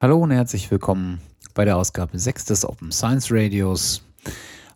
Hallo 0.00 0.18
und 0.18 0.30
herzlich 0.30 0.70
willkommen 0.70 1.20
bei 1.54 1.64
der 1.64 1.76
Ausgabe 1.76 2.16
6 2.16 2.44
des 2.44 2.64
Open 2.64 2.92
Science 2.92 3.32
Radios. 3.32 4.04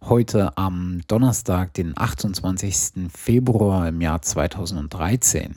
Heute 0.01 0.59
am 0.59 1.01
Donnerstag, 1.07 1.75
den 1.75 1.93
28. 1.97 3.09
Februar 3.17 3.87
im 3.87 4.01
Jahr 4.01 4.21
2013. 4.21 5.55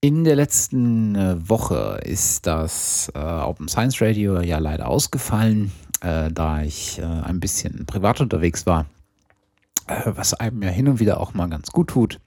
In 0.00 0.24
der 0.24 0.34
letzten 0.34 1.14
äh, 1.14 1.48
Woche 1.48 2.00
ist 2.02 2.48
das 2.48 3.12
äh, 3.14 3.20
Open 3.20 3.68
Science 3.68 4.02
Radio 4.02 4.40
ja 4.40 4.58
leider 4.58 4.88
ausgefallen, 4.88 5.70
äh, 6.00 6.32
da 6.32 6.62
ich 6.62 6.98
äh, 6.98 7.04
ein 7.04 7.38
bisschen 7.38 7.86
privat 7.86 8.20
unterwegs 8.20 8.66
war, 8.66 8.86
äh, 9.86 10.10
was 10.16 10.34
einem 10.34 10.64
ja 10.64 10.70
hin 10.70 10.88
und 10.88 10.98
wieder 10.98 11.20
auch 11.20 11.32
mal 11.32 11.48
ganz 11.48 11.70
gut 11.70 11.90
tut. 11.90 12.18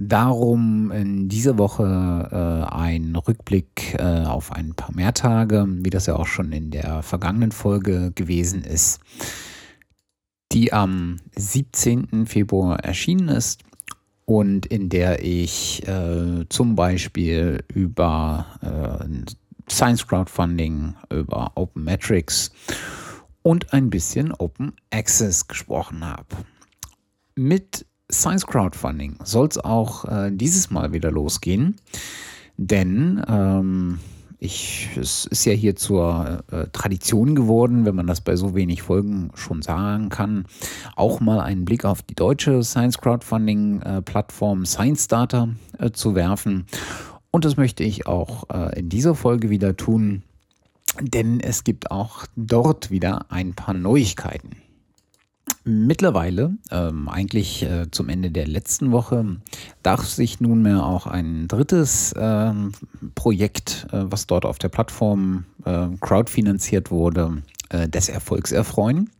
Darum 0.00 0.92
in 0.92 1.28
dieser 1.28 1.58
Woche 1.58 1.82
äh, 2.30 2.72
ein 2.72 3.16
Rückblick 3.16 3.96
äh, 3.98 4.24
auf 4.26 4.52
ein 4.52 4.74
paar 4.74 4.94
mehr 4.94 5.12
Tage, 5.12 5.66
wie 5.68 5.90
das 5.90 6.06
ja 6.06 6.14
auch 6.14 6.28
schon 6.28 6.52
in 6.52 6.70
der 6.70 7.02
vergangenen 7.02 7.50
Folge 7.50 8.12
gewesen 8.14 8.62
ist, 8.62 9.00
die 10.52 10.72
am 10.72 11.16
17. 11.34 12.26
Februar 12.26 12.78
erschienen 12.78 13.28
ist 13.28 13.64
und 14.24 14.66
in 14.66 14.88
der 14.88 15.24
ich 15.24 15.84
äh, 15.88 16.44
zum 16.48 16.76
Beispiel 16.76 17.64
über 17.66 18.46
äh, 18.62 19.68
Science 19.68 20.06
Crowdfunding, 20.06 20.94
über 21.10 21.50
Open 21.56 21.82
Metrics 21.82 22.52
und 23.42 23.72
ein 23.72 23.90
bisschen 23.90 24.30
Open 24.30 24.74
Access 24.92 25.48
gesprochen 25.48 26.04
habe. 26.04 26.36
Mit 27.34 27.84
Science 28.10 28.46
Crowdfunding 28.46 29.16
soll 29.22 29.48
es 29.48 29.58
auch 29.58 30.04
äh, 30.06 30.30
dieses 30.32 30.70
Mal 30.70 30.92
wieder 30.92 31.10
losgehen, 31.10 31.76
denn 32.56 33.22
ähm, 33.28 33.98
ich, 34.38 34.88
es 34.96 35.26
ist 35.26 35.44
ja 35.44 35.52
hier 35.52 35.76
zur 35.76 36.44
äh, 36.50 36.68
Tradition 36.72 37.34
geworden, 37.34 37.84
wenn 37.84 37.94
man 37.94 38.06
das 38.06 38.20
bei 38.20 38.36
so 38.36 38.54
wenig 38.54 38.82
Folgen 38.82 39.30
schon 39.34 39.62
sagen 39.62 40.08
kann, 40.08 40.46
auch 40.96 41.20
mal 41.20 41.40
einen 41.40 41.64
Blick 41.64 41.84
auf 41.84 42.02
die 42.02 42.14
deutsche 42.14 42.62
Science 42.62 42.98
Crowdfunding 42.98 43.82
äh, 43.82 44.00
Plattform 44.00 44.64
Science 44.64 45.08
Data 45.08 45.48
äh, 45.78 45.90
zu 45.90 46.14
werfen. 46.14 46.66
Und 47.30 47.44
das 47.44 47.56
möchte 47.56 47.84
ich 47.84 48.06
auch 48.06 48.48
äh, 48.50 48.78
in 48.78 48.88
dieser 48.88 49.14
Folge 49.14 49.50
wieder 49.50 49.76
tun, 49.76 50.22
denn 51.00 51.40
es 51.40 51.64
gibt 51.64 51.90
auch 51.90 52.24
dort 52.36 52.90
wieder 52.90 53.26
ein 53.30 53.54
paar 53.54 53.74
Neuigkeiten. 53.74 54.56
Mittlerweile, 55.70 56.56
ähm, 56.70 57.10
eigentlich 57.10 57.62
äh, 57.62 57.90
zum 57.90 58.08
Ende 58.08 58.30
der 58.30 58.46
letzten 58.46 58.90
Woche, 58.90 59.36
darf 59.82 60.06
sich 60.06 60.40
nunmehr 60.40 60.82
auch 60.82 61.06
ein 61.06 61.46
drittes 61.46 62.14
ähm, 62.18 62.72
Projekt, 63.14 63.86
äh, 63.92 64.04
was 64.04 64.26
dort 64.26 64.46
auf 64.46 64.56
der 64.56 64.70
Plattform 64.70 65.44
äh, 65.66 65.88
crowdfinanziert 66.00 66.90
wurde, 66.90 67.42
äh, 67.68 67.86
des 67.86 68.08
Erfolgs 68.08 68.50
erfreuen. 68.50 69.10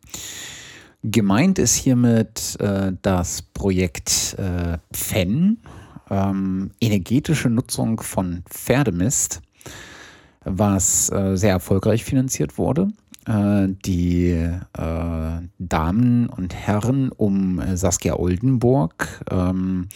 Gemeint 1.03 1.59
ist 1.59 1.75
hiermit 1.75 2.59
äh, 2.61 2.93
das 3.03 3.43
Projekt 3.43 4.35
äh, 4.39 4.79
PFEN, 4.91 5.59
ähm, 6.09 6.71
energetische 6.81 7.51
Nutzung 7.51 8.01
von 8.01 8.43
Pferdemist, 8.49 9.43
was 10.45 11.09
sehr 11.09 11.51
erfolgreich 11.51 12.05
finanziert 12.05 12.57
wurde. 12.57 12.89
Äh, 13.29 13.69
die 13.85 14.31
äh, 14.31 15.41
Damen 15.59 16.29
und 16.31 16.55
Herren 16.55 17.11
um 17.11 17.61
äh, 17.61 17.77
Saskia 17.77 18.17
Oldenburg 18.19 19.23
ähm, 19.31 19.89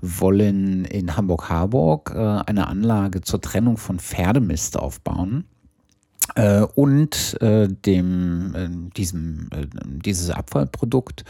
wollen 0.00 0.84
in 0.86 1.16
Hamburg-Harburg 1.16 2.12
äh, 2.12 2.18
eine 2.18 2.66
Anlage 2.66 3.20
zur 3.20 3.40
Trennung 3.40 3.76
von 3.76 4.00
Pferdemist 4.00 4.76
aufbauen. 4.76 5.44
Äh, 6.34 6.62
und 6.62 7.40
äh, 7.40 7.68
dem, 7.68 8.90
diesem, 8.96 9.48
dieses 10.04 10.30
Abfallprodukt 10.30 11.24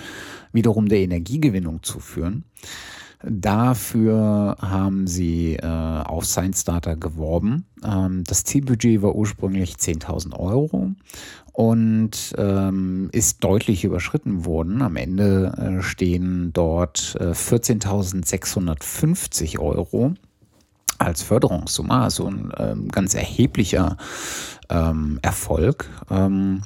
wiederum 0.53 0.88
der 0.88 1.00
Energiegewinnung 1.00 1.82
zuführen. 1.82 2.44
Dafür 3.22 4.56
haben 4.60 5.06
sie 5.06 5.56
äh, 5.56 5.66
auf 5.66 6.25
Science 6.25 6.65
Data 6.65 6.94
geworben. 6.94 7.66
Ähm, 7.84 8.25
das 8.25 8.44
Zielbudget 8.44 9.03
war 9.03 9.15
ursprünglich 9.15 9.75
10.000 9.75 10.38
Euro 10.38 10.93
und 11.60 12.34
ähm, 12.38 13.10
ist 13.12 13.44
deutlich 13.44 13.84
überschritten 13.84 14.47
worden. 14.47 14.81
Am 14.81 14.97
Ende 14.97 15.53
äh, 15.59 15.82
stehen 15.82 16.54
dort 16.54 17.19
äh, 17.21 17.32
14.650 17.32 19.59
Euro 19.59 20.15
als 20.97 21.22
Förderungssumme, 21.22 21.93
also 21.93 22.28
ein 22.28 22.50
ähm, 22.56 22.88
ganz 22.88 23.15
erheblicher 23.15 23.99
ähm, 24.70 25.19
Erfolg. 25.20 25.91
Ähm, 26.09 26.62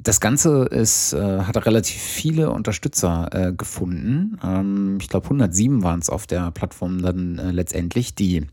das 0.00 0.18
Ganze 0.18 0.64
ist, 0.64 1.12
äh, 1.12 1.42
hat 1.42 1.64
relativ 1.64 2.02
viele 2.02 2.50
Unterstützer 2.50 3.28
äh, 3.30 3.52
gefunden. 3.52 4.36
Ähm, 4.42 4.98
ich 5.00 5.08
glaube, 5.08 5.26
107 5.26 5.84
waren 5.84 6.00
es 6.00 6.10
auf 6.10 6.26
der 6.26 6.50
Plattform 6.50 7.02
dann 7.02 7.38
äh, 7.38 7.52
letztendlich, 7.52 8.16
die 8.16 8.48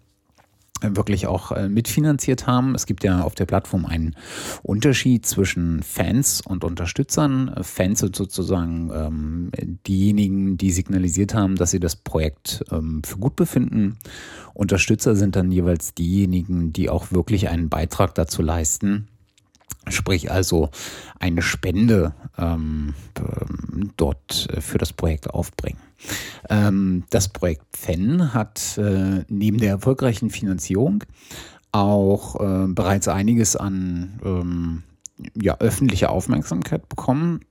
wirklich 0.82 1.28
auch 1.28 1.52
äh, 1.52 1.70
mitfinanziert 1.70 2.48
haben. 2.48 2.76
Es 2.76 2.86
gibt 2.86 3.04
ja 3.04 3.22
auf 3.22 3.36
der 3.36 3.46
Plattform 3.46 3.86
einen 3.86 4.16
Unterschied 4.62 5.26
zwischen 5.26 5.82
Fans 5.84 6.42
und 6.42 6.64
Unterstützern. 6.64 7.56
Fans 7.62 8.00
sind 8.00 8.16
sozusagen 8.16 8.92
ähm, 8.94 9.52
diejenigen, 9.88 10.58
die 10.58 10.72
signalisiert 10.72 11.34
haben, 11.34 11.56
dass 11.56 11.72
sie 11.72 11.80
das 11.80 11.96
Projekt 11.96 12.64
ähm, 12.72 13.02
für 13.06 13.18
gut 13.18 13.36
befinden. 13.36 13.98
Unterstützer 14.54 15.16
sind 15.16 15.36
dann 15.36 15.52
jeweils 15.52 15.94
diejenigen, 15.94 16.74
die 16.74 16.90
auch 16.90 17.12
wirklich 17.12 17.50
einen 17.50 17.70
Beitrag 17.70 18.16
dazu 18.16 18.42
leisten, 18.42 19.08
Sprich 19.88 20.32
also 20.32 20.70
eine 21.20 21.44
Spende 21.44 22.16
ähm, 22.38 22.96
dort 23.98 24.48
äh, 24.52 24.62
für 24.62 24.78
das 24.80 24.94
Projekt 24.94 25.30
aufbringen. 25.30 25.80
Ähm, 26.50 27.04
das 27.12 27.30
Projekt 27.30 27.78
FEN 27.78 28.34
hat 28.34 28.78
äh, 28.78 29.24
neben 29.28 29.60
der 29.60 29.70
erfolgreichen 29.70 30.30
Finanzierung 30.30 31.04
auch 31.72 32.40
äh, 32.40 32.68
bereits 32.68 33.08
einiges 33.08 33.56
an 33.56 34.20
ähm, 34.24 34.84
ja, 35.40 35.58
öffentlicher 35.60 36.10
Aufmerksamkeit 36.10 36.88
bekommen. 36.90 37.42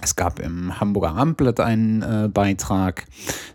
Es 0.00 0.14
gab 0.14 0.38
im 0.38 0.78
Hamburger 0.78 1.16
Abendblatt 1.16 1.58
einen 1.58 2.02
äh, 2.02 2.28
Beitrag, 2.32 3.06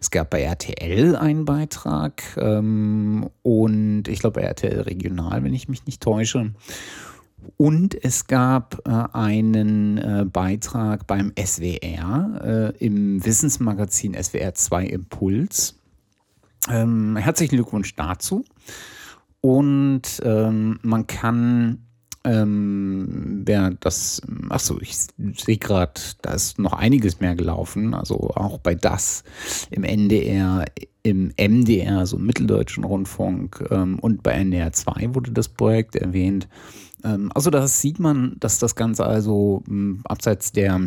es 0.02 0.12
gab 0.12 0.30
bei 0.30 0.42
RTL 0.42 1.16
einen 1.16 1.46
Beitrag 1.46 2.22
ähm, 2.38 3.30
und 3.44 4.10
ich 4.10 4.20
glaube 4.20 4.42
bei 4.42 4.46
RTL 4.46 4.82
Regional, 4.82 5.44
wenn 5.44 5.54
ich 5.54 5.70
mich 5.70 5.86
nicht 5.86 6.02
täusche. 6.02 6.54
Und 7.58 8.04
es 8.04 8.28
gab 8.28 8.82
äh, 8.88 8.92
einen 9.14 9.98
äh, 9.98 10.26
Beitrag 10.26 11.08
beim 11.08 11.32
SWR 11.38 12.74
äh, 12.78 12.86
im 12.86 13.24
Wissensmagazin 13.24 14.16
SWR 14.22 14.54
2 14.54 14.86
Impuls. 14.86 15.80
Ähm, 16.70 17.18
herzlichen 17.18 17.56
Glückwunsch 17.56 17.96
dazu. 17.96 18.46
Und 19.42 20.22
ähm, 20.24 20.80
man 20.84 21.06
kann, 21.06 21.86
ähm, 22.24 23.42
wer 23.46 23.72
das, 23.72 24.22
achso, 24.50 24.80
ich 24.80 24.96
sehe 25.36 25.58
gerade, 25.58 26.00
da 26.22 26.34
ist 26.34 26.60
noch 26.60 26.72
einiges 26.72 27.20
mehr 27.20 27.36
gelaufen. 27.36 27.94
Also 27.94 28.16
auch 28.36 28.60
bei 28.60 28.76
das 28.76 29.26
im 29.70 29.84
NDR, 29.84 30.64
im 31.04 31.34
MDR, 31.38 32.00
also 32.00 32.16
im 32.16 32.26
Mitteldeutschen 32.26 32.86
Rundfunk 32.86 33.66
ähm, 33.70 34.00
und 34.00 34.24
bei 34.24 34.32
NDR 34.32 34.72
2 34.72 35.14
wurde 35.14 35.32
das 35.32 35.50
Projekt 35.50 35.98
erwähnt. 35.98 36.48
Ähm, 37.04 37.32
also 37.34 37.50
da 37.50 37.68
sieht 37.68 38.00
man, 38.00 38.36
dass 38.40 38.60
das 38.60 38.76
Ganze 38.76 39.06
also 39.06 39.64
hm, 39.68 40.02
abseits 40.06 40.52
der 40.52 40.80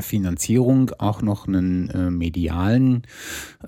Finanzierung 0.00 0.90
auch 0.98 1.22
noch 1.22 1.46
einen 1.46 1.88
äh, 1.90 2.10
medialen 2.10 3.02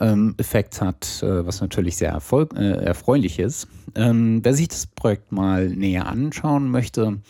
ähm, 0.00 0.34
Effekt 0.38 0.81
hat, 0.81 1.22
äh, 1.22 1.47
was 1.47 1.60
natürlich 1.60 1.97
sehr 1.97 2.10
erfolg 2.10 2.54
äh, 2.56 2.72
erfreulich 2.72 3.38
ist. 3.38 3.69
Ähm, 3.94 4.41
wer 4.43 4.54
sich 4.54 4.69
das 4.69 4.87
Projekt 4.87 5.31
mal 5.31 5.69
näher 5.69 6.07
anschauen 6.07 6.71
möchte, 6.71 7.21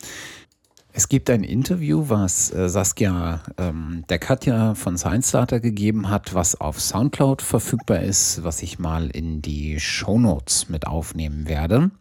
es 0.93 1.09
gibt 1.09 1.29
ein 1.29 1.43
Interview, 1.43 2.05
was 2.07 2.51
äh, 2.51 2.69
Saskia 2.69 3.43
ähm, 3.59 4.03
der 4.09 4.17
Katja 4.17 4.73
von 4.73 4.97
Science 4.97 5.29
Starter 5.29 5.59
gegeben 5.59 6.09
hat, 6.09 6.33
was 6.33 6.59
auf 6.59 6.81
Soundcloud 6.81 7.43
verfügbar 7.43 8.01
ist, 8.01 8.43
was 8.43 8.63
ich 8.63 8.79
mal 8.79 9.11
in 9.11 9.43
die 9.43 9.79
Show 9.79 10.17
Notes 10.17 10.69
mit 10.69 10.87
aufnehmen 10.87 11.47
werde. 11.47 11.91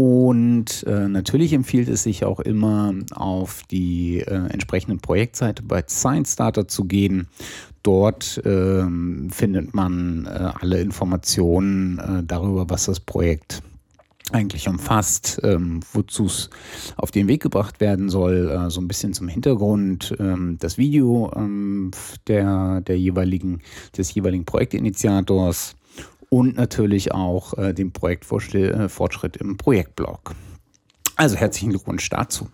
Und 0.00 0.82
äh, 0.86 1.08
natürlich 1.08 1.52
empfiehlt 1.52 1.90
es 1.90 2.04
sich 2.04 2.24
auch 2.24 2.40
immer, 2.40 2.94
auf 3.10 3.64
die 3.70 4.20
äh, 4.20 4.46
entsprechende 4.48 4.96
Projektseite 4.96 5.62
bei 5.62 5.84
Science 5.86 6.32
Starter 6.32 6.66
zu 6.66 6.86
gehen. 6.86 7.28
Dort 7.82 8.40
ähm, 8.46 9.28
findet 9.30 9.74
man 9.74 10.24
äh, 10.24 10.52
alle 10.58 10.80
Informationen 10.80 11.98
äh, 11.98 12.22
darüber, 12.24 12.70
was 12.70 12.86
das 12.86 12.98
Projekt 12.98 13.62
eigentlich 14.32 14.68
umfasst, 14.68 15.38
ähm, 15.42 15.80
wozu 15.92 16.24
es 16.24 16.48
auf 16.96 17.10
den 17.10 17.28
Weg 17.28 17.42
gebracht 17.42 17.80
werden 17.80 18.08
soll, 18.08 18.48
äh, 18.48 18.70
so 18.70 18.80
ein 18.80 18.88
bisschen 18.88 19.12
zum 19.12 19.28
Hintergrund, 19.28 20.16
ähm, 20.18 20.56
das 20.60 20.78
Video 20.78 21.30
ähm, 21.36 21.90
der, 22.26 22.80
der 22.80 22.98
jeweiligen, 22.98 23.60
des 23.98 24.14
jeweiligen 24.14 24.46
Projektinitiators 24.46 25.76
und 26.30 26.56
natürlich 26.56 27.12
auch 27.12 27.58
äh, 27.58 27.74
den 27.74 27.92
Projektfortschritt 27.92 29.36
im 29.36 29.58
Projektblog. 29.58 30.34
Also 31.16 31.36
herzlichen 31.36 31.70
Glückwunsch 31.70 32.08
dazu. 32.08 32.48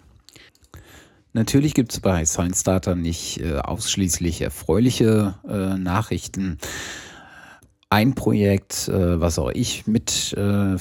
Natürlich 1.32 1.74
gibt 1.74 1.92
es 1.92 2.00
bei 2.00 2.24
Science 2.24 2.62
Starter 2.62 2.96
nicht 2.96 3.40
äh, 3.40 3.58
ausschließlich 3.58 4.40
erfreuliche 4.40 5.34
äh, 5.46 5.76
Nachrichten. 5.76 6.58
Ein 7.90 8.14
Projekt, 8.14 8.88
äh, 8.88 9.20
was 9.20 9.38
auch 9.38 9.50
ich 9.50 9.86
mit 9.86 10.32
äh, 10.32 10.76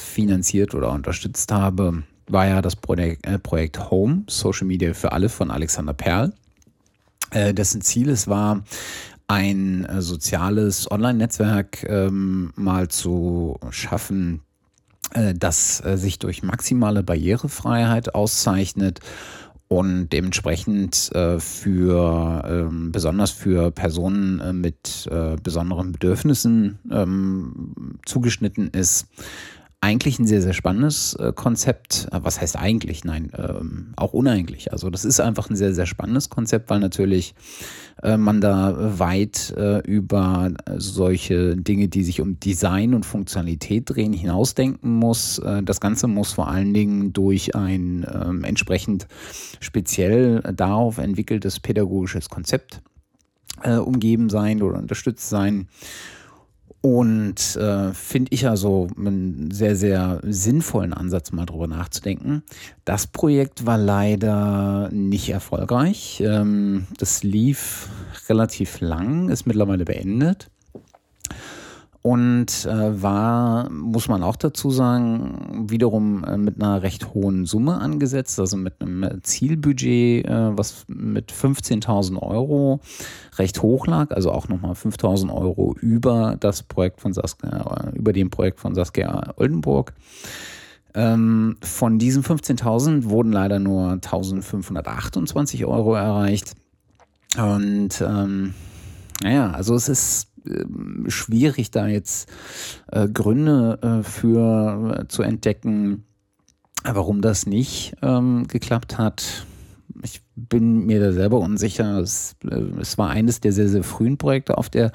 oder 0.74 0.91
unterstützt 0.91 1.51
habe, 1.51 2.03
war 2.27 2.48
ja 2.48 2.62
das 2.62 2.77
Projekt, 2.77 3.27
äh, 3.27 3.38
Projekt 3.38 3.91
Home, 3.91 4.24
Social 4.27 4.65
Media 4.65 4.94
für 4.94 5.12
alle 5.12 5.27
von 5.27 5.51
Alexander 5.51 5.94
Perl, 5.94 6.31
äh, 7.31 7.53
dessen 7.53 7.81
Ziel 7.81 8.09
es 8.09 8.30
war, 8.30 8.63
ein 9.27 9.88
soziales 10.00 10.89
Online-Netzwerk 10.92 11.83
ähm, 11.89 12.54
mal 12.56 12.88
zu 12.88 13.60
schaffen, 13.69 14.42
das 15.36 15.77
sich 15.77 16.19
durch 16.19 16.44
maximale 16.44 17.04
Barrierefreiheit 17.04 18.16
auszeichnet 18.16 19.01
und 19.68 20.10
dementsprechend 20.10 21.12
äh, 21.13 21.39
für 21.39 22.44
ähm, 22.48 22.92
besonders 22.92 23.31
für 23.31 23.72
Personen 23.72 24.39
äh, 24.39 24.54
mit 24.54 25.07
äh, 25.12 25.38
besonderen 25.42 25.92
Bedürfnissen 25.92 26.80
ähm, 26.92 27.98
zugeschnitten 28.06 28.69
ist. 28.69 29.07
Eigentlich 29.81 30.18
ein 30.18 30.25
sehr, 30.25 30.42
sehr 30.42 30.54
spannendes 30.54 31.13
äh, 31.16 31.31
Konzept. 31.33 32.07
Äh, 32.12 32.19
was 32.24 32.42
heißt 32.42 32.57
eigentlich? 32.57 33.04
Nein, 33.04 33.31
ähm, 33.38 33.94
auch 33.95 34.13
uneigentlich. 34.13 34.72
Also 34.72 34.89
das 34.89 35.06
ist 35.06 35.19
einfach 35.19 35.50
ein 35.50 35.56
sehr, 35.56 35.74
sehr 35.74 35.86
spannendes 35.86 36.30
Konzept, 36.30 36.69
weil 36.69 36.80
natürlich 36.80 37.36
äh, 38.01 38.18
man 38.18 38.42
da 38.42 39.00
weit 39.00 39.54
äh, 39.57 39.80
über 39.80 40.51
solche 40.77 41.56
Dinge, 41.56 41.88
die 41.88 42.04
sich 42.04 42.19
um 42.19 42.39
Design 42.39 42.94
und 42.94 43.06
Funktionalität 43.06 43.89
drehen, 43.89 44.13
hinausdenken 44.13 44.92
muss. 44.92 45.39
Äh, 45.39 45.63
das 45.63 45.80
Ganze 45.80 46.07
muss 46.07 46.33
vor 46.33 46.48
allen 46.48 46.74
Dingen 46.74 47.13
durch 47.13 47.56
ein 47.56 48.06
ähm, 48.12 48.44
entsprechend 48.44 49.07
speziell 49.60 50.42
darauf 50.56 50.98
entwickeltes 50.98 51.60
pädagogisches 51.60 52.30
Konzept 52.30 52.81
umgeben 53.63 54.30
sein 54.30 54.62
oder 54.62 54.77
unterstützt 54.77 55.30
sein. 55.30 55.69
Und 56.85 57.55
äh, 57.55 57.93
finde 57.95 58.29
ich 58.29 58.47
also 58.47 58.89
einen 58.95 59.49
sehr, 59.49 59.75
sehr 59.75 60.19
sinnvollen 60.21 60.93
Ansatz, 60.93 61.31
mal 61.31 61.47
drüber 61.47 61.65
nachzudenken. 61.65 62.43
Das 62.83 63.07
Projekt 63.07 63.65
war 63.65 63.79
leider 63.79 64.89
nicht 64.91 65.29
erfolgreich. 65.29 66.21
Ähm, 66.23 66.85
das 66.99 67.23
lief 67.23 67.89
relativ 68.29 68.81
lang, 68.81 69.29
ist 69.29 69.47
mittlerweile 69.47 69.83
beendet 69.83 70.51
und 72.05 72.67
äh, 72.67 73.01
war, 73.01 73.67
muss 73.71 74.07
man 74.07 74.21
auch 74.21 74.35
dazu 74.35 74.69
sagen, 74.69 75.65
wiederum 75.71 76.23
äh, 76.23 76.37
mit 76.37 76.61
einer 76.61 76.83
recht 76.83 77.15
hohen 77.15 77.47
Summe 77.47 77.79
angesetzt, 77.79 78.39
also 78.39 78.57
mit 78.57 78.79
einem 78.79 79.23
Zielbudget, 79.23 80.23
äh, 80.27 80.55
was 80.55 80.85
mit 80.87 81.31
15.000 81.31 82.21
Euro 82.21 82.79
recht 83.39 83.63
hoch 83.63 83.87
lag, 83.87 84.11
also 84.11 84.31
auch 84.31 84.49
nochmal 84.49 84.73
5.000 84.73 85.33
Euro 85.33 85.75
über 85.81 86.37
das 86.39 86.61
Projekt 86.61 87.01
von 87.01 87.11
Saskia, 87.11 87.89
äh, 87.89 87.97
über 87.97 88.13
dem 88.13 88.29
Projekt 88.29 88.59
von 88.59 88.75
Saskia 88.75 89.33
Oldenburg. 89.37 89.93
Ähm, 90.93 91.57
von 91.63 91.97
diesen 91.97 92.23
15.000 92.23 93.05
wurden 93.05 93.31
leider 93.31 93.57
nur 93.57 93.89
1.528 93.93 95.65
Euro 95.65 95.95
erreicht. 95.95 96.53
Und 97.35 97.99
ähm, 98.07 98.53
naja, 99.23 99.49
also 99.49 99.73
es 99.73 99.89
ist 99.89 100.34
schwierig, 101.07 101.71
da 101.71 101.88
jetzt 101.88 102.30
äh, 102.92 103.07
Gründe 103.07 103.80
äh, 103.81 104.03
für 104.03 105.00
äh, 105.00 105.07
zu 105.07 105.24
entdecken, 105.24 106.03
warum 106.83 107.21
das 107.21 107.45
nicht 107.45 107.95
ähm, 108.01 108.47
geklappt 108.47 108.97
hat. 108.97 109.45
Ich 110.03 110.21
bin 110.36 110.86
mir 110.86 111.00
da 111.00 111.13
selber 111.13 111.39
unsicher. 111.39 112.00
Es, 112.00 112.36
äh, 112.44 112.56
es, 112.80 112.97
war 112.97 113.09
eines 113.09 113.39
der 113.39 113.53
sehr, 113.53 113.69
sehr 113.69 113.83
frühen 113.83 114.18
Projekte 114.18 114.57
auf 114.57 114.69
der 114.69 114.92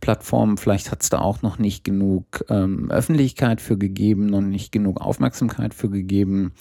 Plattform. 0.00 0.56
Vielleicht 0.56 0.90
hat 0.90 1.02
es 1.02 1.10
da 1.10 1.18
auch 1.20 1.42
noch 1.42 1.58
nicht 1.58 1.84
genug 1.84 2.44
ähm, 2.48 2.90
Öffentlichkeit 2.90 3.60
für 3.60 3.76
gegeben, 3.76 4.26
noch 4.26 4.40
nicht 4.40 4.72
genug 4.72 5.00
Aufmerksamkeit 5.00 5.74
für 5.74 5.90
gegeben. 5.90 6.52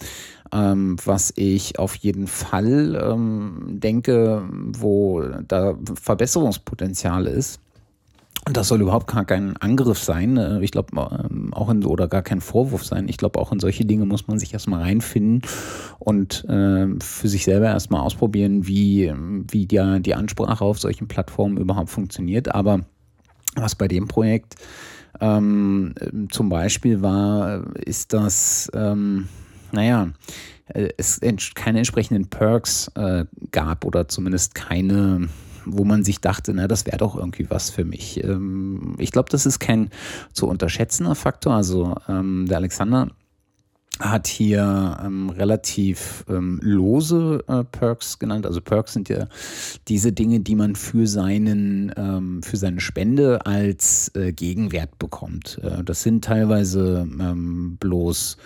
Ähm, 0.51 0.97
was 1.05 1.31
ich 1.35 1.79
auf 1.79 1.95
jeden 1.95 2.27
Fall 2.27 2.99
ähm, 3.01 3.79
denke, 3.79 4.47
wo 4.51 5.21
da 5.47 5.77
Verbesserungspotenzial 5.95 7.27
ist 7.27 7.61
und 8.47 8.57
das 8.57 8.67
soll 8.67 8.81
überhaupt 8.81 9.07
gar 9.07 9.25
kein 9.25 9.57
Angriff 9.57 9.99
sein. 9.99 10.37
Äh, 10.37 10.61
ich 10.61 10.71
glaube, 10.71 10.89
ähm, 11.29 11.53
auch 11.53 11.69
in, 11.69 11.85
oder 11.85 12.07
gar 12.07 12.21
kein 12.21 12.41
Vorwurf 12.41 12.85
sein. 12.85 13.07
Ich 13.07 13.17
glaube, 13.17 13.39
auch 13.39 13.51
in 13.51 13.59
solche 13.59 13.85
Dinge 13.85 14.05
muss 14.05 14.27
man 14.27 14.39
sich 14.39 14.53
erstmal 14.53 14.81
reinfinden 14.81 15.41
und 15.99 16.45
äh, 16.45 16.87
für 16.99 17.27
sich 17.27 17.43
selber 17.43 17.67
erstmal 17.67 18.01
ausprobieren, 18.01 18.65
wie, 18.67 19.13
wie 19.51 19.65
die, 19.65 20.01
die 20.01 20.15
Ansprache 20.15 20.63
auf 20.63 20.79
solchen 20.79 21.07
Plattformen 21.07 21.57
überhaupt 21.57 21.89
funktioniert. 21.89 22.53
Aber 22.53 22.81
was 23.55 23.75
bei 23.75 23.87
dem 23.87 24.07
Projekt 24.07 24.55
ähm, 25.19 25.93
zum 26.31 26.49
Beispiel 26.49 27.01
war, 27.01 27.75
ist 27.77 28.13
das, 28.13 28.71
ähm, 28.73 29.27
naja, 29.71 30.09
äh, 30.67 30.89
es 30.97 31.19
keine 31.55 31.79
entsprechenden 31.79 32.29
Perks 32.29 32.89
äh, 32.95 33.25
gab 33.51 33.85
oder 33.85 34.07
zumindest 34.07 34.55
keine 34.55 35.29
wo 35.65 35.83
man 35.83 36.03
sich 36.03 36.21
dachte, 36.21 36.53
na, 36.53 36.67
das 36.67 36.85
wäre 36.85 36.97
doch 36.97 37.15
irgendwie 37.15 37.49
was 37.49 37.69
für 37.69 37.85
mich. 37.85 38.23
Ähm, 38.23 38.95
ich 38.97 39.11
glaube, 39.11 39.29
das 39.29 39.45
ist 39.45 39.59
kein 39.59 39.89
zu 40.33 40.47
unterschätzender 40.47 41.15
Faktor. 41.15 41.53
Also 41.53 41.95
ähm, 42.07 42.45
der 42.47 42.57
Alexander 42.57 43.09
hat 43.99 44.27
hier 44.27 44.97
ähm, 45.03 45.29
relativ 45.29 46.23
ähm, 46.29 46.59
lose 46.63 47.43
äh, 47.47 47.63
Perks 47.65 48.17
genannt. 48.17 48.45
Also 48.45 48.61
Perks 48.61 48.93
sind 48.93 49.09
ja 49.09 49.27
diese 49.87 50.13
Dinge, 50.13 50.39
die 50.39 50.55
man 50.55 50.75
für 50.75 51.05
seinen 51.05 51.91
ähm, 51.97 52.41
für 52.41 52.57
seine 52.57 52.79
Spende 52.79 53.45
als 53.45 54.11
äh, 54.15 54.31
Gegenwert 54.31 54.97
bekommt. 54.99 55.59
Äh, 55.63 55.83
das 55.83 56.01
sind 56.01 56.23
teilweise 56.23 57.07
ähm, 57.19 57.77
bloß 57.77 58.37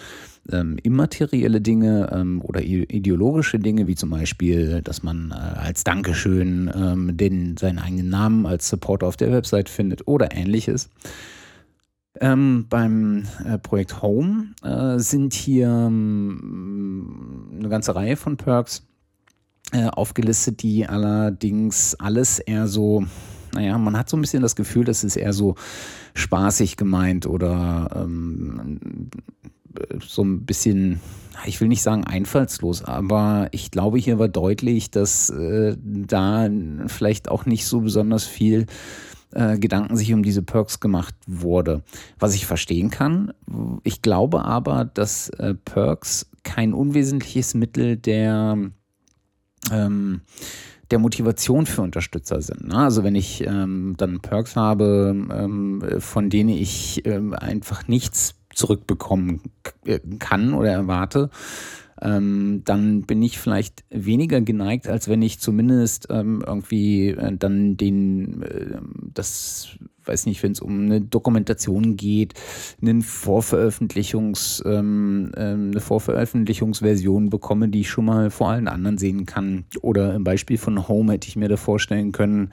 ähm, 0.51 0.77
immaterielle 0.83 1.61
Dinge 1.61 2.09
ähm, 2.13 2.41
oder 2.41 2.61
ideologische 2.61 3.59
Dinge, 3.59 3.87
wie 3.87 3.95
zum 3.95 4.09
Beispiel, 4.09 4.81
dass 4.81 5.03
man 5.03 5.31
äh, 5.31 5.35
als 5.35 5.83
Dankeschön 5.83 6.71
ähm, 6.75 7.15
den, 7.15 7.57
seinen 7.57 7.79
eigenen 7.79 8.09
Namen 8.09 8.45
als 8.45 8.67
Supporter 8.67 9.07
auf 9.07 9.17
der 9.17 9.31
Website 9.31 9.69
findet 9.69 10.07
oder 10.07 10.35
ähnliches. 10.35 10.89
Ähm, 12.19 12.67
beim 12.69 13.23
äh, 13.45 13.57
Projekt 13.57 14.01
Home 14.01 14.53
äh, 14.63 14.99
sind 14.99 15.33
hier 15.33 15.67
ähm, 15.67 17.49
eine 17.57 17.69
ganze 17.69 17.95
Reihe 17.95 18.15
von 18.17 18.37
Perks 18.37 18.85
äh, 19.71 19.87
aufgelistet, 19.87 20.61
die 20.61 20.85
allerdings 20.85 21.95
alles 21.95 22.37
eher 22.37 22.67
so, 22.67 23.05
naja, 23.55 23.77
man 23.79 23.97
hat 23.97 24.09
so 24.09 24.17
ein 24.17 24.21
bisschen 24.21 24.43
das 24.43 24.55
Gefühl, 24.55 24.83
das 24.85 25.03
ist 25.03 25.15
eher 25.15 25.33
so 25.33 25.55
spaßig 26.13 26.77
gemeint 26.77 27.25
oder 27.25 27.89
ähm, 27.95 29.09
so 30.05 30.23
ein 30.23 30.45
bisschen, 30.45 30.99
ich 31.45 31.59
will 31.61 31.67
nicht 31.67 31.81
sagen 31.81 32.03
einfallslos, 32.03 32.83
aber 32.83 33.47
ich 33.51 33.71
glaube, 33.71 33.97
hier 33.97 34.19
war 34.19 34.27
deutlich, 34.27 34.91
dass 34.91 35.29
äh, 35.29 35.75
da 35.81 36.49
vielleicht 36.87 37.29
auch 37.29 37.45
nicht 37.45 37.65
so 37.65 37.81
besonders 37.81 38.25
viel 38.25 38.65
äh, 39.31 39.57
Gedanken 39.57 39.97
sich 39.97 40.13
um 40.13 40.23
diese 40.23 40.43
Perks 40.43 40.79
gemacht 40.79 41.15
wurde. 41.27 41.83
Was 42.19 42.35
ich 42.35 42.45
verstehen 42.45 42.89
kann. 42.89 43.33
Ich 43.83 44.01
glaube 44.01 44.45
aber, 44.45 44.85
dass 44.85 45.29
äh, 45.29 45.55
Perks 45.55 46.29
kein 46.43 46.73
unwesentliches 46.73 47.53
Mittel 47.53 47.97
der 47.97 48.57
ähm, 49.71 50.21
der 50.91 50.99
Motivation 50.99 51.65
für 51.65 51.81
Unterstützer 51.81 52.41
sind. 52.41 52.67
Ne? 52.67 52.77
Also 52.77 53.03
wenn 53.03 53.15
ich 53.15 53.43
ähm, 53.47 53.95
dann 53.97 54.19
Perks 54.19 54.55
habe, 54.55 55.15
ähm, 55.31 55.83
von 55.99 56.29
denen 56.29 56.49
ich 56.49 57.03
ähm, 57.05 57.33
einfach 57.33 57.87
nichts 57.87 58.35
zurückbekommen 58.55 59.41
äh, 59.85 59.99
kann 60.19 60.53
oder 60.53 60.71
erwarte, 60.71 61.29
ähm, 62.01 62.61
dann 62.65 63.03
bin 63.03 63.21
ich 63.21 63.39
vielleicht 63.39 63.83
weniger 63.89 64.41
geneigt, 64.41 64.87
als 64.87 65.07
wenn 65.07 65.21
ich 65.21 65.39
zumindest 65.39 66.07
ähm, 66.09 66.43
irgendwie 66.45 67.09
äh, 67.09 67.35
dann 67.37 67.77
den, 67.77 68.43
äh, 68.43 68.79
das 69.13 69.77
weiß 70.05 70.25
nicht, 70.25 70.41
wenn 70.43 70.53
es 70.53 70.59
um 70.59 70.81
eine 70.81 71.01
Dokumentation 71.01 71.95
geht, 71.95 72.33
einen 72.81 73.01
Vorveröffentlichungs, 73.01 74.63
ähm, 74.65 75.31
ähm, 75.35 75.71
eine 75.71 75.79
Vorveröffentlichungsversion 75.79 77.29
bekomme, 77.29 77.69
die 77.69 77.81
ich 77.81 77.89
schon 77.89 78.05
mal 78.05 78.29
vor 78.29 78.49
allen 78.49 78.67
anderen 78.67 78.97
sehen 78.97 79.25
kann. 79.25 79.65
Oder 79.81 80.13
im 80.13 80.23
Beispiel 80.23 80.57
von 80.57 80.87
Home 80.87 81.13
hätte 81.13 81.27
ich 81.27 81.35
mir 81.35 81.49
da 81.49 81.57
vorstellen 81.57 82.11
können, 82.11 82.51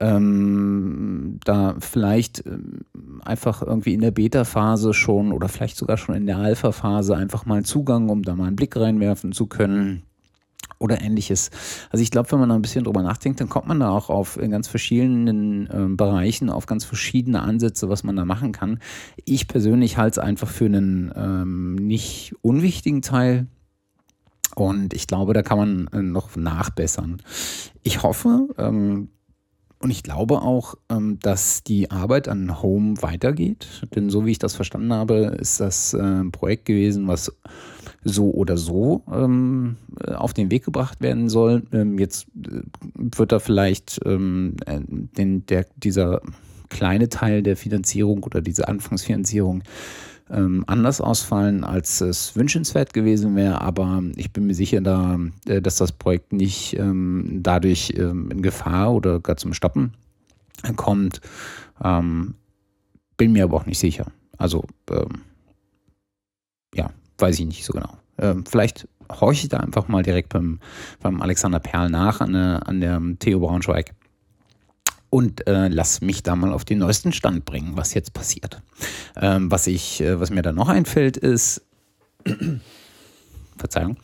ähm, 0.00 1.38
da 1.44 1.76
vielleicht 1.80 2.44
ähm, 2.46 2.80
einfach 3.24 3.62
irgendwie 3.62 3.94
in 3.94 4.00
der 4.00 4.10
Beta-Phase 4.10 4.94
schon 4.94 5.32
oder 5.32 5.48
vielleicht 5.48 5.76
sogar 5.76 5.96
schon 5.96 6.14
in 6.14 6.26
der 6.26 6.38
Alpha-Phase 6.38 7.16
einfach 7.16 7.46
mal 7.46 7.64
Zugang, 7.64 8.08
um 8.08 8.22
da 8.22 8.34
mal 8.34 8.46
einen 8.46 8.56
Blick 8.56 8.76
reinwerfen 8.76 9.32
zu 9.32 9.46
können 9.46 10.02
oder 10.82 11.00
ähnliches. 11.00 11.50
Also 11.90 12.02
ich 12.02 12.10
glaube, 12.10 12.30
wenn 12.32 12.40
man 12.40 12.48
da 12.48 12.54
ein 12.56 12.62
bisschen 12.62 12.84
drüber 12.84 13.02
nachdenkt, 13.02 13.40
dann 13.40 13.48
kommt 13.48 13.68
man 13.68 13.80
da 13.80 13.90
auch 13.90 14.10
auf 14.10 14.36
in 14.36 14.50
ganz 14.50 14.68
verschiedenen 14.68 15.66
äh, 15.68 15.96
Bereichen, 15.96 16.50
auf 16.50 16.66
ganz 16.66 16.84
verschiedene 16.84 17.40
Ansätze, 17.40 17.88
was 17.88 18.02
man 18.02 18.16
da 18.16 18.24
machen 18.24 18.52
kann. 18.52 18.80
Ich 19.24 19.48
persönlich 19.48 19.96
halte 19.96 20.20
es 20.20 20.26
einfach 20.26 20.48
für 20.48 20.66
einen 20.66 21.12
ähm, 21.14 21.74
nicht 21.76 22.34
unwichtigen 22.42 23.02
Teil. 23.02 23.46
Und 24.54 24.92
ich 24.92 25.06
glaube, 25.06 25.32
da 25.32 25.42
kann 25.42 25.58
man 25.58 25.86
äh, 25.92 26.02
noch 26.02 26.36
nachbessern. 26.36 27.22
Ich 27.82 28.02
hoffe, 28.02 28.48
ähm, 28.58 29.08
und 29.82 29.90
ich 29.90 30.02
glaube 30.02 30.42
auch, 30.42 30.76
ähm, 30.88 31.18
dass 31.20 31.64
die 31.64 31.90
Arbeit 31.90 32.28
an 32.28 32.62
Home 32.62 33.02
weitergeht. 33.02 33.66
Denn 33.94 34.10
so 34.10 34.24
wie 34.24 34.30
ich 34.30 34.38
das 34.38 34.54
verstanden 34.54 34.92
habe, 34.92 35.36
ist 35.40 35.60
das 35.60 35.94
ein 35.94 36.30
Projekt 36.30 36.66
gewesen, 36.66 37.08
was 37.08 37.32
so 38.04 38.30
oder 38.30 38.56
so 38.56 39.02
ähm, 39.12 39.76
äh, 40.06 40.12
auf 40.12 40.34
den 40.34 40.50
Weg 40.50 40.64
gebracht 40.64 41.00
werden 41.00 41.28
soll. 41.28 41.64
Ähm, 41.72 41.98
jetzt 41.98 42.26
äh, 42.36 42.62
wird 42.94 43.32
da 43.32 43.38
vielleicht 43.38 44.00
ähm, 44.04 44.56
äh, 44.66 44.80
den, 44.86 45.46
der, 45.46 45.66
dieser 45.76 46.20
kleine 46.68 47.08
Teil 47.08 47.42
der 47.42 47.56
Finanzierung 47.56 48.22
oder 48.22 48.40
diese 48.40 48.68
Anfangsfinanzierung 48.68 49.62
ähm, 50.32 50.64
anders 50.66 51.00
ausfallen, 51.00 51.62
als 51.62 52.00
es 52.00 52.34
wünschenswert 52.34 52.92
gewesen 52.94 53.36
wäre. 53.36 53.60
Aber 53.60 54.02
ich 54.16 54.32
bin 54.32 54.46
mir 54.46 54.54
sicher, 54.54 54.80
da, 54.80 55.18
äh, 55.46 55.60
dass 55.60 55.76
das 55.76 55.92
Projekt 55.92 56.32
nicht 56.32 56.76
ähm, 56.78 57.40
dadurch 57.42 57.92
ähm, 57.96 58.30
in 58.30 58.42
Gefahr 58.42 58.92
oder 58.92 59.20
gar 59.20 59.36
zum 59.36 59.54
Stoppen 59.54 59.94
kommt. 60.76 61.20
bin 61.80 63.32
mir 63.32 63.44
aber 63.44 63.56
auch 63.56 63.66
nicht 63.66 63.80
sicher. 63.80 64.06
Also 64.38 64.64
ja, 66.74 66.90
weiß 67.18 67.40
ich 67.40 67.46
nicht 67.46 67.64
so 67.64 67.72
genau. 67.72 67.96
Ähm, 68.18 68.44
vielleicht 68.46 68.86
horche 69.10 69.44
ich 69.44 69.48
da 69.48 69.58
einfach 69.58 69.88
mal 69.88 70.02
direkt 70.02 70.30
beim, 70.30 70.60
beim 71.00 71.20
Alexander 71.20 71.58
Perl 71.58 71.90
nach 71.90 72.20
an 72.20 72.32
der, 72.32 72.68
an 72.68 72.80
der 72.80 73.00
Theo 73.18 73.40
Braunschweig 73.40 73.94
und 75.12 75.46
äh, 75.46 75.68
lass 75.68 76.00
mich 76.00 76.22
da 76.22 76.34
mal 76.34 76.54
auf 76.54 76.64
den 76.64 76.78
neuesten 76.78 77.12
Stand 77.12 77.44
bringen, 77.44 77.72
was 77.74 77.92
jetzt 77.92 78.14
passiert. 78.14 78.62
Ähm, 79.14 79.50
was 79.50 79.66
ich, 79.66 80.00
äh, 80.00 80.18
was 80.18 80.30
mir 80.30 80.40
da 80.40 80.52
noch 80.52 80.70
einfällt, 80.70 81.18
ist, 81.18 81.60
Verzeihung, 83.58 83.98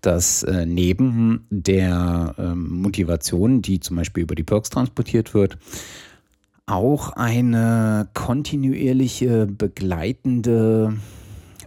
dass 0.00 0.44
äh, 0.44 0.64
neben 0.64 1.46
der 1.50 2.34
ähm, 2.38 2.80
Motivation, 2.80 3.60
die 3.60 3.80
zum 3.80 3.96
Beispiel 3.96 4.22
über 4.22 4.34
die 4.34 4.42
Perks 4.42 4.70
transportiert 4.70 5.34
wird, 5.34 5.58
auch 6.64 7.10
eine 7.10 8.08
kontinuierliche 8.14 9.46
begleitende 9.46 10.96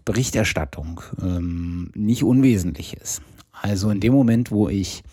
Berichterstattung 0.06 1.02
ähm, 1.22 1.92
nicht 1.94 2.24
unwesentlich 2.24 2.96
ist. 2.96 3.22
Also 3.52 3.92
in 3.92 4.00
dem 4.00 4.14
Moment, 4.14 4.50
wo 4.50 4.70
ich 4.70 5.04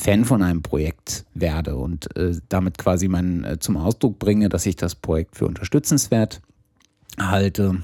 Fan 0.00 0.24
von 0.24 0.42
einem 0.42 0.62
Projekt 0.62 1.26
werde 1.34 1.76
und 1.76 2.16
äh, 2.16 2.34
damit 2.48 2.78
quasi 2.78 3.06
mein, 3.06 3.44
äh, 3.44 3.58
zum 3.58 3.76
Ausdruck 3.76 4.18
bringe, 4.18 4.48
dass 4.48 4.64
ich 4.64 4.76
das 4.76 4.94
Projekt 4.94 5.36
für 5.36 5.46
unterstützenswert 5.46 6.40
halte, 7.18 7.82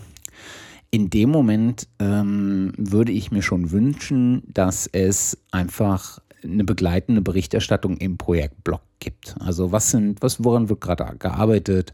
in 0.90 1.10
dem 1.10 1.28
Moment 1.28 1.88
ähm, 1.98 2.72
würde 2.78 3.12
ich 3.12 3.32
mir 3.32 3.42
schon 3.42 3.70
wünschen, 3.70 4.44
dass 4.46 4.86
es 4.86 5.36
einfach 5.50 6.20
eine 6.50 6.64
begleitende 6.64 7.20
Berichterstattung 7.20 7.96
im 7.98 8.16
Projektblog 8.16 8.80
gibt. 9.00 9.36
Also 9.40 9.72
was 9.72 9.90
sind, 9.90 10.22
was, 10.22 10.42
woran 10.42 10.68
wird 10.68 10.80
gerade 10.80 11.16
gearbeitet? 11.18 11.92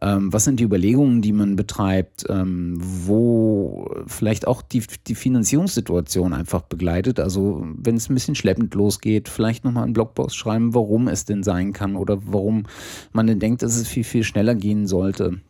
Ähm, 0.00 0.32
was 0.32 0.44
sind 0.44 0.60
die 0.60 0.64
Überlegungen, 0.64 1.22
die 1.22 1.32
man 1.32 1.56
betreibt, 1.56 2.24
ähm, 2.28 2.78
wo 2.78 3.90
vielleicht 4.06 4.46
auch 4.46 4.62
die, 4.62 4.82
die 5.06 5.14
Finanzierungssituation 5.14 6.32
einfach 6.32 6.62
begleitet? 6.62 7.18
Also 7.18 7.66
wenn 7.76 7.96
es 7.96 8.08
ein 8.08 8.14
bisschen 8.14 8.34
schleppend 8.34 8.74
losgeht, 8.74 9.28
vielleicht 9.28 9.64
nochmal 9.64 9.84
einen 9.84 9.94
Blogpost 9.94 10.36
schreiben, 10.36 10.74
warum 10.74 11.08
es 11.08 11.24
denn 11.24 11.42
sein 11.42 11.72
kann 11.72 11.96
oder 11.96 12.18
warum 12.26 12.66
man 13.12 13.26
denn 13.26 13.40
denkt, 13.40 13.62
dass 13.62 13.76
es 13.76 13.88
viel, 13.88 14.04
viel 14.04 14.24
schneller 14.24 14.54
gehen 14.54 14.86
sollte. 14.86 15.40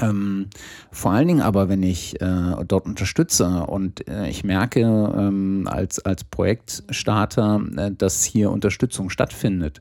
Ähm, 0.00 0.48
vor 0.90 1.12
allen 1.12 1.28
Dingen 1.28 1.42
aber, 1.42 1.68
wenn 1.68 1.82
ich 1.82 2.20
äh, 2.20 2.54
dort 2.66 2.86
unterstütze 2.86 3.64
und 3.66 4.08
äh, 4.08 4.28
ich 4.28 4.42
merke 4.42 4.80
ähm, 4.80 5.68
als, 5.70 5.98
als 6.04 6.24
Projektstarter, 6.24 7.60
äh, 7.76 7.90
dass 7.92 8.24
hier 8.24 8.50
Unterstützung 8.50 9.10
stattfindet, 9.10 9.80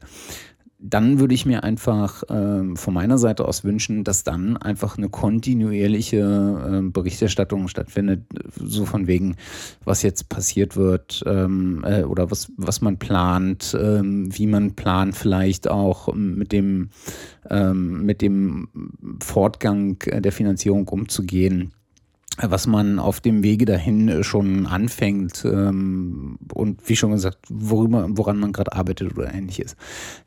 dann 0.81 1.19
würde 1.19 1.35
ich 1.35 1.45
mir 1.45 1.63
einfach 1.63 2.23
äh, 2.23 2.75
von 2.75 2.93
meiner 2.93 3.17
Seite 3.17 3.47
aus 3.47 3.63
wünschen, 3.63 4.03
dass 4.03 4.23
dann 4.23 4.57
einfach 4.57 4.97
eine 4.97 5.09
kontinuierliche 5.09 6.17
äh, 6.17 6.89
Berichterstattung 6.89 7.67
stattfindet, 7.67 8.23
so 8.55 8.85
von 8.85 9.05
wegen, 9.05 9.35
was 9.85 10.01
jetzt 10.01 10.29
passiert 10.29 10.75
wird 10.75 11.23
ähm, 11.27 11.83
äh, 11.85 12.03
oder 12.03 12.31
was, 12.31 12.51
was 12.57 12.81
man 12.81 12.97
plant, 12.97 13.77
ähm, 13.79 14.35
wie 14.35 14.47
man 14.47 14.73
plant, 14.73 15.15
vielleicht 15.15 15.69
auch 15.69 16.13
mit 16.13 16.51
dem, 16.51 16.89
ähm, 17.49 18.03
mit 18.05 18.21
dem 18.21 18.69
Fortgang 19.21 19.99
der 19.99 20.31
Finanzierung 20.31 20.87
umzugehen 20.87 21.73
was 22.43 22.67
man 22.67 22.99
auf 22.99 23.19
dem 23.19 23.43
Wege 23.43 23.65
dahin 23.65 24.23
schon 24.23 24.65
anfängt 24.67 25.45
ähm, 25.45 26.37
und 26.53 26.87
wie 26.87 26.95
schon 26.95 27.11
gesagt, 27.11 27.39
worüber, 27.49 28.07
woran 28.09 28.39
man 28.39 28.53
gerade 28.53 28.73
arbeitet 28.73 29.17
oder 29.17 29.33
ähnliches. 29.33 29.75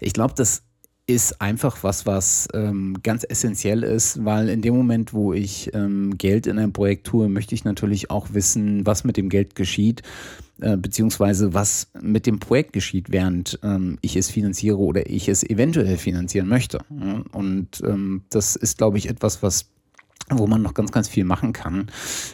Ich 0.00 0.12
glaube, 0.12 0.34
das 0.36 0.62
ist 1.06 1.40
einfach 1.40 1.82
was, 1.82 2.06
was 2.06 2.48
ähm, 2.54 2.96
ganz 3.02 3.24
essentiell 3.28 3.82
ist, 3.82 4.24
weil 4.24 4.48
in 4.48 4.62
dem 4.62 4.74
Moment, 4.74 5.12
wo 5.12 5.34
ich 5.34 5.70
ähm, 5.74 6.16
Geld 6.16 6.46
in 6.46 6.58
ein 6.58 6.72
Projekt 6.72 7.06
tue, 7.06 7.28
möchte 7.28 7.54
ich 7.54 7.64
natürlich 7.64 8.10
auch 8.10 8.28
wissen, 8.32 8.86
was 8.86 9.04
mit 9.04 9.18
dem 9.18 9.28
Geld 9.28 9.54
geschieht, 9.54 10.02
äh, 10.62 10.78
beziehungsweise 10.78 11.52
was 11.52 11.88
mit 12.00 12.26
dem 12.26 12.38
Projekt 12.38 12.72
geschieht, 12.72 13.12
während 13.12 13.58
ähm, 13.62 13.98
ich 14.00 14.16
es 14.16 14.30
finanziere 14.30 14.78
oder 14.78 15.10
ich 15.10 15.28
es 15.28 15.42
eventuell 15.42 15.98
finanzieren 15.98 16.48
möchte. 16.48 16.78
Ja? 16.88 17.22
Und 17.32 17.82
ähm, 17.84 18.22
das 18.30 18.56
ist, 18.56 18.78
glaube 18.78 18.96
ich, 18.96 19.10
etwas, 19.10 19.42
was 19.42 19.73
wo 20.30 20.46
man 20.46 20.62
noch 20.62 20.74
ganz, 20.74 20.92
ganz 20.92 21.08
viel 21.08 21.24
machen 21.24 21.52
kann, 21.52 21.90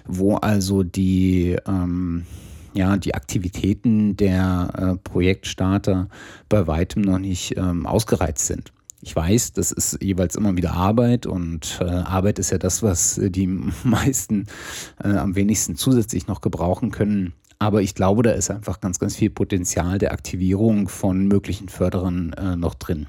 wo 0.06 0.37
also 0.37 0.82
die, 0.82 1.56
ähm, 1.66 2.26
ja, 2.73 2.97
die 2.97 3.14
Aktivitäten 3.14 4.16
der 4.16 4.70
äh, 4.76 4.97
Projektstarter 4.97 6.09
bei 6.49 6.66
weitem 6.66 7.02
noch 7.02 7.18
nicht 7.18 7.56
ähm, 7.56 7.87
ausgereizt 7.87 8.47
sind. 8.47 8.73
Ich 9.02 9.16
weiß, 9.16 9.54
das 9.54 9.73
ist 9.73 10.02
jeweils 10.02 10.37
immer 10.37 10.56
wieder 10.56 10.75
Arbeit 10.75 11.26
und 11.26 11.78
äh, 11.80 11.85
Arbeit 11.85 12.38
ist 12.38 12.50
ja 12.50 12.59
das, 12.59 12.82
was 12.82 13.18
die 13.23 13.47
meisten 13.85 14.47
äh, 15.02 15.09
am 15.09 15.35
wenigsten 15.35 15.75
zusätzlich 15.75 16.26
noch 16.26 16.42
gebrauchen 16.42 16.90
können. 16.90 17.32
Aber 17.59 17.82
ich 17.82 17.94
glaube, 17.94 18.23
da 18.23 18.30
ist 18.32 18.50
einfach 18.50 18.80
ganz, 18.80 18.99
ganz 18.99 19.16
viel 19.16 19.30
Potenzial 19.30 19.99
der 19.99 20.12
Aktivierung 20.12 20.88
von 20.88 21.26
möglichen 21.26 21.68
Förderern 21.68 22.32
äh, 22.35 22.56
noch 22.56 22.75
drin. 22.75 23.06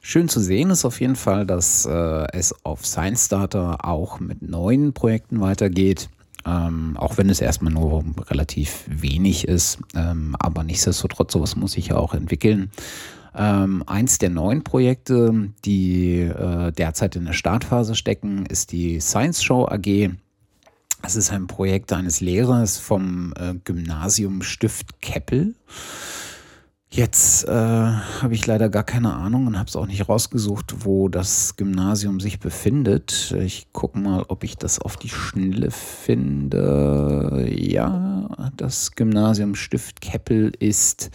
Schön 0.00 0.28
zu 0.28 0.40
sehen 0.40 0.70
ist 0.70 0.84
auf 0.84 1.00
jeden 1.00 1.16
Fall, 1.16 1.46
dass 1.46 1.84
äh, 1.84 2.26
es 2.32 2.54
auf 2.64 2.86
Science 2.86 3.26
Starter 3.26 3.84
auch 3.84 4.20
mit 4.20 4.42
neuen 4.42 4.92
Projekten 4.92 5.40
weitergeht. 5.40 6.08
Ähm, 6.46 6.96
auch 6.96 7.18
wenn 7.18 7.28
es 7.28 7.40
erstmal 7.40 7.72
nur 7.72 8.04
relativ 8.30 8.84
wenig 8.86 9.46
ist. 9.46 9.78
Ähm, 9.94 10.36
aber 10.38 10.64
nichtsdestotrotz, 10.64 11.32
sowas 11.32 11.56
muss 11.56 11.72
sich 11.72 11.88
ja 11.88 11.96
auch 11.96 12.14
entwickeln. 12.14 12.70
Ähm, 13.34 13.82
eins 13.86 14.18
der 14.18 14.30
neuen 14.30 14.64
Projekte, 14.64 15.50
die 15.64 16.20
äh, 16.20 16.72
derzeit 16.72 17.16
in 17.16 17.26
der 17.26 17.34
Startphase 17.34 17.94
stecken, 17.94 18.46
ist 18.46 18.72
die 18.72 19.00
Science 19.00 19.42
Show 19.42 19.66
AG. 19.66 20.10
Es 21.02 21.16
ist 21.16 21.30
ein 21.30 21.46
Projekt 21.46 21.92
eines 21.92 22.20
Lehrers 22.20 22.78
vom 22.78 23.32
äh, 23.38 23.54
Gymnasium 23.64 24.42
Stift 24.42 25.00
Keppel. 25.00 25.54
Jetzt 26.90 27.46
äh, 27.46 27.52
habe 27.52 28.32
ich 28.32 28.46
leider 28.46 28.70
gar 28.70 28.82
keine 28.82 29.12
Ahnung 29.12 29.46
und 29.46 29.58
habe 29.58 29.68
es 29.68 29.76
auch 29.76 29.86
nicht 29.86 30.08
rausgesucht, 30.08 30.86
wo 30.86 31.08
das 31.08 31.56
Gymnasium 31.56 32.18
sich 32.18 32.40
befindet. 32.40 33.34
Ich 33.38 33.72
gucke 33.72 33.98
mal, 33.98 34.24
ob 34.28 34.42
ich 34.42 34.56
das 34.56 34.78
auf 34.78 34.96
die 34.96 35.10
Schnelle 35.10 35.70
finde. 35.70 37.46
Ja, 37.50 38.50
das 38.56 38.92
Gymnasium 38.92 39.54
Stift 39.54 40.00
Keppel 40.00 40.52
ist 40.58 41.10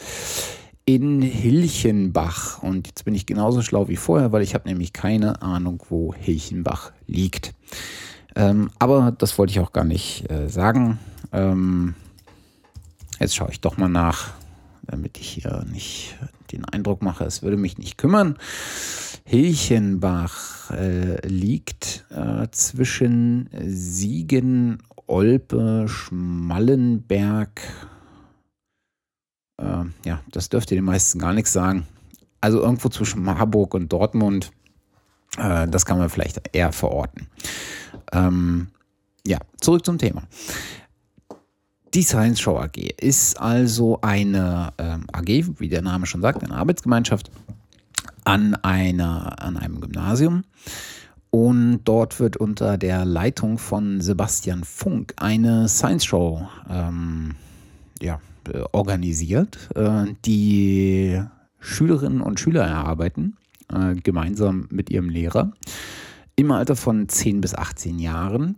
in 0.85 1.23
Hilchenbach. 1.23 2.61
Und 2.61 2.87
jetzt 2.87 3.03
bin 3.03 3.15
ich 3.15 3.25
genauso 3.25 3.63
schlau 3.63 3.87
wie 3.87 3.95
vorher, 3.95 4.31
weil 4.31 4.43
ich 4.43 4.53
habe 4.53 4.69
nämlich 4.69 4.93
keine 4.93 5.41
Ahnung, 5.41 5.81
wo 5.89 6.13
Hilchenbach 6.13 6.91
liegt. 7.07 7.55
Ähm, 8.35 8.69
aber 8.77 9.11
das 9.11 9.39
wollte 9.39 9.51
ich 9.51 9.59
auch 9.59 9.73
gar 9.73 9.85
nicht 9.85 10.29
äh, 10.29 10.49
sagen. 10.49 10.99
Ähm, 11.31 11.95
jetzt 13.19 13.35
schaue 13.35 13.49
ich 13.51 13.59
doch 13.59 13.77
mal 13.77 13.89
nach 13.89 14.33
damit 14.83 15.17
ich 15.17 15.29
hier 15.29 15.65
nicht 15.71 16.15
den 16.51 16.65
Eindruck 16.65 17.01
mache, 17.01 17.23
es 17.23 17.41
würde 17.41 17.57
mich 17.57 17.77
nicht 17.77 17.97
kümmern. 17.97 18.37
Hilchenbach 19.25 20.71
äh, 20.71 21.25
liegt 21.27 22.05
äh, 22.09 22.47
zwischen 22.51 23.49
Siegen, 23.65 24.83
Olpe, 25.07 25.85
Schmallenberg. 25.87 27.61
Äh, 29.57 29.85
ja, 30.05 30.21
das 30.31 30.49
dürfte 30.49 30.75
den 30.75 30.83
meisten 30.83 31.19
gar 31.19 31.33
nichts 31.33 31.53
sagen. 31.53 31.87
Also 32.41 32.61
irgendwo 32.61 32.89
zwischen 32.89 33.23
Marburg 33.23 33.73
und 33.73 33.91
Dortmund. 33.91 34.51
Äh, 35.37 35.67
das 35.67 35.85
kann 35.85 35.97
man 35.97 36.09
vielleicht 36.09 36.41
eher 36.53 36.71
verorten. 36.73 37.27
Ähm, 38.11 38.67
ja, 39.25 39.39
zurück 39.59 39.85
zum 39.85 39.97
Thema. 39.97 40.23
Die 41.93 42.01
Science 42.01 42.39
Show 42.39 42.57
AG 42.57 42.77
ist 42.99 43.39
also 43.39 43.99
eine 44.01 44.73
ähm, 44.79 45.05
AG, 45.11 45.59
wie 45.59 45.69
der 45.69 45.83
Name 45.83 46.07
schon 46.07 46.21
sagt, 46.21 46.43
eine 46.43 46.55
Arbeitsgemeinschaft 46.55 47.29
an, 48.23 48.55
einer, 48.55 49.39
an 49.39 49.57
einem 49.57 49.79
Gymnasium. 49.79 50.43
Und 51.29 51.81
dort 51.83 52.19
wird 52.19 52.37
unter 52.37 52.79
der 52.79 53.05
Leitung 53.05 53.59
von 53.59 54.01
Sebastian 54.01 54.63
Funk 54.63 55.13
eine 55.17 55.67
Science 55.67 56.05
Show 56.05 56.47
ähm, 56.67 57.35
ja, 58.01 58.19
organisiert, 58.71 59.69
äh, 59.75 60.05
die 60.25 61.21
Schülerinnen 61.59 62.21
und 62.21 62.39
Schüler 62.39 62.63
erarbeiten, 62.63 63.37
äh, 63.71 63.93
gemeinsam 63.93 64.67
mit 64.71 64.89
ihrem 64.89 65.09
Lehrer, 65.09 65.51
im 66.35 66.51
Alter 66.51 66.75
von 66.75 67.07
10 67.07 67.41
bis 67.41 67.53
18 67.53 67.99
Jahren 67.99 68.55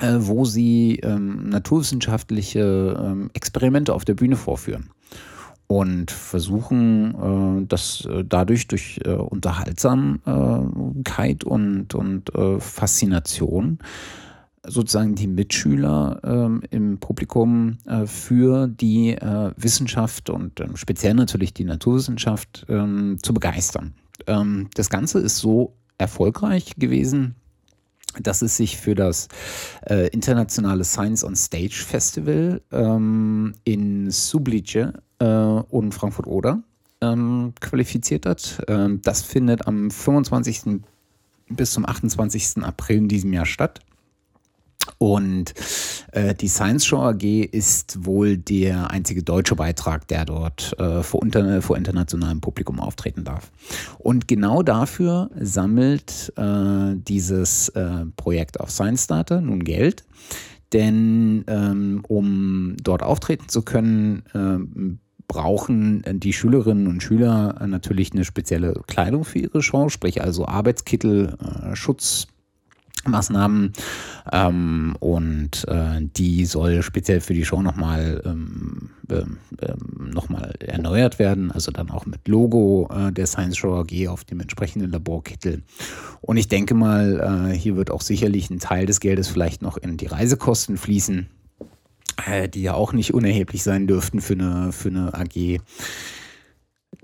wo 0.00 0.44
sie 0.44 1.00
ähm, 1.02 1.50
naturwissenschaftliche 1.50 2.96
ähm, 2.98 3.30
Experimente 3.34 3.94
auf 3.94 4.04
der 4.04 4.14
Bühne 4.14 4.36
vorführen 4.36 4.90
und 5.66 6.10
versuchen, 6.10 7.62
äh, 7.62 7.66
das 7.66 8.06
äh, 8.06 8.24
dadurch 8.26 8.68
durch 8.68 9.00
äh, 9.04 9.10
Unterhaltsamkeit 9.10 11.44
und, 11.44 11.94
und 11.94 12.34
äh, 12.34 12.58
Faszination 12.60 13.78
sozusagen 14.64 15.14
die 15.14 15.26
Mitschüler 15.26 16.20
ähm, 16.24 16.62
im 16.70 16.98
Publikum 16.98 17.78
äh, 17.86 18.06
für 18.06 18.68
die 18.68 19.10
äh, 19.10 19.50
Wissenschaft 19.56 20.30
und 20.30 20.60
ähm, 20.60 20.76
speziell 20.76 21.14
natürlich 21.14 21.52
die 21.52 21.64
Naturwissenschaft 21.64 22.64
ähm, 22.68 23.18
zu 23.22 23.34
begeistern. 23.34 23.94
Ähm, 24.26 24.68
das 24.74 24.88
Ganze 24.88 25.18
ist 25.18 25.38
so 25.38 25.74
erfolgreich 25.98 26.76
gewesen, 26.76 27.34
dass 28.20 28.42
es 28.42 28.56
sich 28.56 28.76
für 28.76 28.94
das 28.94 29.28
äh, 29.86 30.08
internationale 30.08 30.84
Science 30.84 31.24
on 31.24 31.36
Stage 31.36 31.84
Festival 31.86 32.60
ähm, 32.72 33.54
in 33.64 34.10
Sublice 34.10 34.92
äh, 35.18 35.24
und 35.24 35.92
Frankfurt-Oder 35.92 36.62
ähm, 37.00 37.52
qualifiziert 37.60 38.26
hat. 38.26 38.62
Ähm, 38.68 39.00
das 39.02 39.22
findet 39.22 39.66
am 39.66 39.90
25. 39.90 40.80
bis 41.48 41.72
zum 41.72 41.86
28. 41.86 42.62
April 42.62 42.98
in 42.98 43.08
diesem 43.08 43.32
Jahr 43.32 43.46
statt. 43.46 43.80
Und 44.98 45.54
äh, 46.12 46.34
die 46.34 46.48
Science 46.48 46.84
Show 46.86 46.98
AG 46.98 47.22
ist 47.22 48.04
wohl 48.04 48.36
der 48.36 48.90
einzige 48.90 49.22
deutsche 49.22 49.56
Beitrag, 49.56 50.08
der 50.08 50.24
dort 50.24 50.78
äh, 50.78 51.02
vor, 51.02 51.22
unter, 51.22 51.62
vor 51.62 51.76
internationalem 51.76 52.40
Publikum 52.40 52.80
auftreten 52.80 53.24
darf. 53.24 53.50
Und 53.98 54.28
genau 54.28 54.62
dafür 54.62 55.30
sammelt 55.38 56.32
äh, 56.36 56.94
dieses 56.96 57.68
äh, 57.70 58.06
Projekt 58.16 58.60
auf 58.60 58.70
Science 58.70 59.06
Data 59.06 59.40
nun 59.40 59.64
Geld. 59.64 60.04
Denn 60.72 61.44
ähm, 61.48 62.02
um 62.08 62.76
dort 62.82 63.02
auftreten 63.02 63.48
zu 63.48 63.62
können, 63.62 64.22
ähm, 64.34 64.98
brauchen 65.28 66.02
die 66.20 66.32
Schülerinnen 66.32 66.86
und 66.86 67.02
Schüler 67.02 67.66
natürlich 67.66 68.12
eine 68.12 68.24
spezielle 68.24 68.82
Kleidung 68.86 69.24
für 69.24 69.38
ihre 69.38 69.62
Show, 69.62 69.88
sprich 69.88 70.22
also 70.22 70.46
Arbeitskittel, 70.46 71.36
äh, 71.40 71.74
Schutz, 71.74 72.26
Maßnahmen 73.06 73.72
ähm, 74.32 74.96
und 75.00 75.66
äh, 75.68 76.00
die 76.00 76.44
soll 76.44 76.82
speziell 76.82 77.20
für 77.20 77.34
die 77.34 77.44
Show 77.44 77.62
nochmal 77.62 78.22
ähm, 78.24 78.90
ähm, 79.10 79.38
noch 80.12 80.28
erneuert 80.60 81.18
werden, 81.18 81.50
also 81.50 81.70
dann 81.70 81.90
auch 81.90 82.06
mit 82.06 82.28
Logo 82.28 82.88
äh, 82.92 83.12
der 83.12 83.26
Science 83.26 83.56
Show 83.56 83.74
AG 83.74 84.08
auf 84.08 84.24
dem 84.24 84.40
entsprechenden 84.40 84.90
Laborkittel. 84.90 85.62
Und 86.20 86.36
ich 86.36 86.48
denke 86.48 86.74
mal, 86.74 87.50
äh, 87.50 87.56
hier 87.56 87.76
wird 87.76 87.90
auch 87.90 88.00
sicherlich 88.00 88.50
ein 88.50 88.58
Teil 88.58 88.86
des 88.86 89.00
Geldes 89.00 89.28
vielleicht 89.28 89.62
noch 89.62 89.76
in 89.76 89.96
die 89.96 90.06
Reisekosten 90.06 90.76
fließen, 90.76 91.28
äh, 92.26 92.48
die 92.48 92.62
ja 92.62 92.74
auch 92.74 92.92
nicht 92.92 93.14
unerheblich 93.14 93.62
sein 93.62 93.86
dürften 93.86 94.20
für 94.20 94.34
eine, 94.34 94.72
für 94.72 94.88
eine 94.88 95.14
AG. 95.14 95.60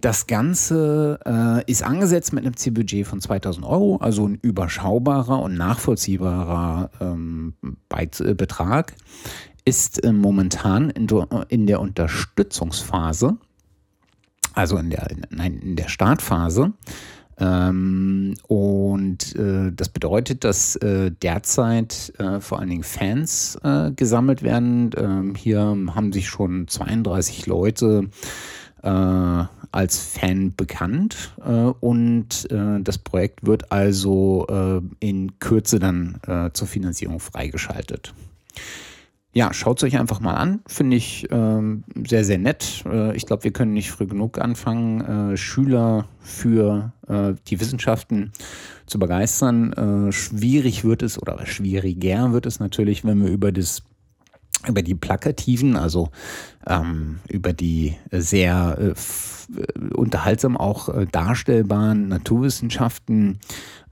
Das 0.00 0.28
Ganze 0.28 1.18
äh, 1.26 1.70
ist 1.70 1.82
angesetzt 1.82 2.32
mit 2.32 2.44
einem 2.44 2.56
Zielbudget 2.56 3.04
von 3.04 3.20
2000 3.20 3.66
Euro, 3.66 3.96
also 3.96 4.28
ein 4.28 4.38
überschaubarer 4.40 5.42
und 5.42 5.56
nachvollziehbarer 5.56 6.90
ähm, 7.00 7.54
äh, 7.90 8.34
Betrag. 8.34 8.94
Ist 9.64 10.04
äh, 10.04 10.12
momentan 10.12 10.90
in, 10.90 11.08
in, 11.48 11.66
der 11.66 11.80
Unterstützungsphase, 11.80 13.38
also 14.54 14.76
in 14.76 14.90
der, 14.90 15.08
nein, 15.30 15.58
in 15.58 15.74
der 15.74 15.88
Startphase. 15.88 16.72
Ähm, 17.40 18.34
und 18.46 19.34
äh, 19.34 19.72
das 19.74 19.88
bedeutet, 19.88 20.44
dass 20.44 20.76
äh, 20.76 21.10
derzeit 21.10 22.12
äh, 22.18 22.40
vor 22.40 22.60
allen 22.60 22.70
Dingen 22.70 22.84
Fans 22.84 23.58
äh, 23.64 23.90
gesammelt 23.90 24.42
werden. 24.42 24.90
Ähm, 24.96 25.34
hier 25.34 25.60
haben 25.60 26.12
sich 26.12 26.28
schon 26.28 26.68
32 26.68 27.46
Leute 27.46 28.10
äh, 28.82 29.44
als 29.72 29.98
Fan 29.98 30.54
bekannt 30.56 31.34
äh, 31.44 31.50
und 31.80 32.50
äh, 32.50 32.80
das 32.80 32.98
Projekt 32.98 33.46
wird 33.46 33.70
also 33.70 34.46
äh, 34.48 35.06
in 35.06 35.38
Kürze 35.38 35.78
dann 35.78 36.20
äh, 36.26 36.50
zur 36.52 36.66
Finanzierung 36.66 37.20
freigeschaltet. 37.20 38.14
Ja, 39.34 39.52
schaut 39.52 39.78
es 39.78 39.84
euch 39.84 39.98
einfach 39.98 40.20
mal 40.20 40.34
an. 40.34 40.60
Finde 40.66 40.96
ich 40.96 41.28
ähm, 41.30 41.84
sehr, 42.06 42.24
sehr 42.24 42.38
nett. 42.38 42.82
Äh, 42.86 43.14
ich 43.14 43.26
glaube, 43.26 43.44
wir 43.44 43.52
können 43.52 43.74
nicht 43.74 43.90
früh 43.90 44.06
genug 44.06 44.38
anfangen, 44.38 45.36
Schüler 45.36 46.06
für 46.20 46.92
die 47.48 47.58
Wissenschaften 47.58 48.32
zu 48.84 48.98
begeistern. 48.98 50.10
schwierig 50.12 50.84
wird 50.84 51.02
es 51.02 51.20
oder 51.20 51.46
schwieriger 51.46 52.34
wird 52.34 52.44
es 52.44 52.60
natürlich, 52.60 53.02
wenn 53.02 53.24
wir 53.24 53.30
über 53.30 53.50
das 53.50 53.82
über 54.66 54.82
die 54.82 54.94
plakativen, 54.94 55.76
also 55.76 56.10
ähm, 56.66 57.20
über 57.28 57.52
die 57.52 57.96
sehr 58.10 58.76
äh, 58.78 58.88
äh, 58.88 59.94
unterhaltsam 59.94 60.56
auch 60.56 60.88
äh, 60.88 61.06
darstellbaren 61.10 62.08
Naturwissenschaften 62.08 63.38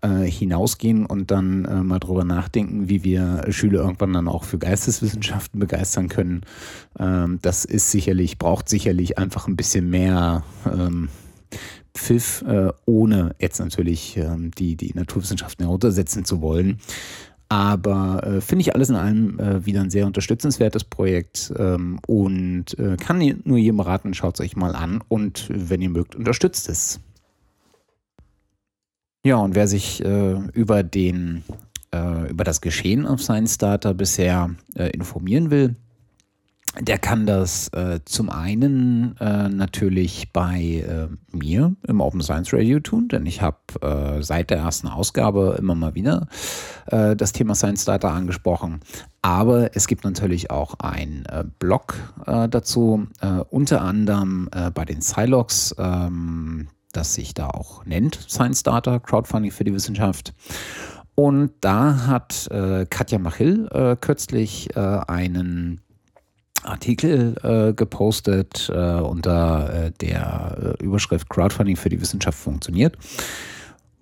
äh, 0.03 0.25
hinausgehen 0.25 1.07
und 1.07 1.31
dann 1.31 1.65
äh, 1.65 1.83
mal 1.83 1.99
drüber 1.99 2.25
nachdenken, 2.25 2.89
wie 2.89 3.05
wir 3.05 3.45
Schüler 3.51 3.81
irgendwann 3.81 4.13
dann 4.13 4.29
auch 4.29 4.45
für 4.45 4.59
Geisteswissenschaften 4.59 5.61
begeistern 5.61 6.09
können. 6.09 6.43
Ähm, 6.99 7.39
das 7.43 7.65
ist 7.65 7.91
sicherlich, 7.91 8.39
braucht 8.39 8.69
sicherlich 8.69 9.19
einfach 9.19 9.49
ein 9.49 9.57
bisschen 9.57 9.89
mehr 9.89 10.43
ähm, 10.67 11.09
Pfiff, 11.97 12.43
äh, 12.47 12.69
ohne 12.85 13.35
jetzt 13.39 13.59
natürlich 13.59 14.17
ähm, 14.17 14.51
die, 14.51 14.77
die 14.77 14.93
Naturwissenschaften 14.95 15.65
heruntersetzen 15.65 16.25
zu 16.25 16.41
wollen. 16.41 16.79
Aber 17.49 18.23
äh, 18.25 18.41
finde 18.41 18.63
ich 18.63 18.75
alles 18.75 18.89
in 18.89 18.97
allem 18.97 19.39
äh, 19.39 19.65
wieder 19.65 19.81
ein 19.81 19.91
sehr 19.91 20.07
unterstützenswertes 20.07 20.83
Projekt 20.85 21.53
ähm, 21.57 22.01
und 22.07 22.77
äh, 22.79 22.97
kann 22.97 23.19
nur 23.45 23.59
jedem 23.59 23.81
raten, 23.81 24.15
schaut 24.15 24.35
es 24.35 24.41
euch 24.41 24.57
mal 24.57 24.75
an 24.75 25.01
und 25.09 25.47
wenn 25.49 25.81
ihr 25.81 25.91
mögt, 25.91 26.17
unterstützt 26.17 26.69
es. 26.69 27.01
Ja, 29.25 29.37
und 29.37 29.55
wer 29.55 29.69
sich 29.69 30.05
äh, 30.05 30.39
über 30.53 30.83
den 30.83 31.45
äh, 31.93 32.31
über 32.31 32.45
das 32.45 32.61
Geschehen 32.61 33.07
auf 33.07 33.23
Science 33.23 33.59
Data 33.59 33.93
bisher 33.93 34.51
äh, 34.75 34.91
informieren 34.91 35.51
will, 35.51 35.77
der 36.81 36.99
kann 36.99 37.27
das 37.27 37.69
äh, 37.69 38.01
zum 38.05 38.29
einen 38.29 39.17
äh, 39.19 39.49
natürlich 39.49 40.33
bei 40.33 40.85
äh, 40.87 41.09
mir 41.35 41.75
im 41.87 42.01
Open 42.01 42.21
Science 42.21 42.53
Radio 42.53 42.81
tun, 42.81 43.09
denn 43.09 43.27
ich 43.27 43.41
habe 43.41 43.57
äh, 43.81 44.23
seit 44.23 44.51
der 44.51 44.59
ersten 44.59 44.89
Ausgabe 44.89 45.57
immer 45.59 45.75
mal 45.75 45.95
wieder 45.95 46.29
äh, 46.87 47.17
das 47.17 47.33
Thema 47.33 47.55
Science 47.55 47.85
Data 47.85 48.13
angesprochen. 48.13 48.81
Aber 49.23 49.75
es 49.75 49.87
gibt 49.87 50.05
natürlich 50.05 50.51
auch 50.51 50.75
einen 50.79 51.25
äh, 51.27 51.45
Blog 51.59 51.95
dazu, 52.27 53.07
unter 53.51 53.83
anderem 53.83 54.49
bei 54.75 54.85
den 54.85 55.01
Silox, 55.01 55.75
ähm, 55.79 56.69
das 56.93 57.15
sich 57.15 57.35
da 57.35 57.49
auch 57.49 57.85
nennt, 57.85 58.15
Science 58.29 58.63
Data, 58.63 58.99
Crowdfunding 58.99 59.51
für 59.51 59.65
die 59.65 59.73
Wissenschaft. 59.73 60.35
Und 61.15 61.53
da 61.61 62.07
hat 62.07 62.49
Katja 62.91 63.19
Machil 63.19 63.97
kürzlich 64.01 64.77
einen 64.77 65.81
Artikel 66.67 67.37
äh, 67.43 67.73
gepostet 67.73 68.71
äh, 68.73 69.01
unter 69.01 69.87
äh, 69.87 69.93
der 70.01 70.77
äh, 70.81 70.85
Überschrift 70.85 71.29
Crowdfunding 71.29 71.77
für 71.77 71.89
die 71.89 72.01
Wissenschaft 72.01 72.39
funktioniert, 72.39 72.97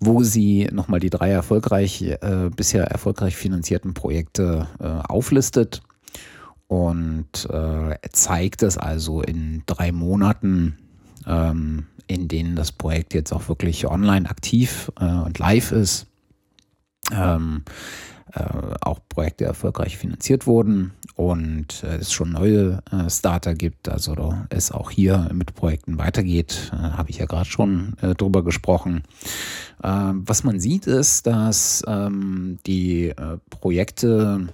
wo 0.00 0.22
sie 0.22 0.68
nochmal 0.72 1.00
die 1.00 1.10
drei 1.10 1.30
erfolgreich, 1.30 2.02
äh, 2.02 2.50
bisher 2.54 2.84
erfolgreich 2.84 3.36
finanzierten 3.36 3.94
Projekte 3.94 4.66
auflistet 5.08 5.82
und 6.66 7.48
zeigt 8.12 8.62
es 8.62 8.78
also 8.78 9.22
in 9.22 9.62
drei 9.66 9.92
Monaten, 9.92 10.78
ähm, 11.26 11.86
in 12.06 12.26
denen 12.26 12.56
das 12.56 12.72
Projekt 12.72 13.14
jetzt 13.14 13.32
auch 13.32 13.48
wirklich 13.48 13.86
online 13.86 14.28
aktiv 14.28 14.90
und 14.96 15.38
live 15.38 15.72
ist. 15.72 16.06
Ähm, 17.12 17.62
auch 18.80 18.98
Projekte 19.08 19.44
erfolgreich 19.44 19.96
finanziert 19.96 20.46
wurden 20.46 20.92
und 21.14 21.84
äh, 21.84 21.98
es 21.98 22.12
schon 22.12 22.32
neue 22.32 22.82
äh, 22.90 23.08
Starter 23.08 23.54
gibt, 23.54 23.88
also 23.88 24.34
es 24.48 24.72
auch 24.72 24.90
hier 24.90 25.30
mit 25.32 25.54
Projekten 25.54 25.98
weitergeht, 25.98 26.72
äh, 26.72 26.76
habe 26.76 27.10
ich 27.10 27.18
ja 27.18 27.26
gerade 27.26 27.48
schon 27.48 27.96
äh, 28.02 28.14
drüber 28.14 28.42
gesprochen. 28.42 29.04
Ähm, 29.82 30.24
was 30.26 30.42
man 30.42 30.58
sieht, 30.58 30.86
ist, 30.88 31.26
dass 31.28 31.84
ähm, 31.86 32.58
die 32.66 33.10
äh, 33.10 33.38
Projekte 33.50 34.48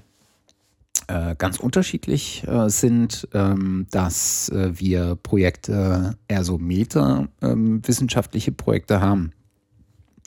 äh, 1.06 1.34
ganz 1.36 1.58
unterschiedlich 1.58 2.46
äh, 2.46 2.68
sind, 2.68 3.28
ähm, 3.32 3.86
dass 3.90 4.50
äh, 4.50 4.78
wir 4.78 5.16
Projekte 5.16 6.18
eher 6.28 6.44
so 6.44 6.58
meta-wissenschaftliche 6.58 8.50
ähm, 8.50 8.56
Projekte 8.56 9.00
haben. 9.00 9.32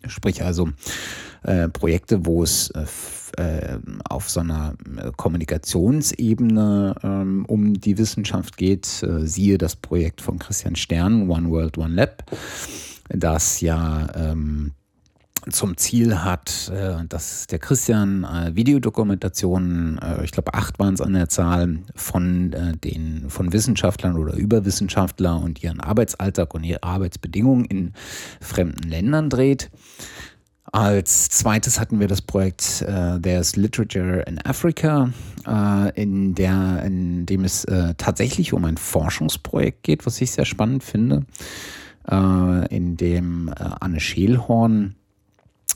Sprich 0.07 0.43
also 0.43 0.69
äh, 1.43 1.67
Projekte, 1.69 2.25
wo 2.25 2.41
es 2.43 2.69
äh, 2.71 2.85
äh, 3.37 3.79
auf 4.09 4.29
so 4.29 4.39
einer 4.39 4.75
Kommunikationsebene 5.17 6.95
ähm, 7.03 7.45
um 7.47 7.73
die 7.73 7.97
Wissenschaft 7.97 8.57
geht. 8.57 8.85
siehe 8.85 9.57
das 9.57 9.75
Projekt 9.75 10.21
von 10.21 10.39
Christian 10.39 10.75
Stern, 10.75 11.29
One 11.29 11.49
World, 11.49 11.77
One 11.77 11.95
Lab, 11.95 12.23
das 13.09 13.59
ja 13.59 14.07
ähm, 14.15 14.71
zum 15.49 15.75
Ziel 15.75 16.23
hat, 16.23 16.71
dass 17.09 17.47
der 17.47 17.59
Christian 17.59 18.25
Videodokumentationen, 18.53 19.99
ich 20.23 20.31
glaube 20.31 20.53
acht 20.53 20.79
waren 20.79 20.93
es 20.93 21.01
an 21.01 21.11
der 21.11 21.27
Zahl, 21.27 21.79
von 21.95 22.55
den 22.81 23.25
von 23.27 23.51
Wissenschaftlern 23.51 24.15
oder 24.15 24.35
Überwissenschaftler 24.35 25.41
und 25.41 25.61
ihren 25.61 25.81
Arbeitsalltag 25.81 26.53
und 26.53 26.63
ihre 26.63 26.83
Arbeitsbedingungen 26.83 27.65
in 27.65 27.93
fremden 28.39 28.87
Ländern 28.87 29.29
dreht. 29.29 29.69
Als 30.73 31.29
zweites 31.29 31.79
hatten 31.79 31.99
wir 31.99 32.07
das 32.07 32.23
Projekt 32.23 32.81
äh, 32.81 33.19
There's 33.19 33.55
Literature 33.55 34.21
in 34.21 34.43
Africa, 34.43 35.11
äh, 35.45 36.01
in, 36.01 36.33
der, 36.33 36.81
in 36.83 37.27
dem 37.27 37.43
es 37.43 37.63
äh, 37.65 37.93
tatsächlich 37.95 38.53
um 38.53 38.65
ein 38.65 38.77
Forschungsprojekt 38.77 39.83
geht, 39.83 40.07
was 40.07 40.19
ich 40.19 40.31
sehr 40.31 40.45
spannend 40.45 40.83
finde, 40.83 41.27
äh, 42.09 42.75
in 42.75 42.97
dem 42.97 43.49
äh, 43.49 43.53
Anne 43.81 43.99
Scheelhorn 43.99 44.95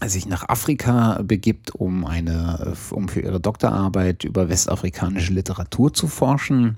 sich 0.03 0.25
nach 0.25 0.49
Afrika 0.49 1.21
begibt, 1.21 1.75
um 1.75 2.03
eine, 2.03 2.73
um 2.89 3.07
für 3.07 3.21
ihre 3.21 3.39
Doktorarbeit 3.39 4.23
über 4.23 4.49
westafrikanische 4.49 5.31
Literatur 5.31 5.93
zu 5.93 6.07
forschen. 6.07 6.77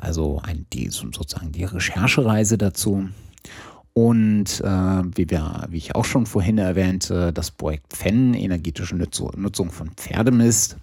Also 0.00 0.40
ein, 0.42 0.64
die, 0.72 0.88
sozusagen 0.88 1.52
die 1.52 1.64
Recherchereise 1.64 2.56
dazu. 2.56 3.10
Und 4.08 4.60
äh, 4.60 5.02
wie, 5.14 5.28
wir, 5.28 5.66
wie 5.68 5.76
ich 5.76 5.94
auch 5.94 6.04
schon 6.04 6.24
vorhin 6.24 6.58
erwähnte, 6.58 7.32
das 7.32 7.50
Projekt 7.50 7.94
FEN, 7.94 8.34
energetische 8.34 8.96
Nutzung 8.96 9.70
von 9.70 9.90
Pferdemist, 9.90 10.76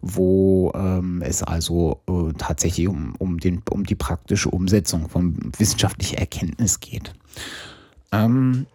wo 0.00 0.70
ähm, 0.74 1.22
es 1.24 1.42
also 1.42 2.00
äh, 2.08 2.32
tatsächlich 2.38 2.86
um, 2.86 3.14
um, 3.18 3.38
den, 3.40 3.62
um 3.70 3.84
die 3.84 3.96
praktische 3.96 4.50
Umsetzung 4.50 5.08
von 5.08 5.36
wissenschaftlicher 5.58 6.18
Erkenntnis 6.18 6.78
geht. 6.78 7.12
Ähm, 8.12 8.66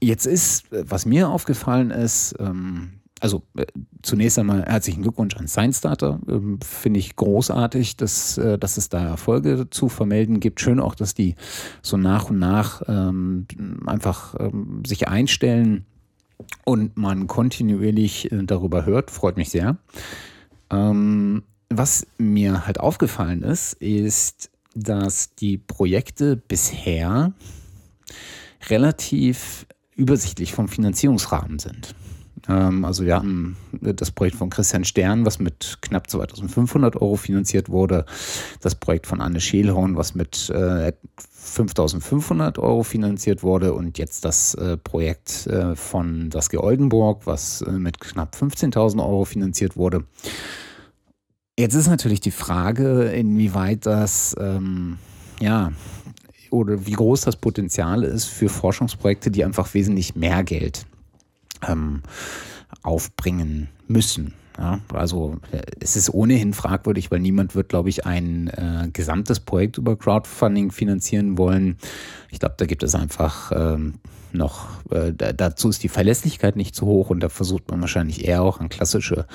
Jetzt 0.00 0.26
ist, 0.26 0.66
was 0.70 1.06
mir 1.06 1.28
aufgefallen 1.28 1.90
ist, 1.90 2.36
ähm, 2.38 2.92
also 3.20 3.42
äh, 3.56 3.66
zunächst 4.02 4.38
einmal 4.38 4.64
herzlichen 4.64 5.02
Glückwunsch 5.02 5.36
an 5.36 5.48
Science 5.48 5.78
Starter. 5.78 6.20
Ähm, 6.28 6.58
Finde 6.62 7.00
ich 7.00 7.16
großartig, 7.16 7.96
dass, 7.96 8.38
äh, 8.38 8.58
dass 8.58 8.76
es 8.76 8.88
da 8.88 9.04
Erfolge 9.04 9.68
zu 9.70 9.88
vermelden 9.88 10.40
gibt. 10.40 10.60
Schön 10.60 10.80
auch, 10.80 10.94
dass 10.94 11.14
die 11.14 11.34
so 11.82 11.96
nach 11.96 12.30
und 12.30 12.38
nach 12.38 12.82
ähm, 12.86 13.46
einfach 13.86 14.34
ähm, 14.38 14.82
sich 14.86 15.08
einstellen 15.08 15.84
und 16.64 16.96
man 16.96 17.26
kontinuierlich 17.26 18.30
äh, 18.30 18.44
darüber 18.44 18.86
hört. 18.86 19.10
Freut 19.10 19.36
mich 19.36 19.50
sehr. 19.50 19.76
Ähm, 20.70 21.42
was 21.70 22.06
mir 22.16 22.66
halt 22.66 22.80
aufgefallen 22.80 23.42
ist, 23.42 23.74
ist, 23.74 24.50
dass 24.74 25.34
die 25.34 25.58
Projekte 25.58 26.36
bisher 26.36 27.32
relativ 28.68 29.66
übersichtlich 29.96 30.52
vom 30.52 30.68
Finanzierungsrahmen 30.68 31.58
sind. 31.58 31.94
Ähm, 32.48 32.84
also 32.84 33.04
wir 33.04 33.16
haben 33.16 33.56
das 33.80 34.10
Projekt 34.10 34.36
von 34.36 34.50
Christian 34.50 34.84
Stern, 34.84 35.24
was 35.26 35.38
mit 35.38 35.78
knapp 35.80 36.10
2500 36.10 36.96
Euro 36.96 37.16
finanziert 37.16 37.68
wurde, 37.68 38.04
das 38.60 38.74
Projekt 38.74 39.06
von 39.06 39.20
Anne 39.20 39.40
Scheelhorn, 39.40 39.96
was 39.96 40.14
mit 40.14 40.50
äh, 40.50 40.92
5500 41.16 42.58
Euro 42.58 42.82
finanziert 42.82 43.42
wurde. 43.42 43.72
Und 43.74 43.98
jetzt 43.98 44.24
das 44.24 44.54
äh, 44.54 44.76
Projekt 44.76 45.46
äh, 45.46 45.74
von 45.74 46.30
Saskia 46.30 46.60
Oldenburg, 46.60 47.26
was 47.26 47.62
äh, 47.62 47.70
mit 47.72 48.00
knapp 48.00 48.34
15.000 48.34 49.00
Euro 49.00 49.24
finanziert 49.24 49.76
wurde. 49.76 50.04
Jetzt 51.58 51.74
ist 51.74 51.88
natürlich 51.88 52.20
die 52.20 52.30
Frage, 52.30 53.04
inwieweit 53.06 53.84
das 53.86 54.36
ähm, 54.38 54.98
ja, 55.40 55.72
oder 56.50 56.86
wie 56.86 56.92
groß 56.92 57.22
das 57.22 57.36
Potenzial 57.36 58.04
ist 58.04 58.26
für 58.26 58.48
Forschungsprojekte, 58.48 59.30
die 59.30 59.44
einfach 59.44 59.74
wesentlich 59.74 60.14
mehr 60.14 60.44
Geld 60.44 60.86
ähm, 61.66 62.02
aufbringen 62.82 63.68
müssen. 63.86 64.34
Ja, 64.58 64.80
also 64.92 65.36
äh, 65.52 65.62
es 65.78 65.94
ist 65.94 66.12
ohnehin 66.12 66.52
fragwürdig, 66.52 67.10
weil 67.10 67.20
niemand 67.20 67.54
wird, 67.54 67.68
glaube 67.68 67.90
ich, 67.90 68.06
ein 68.06 68.48
äh, 68.48 68.88
gesamtes 68.92 69.38
Projekt 69.38 69.78
über 69.78 69.96
Crowdfunding 69.96 70.72
finanzieren 70.72 71.38
wollen. 71.38 71.76
Ich 72.30 72.40
glaube, 72.40 72.56
da 72.58 72.66
gibt 72.66 72.82
es 72.82 72.96
einfach 72.96 73.52
ähm, 73.54 73.94
noch, 74.32 74.66
äh, 74.90 75.12
dazu 75.12 75.68
ist 75.68 75.84
die 75.84 75.88
Verlässlichkeit 75.88 76.56
nicht 76.56 76.74
zu 76.74 76.86
hoch 76.86 77.10
und 77.10 77.20
da 77.20 77.28
versucht 77.28 77.70
man 77.70 77.80
wahrscheinlich 77.80 78.26
eher 78.26 78.42
auch 78.42 78.58
an 78.58 78.68
klassische 78.68 79.26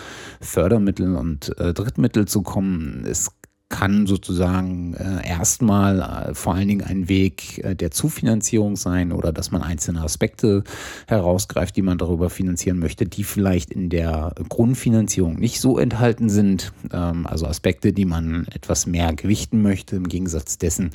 Fördermittel 0.41 1.15
und 1.15 1.57
äh, 1.57 1.73
Drittmittel 1.73 2.27
zu 2.27 2.41
kommen. 2.41 3.05
Es 3.09 3.31
kann 3.73 4.05
sozusagen 4.05 4.93
äh, 4.93 5.27
erstmal 5.27 5.99
äh, 6.29 6.36
vor 6.36 6.53
allen 6.53 6.67
Dingen 6.67 6.83
ein 6.83 7.09
Weg 7.09 7.57
äh, 7.63 7.75
der 7.75 7.89
Zufinanzierung 7.89 8.75
sein 8.75 9.12
oder 9.12 9.33
dass 9.33 9.49
man 9.49 9.63
einzelne 9.63 10.01
Aspekte 10.01 10.63
herausgreift, 11.07 11.75
die 11.75 11.81
man 11.81 11.97
darüber 11.97 12.29
finanzieren 12.29 12.77
möchte, 12.77 13.07
die 13.07 13.23
vielleicht 13.23 13.71
in 13.71 13.89
der 13.89 14.36
Grundfinanzierung 14.47 15.39
nicht 15.39 15.59
so 15.59 15.79
enthalten 15.79 16.29
sind. 16.29 16.71
Ähm, 16.91 17.25
also 17.25 17.47
Aspekte, 17.47 17.93
die 17.93 18.05
man 18.05 18.45
etwas 18.53 18.86
mehr 18.86 19.12
gewichten 19.15 19.63
möchte 19.63 19.95
im 19.95 20.07
Gegensatz 20.07 20.59
dessen, 20.59 20.91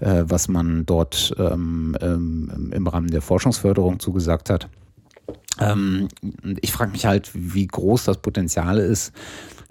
äh, 0.00 0.24
was 0.26 0.48
man 0.48 0.86
dort 0.86 1.34
ähm, 1.38 1.94
ähm, 2.00 2.70
im 2.72 2.86
Rahmen 2.86 3.08
der 3.08 3.20
Forschungsförderung 3.20 4.00
zugesagt 4.00 4.48
hat. 4.48 4.70
Ähm, 5.60 6.08
ich 6.62 6.72
frage 6.72 6.92
mich 6.92 7.04
halt, 7.04 7.30
wie 7.34 7.66
groß 7.66 8.04
das 8.04 8.16
Potenzial 8.16 8.78
ist, 8.78 9.12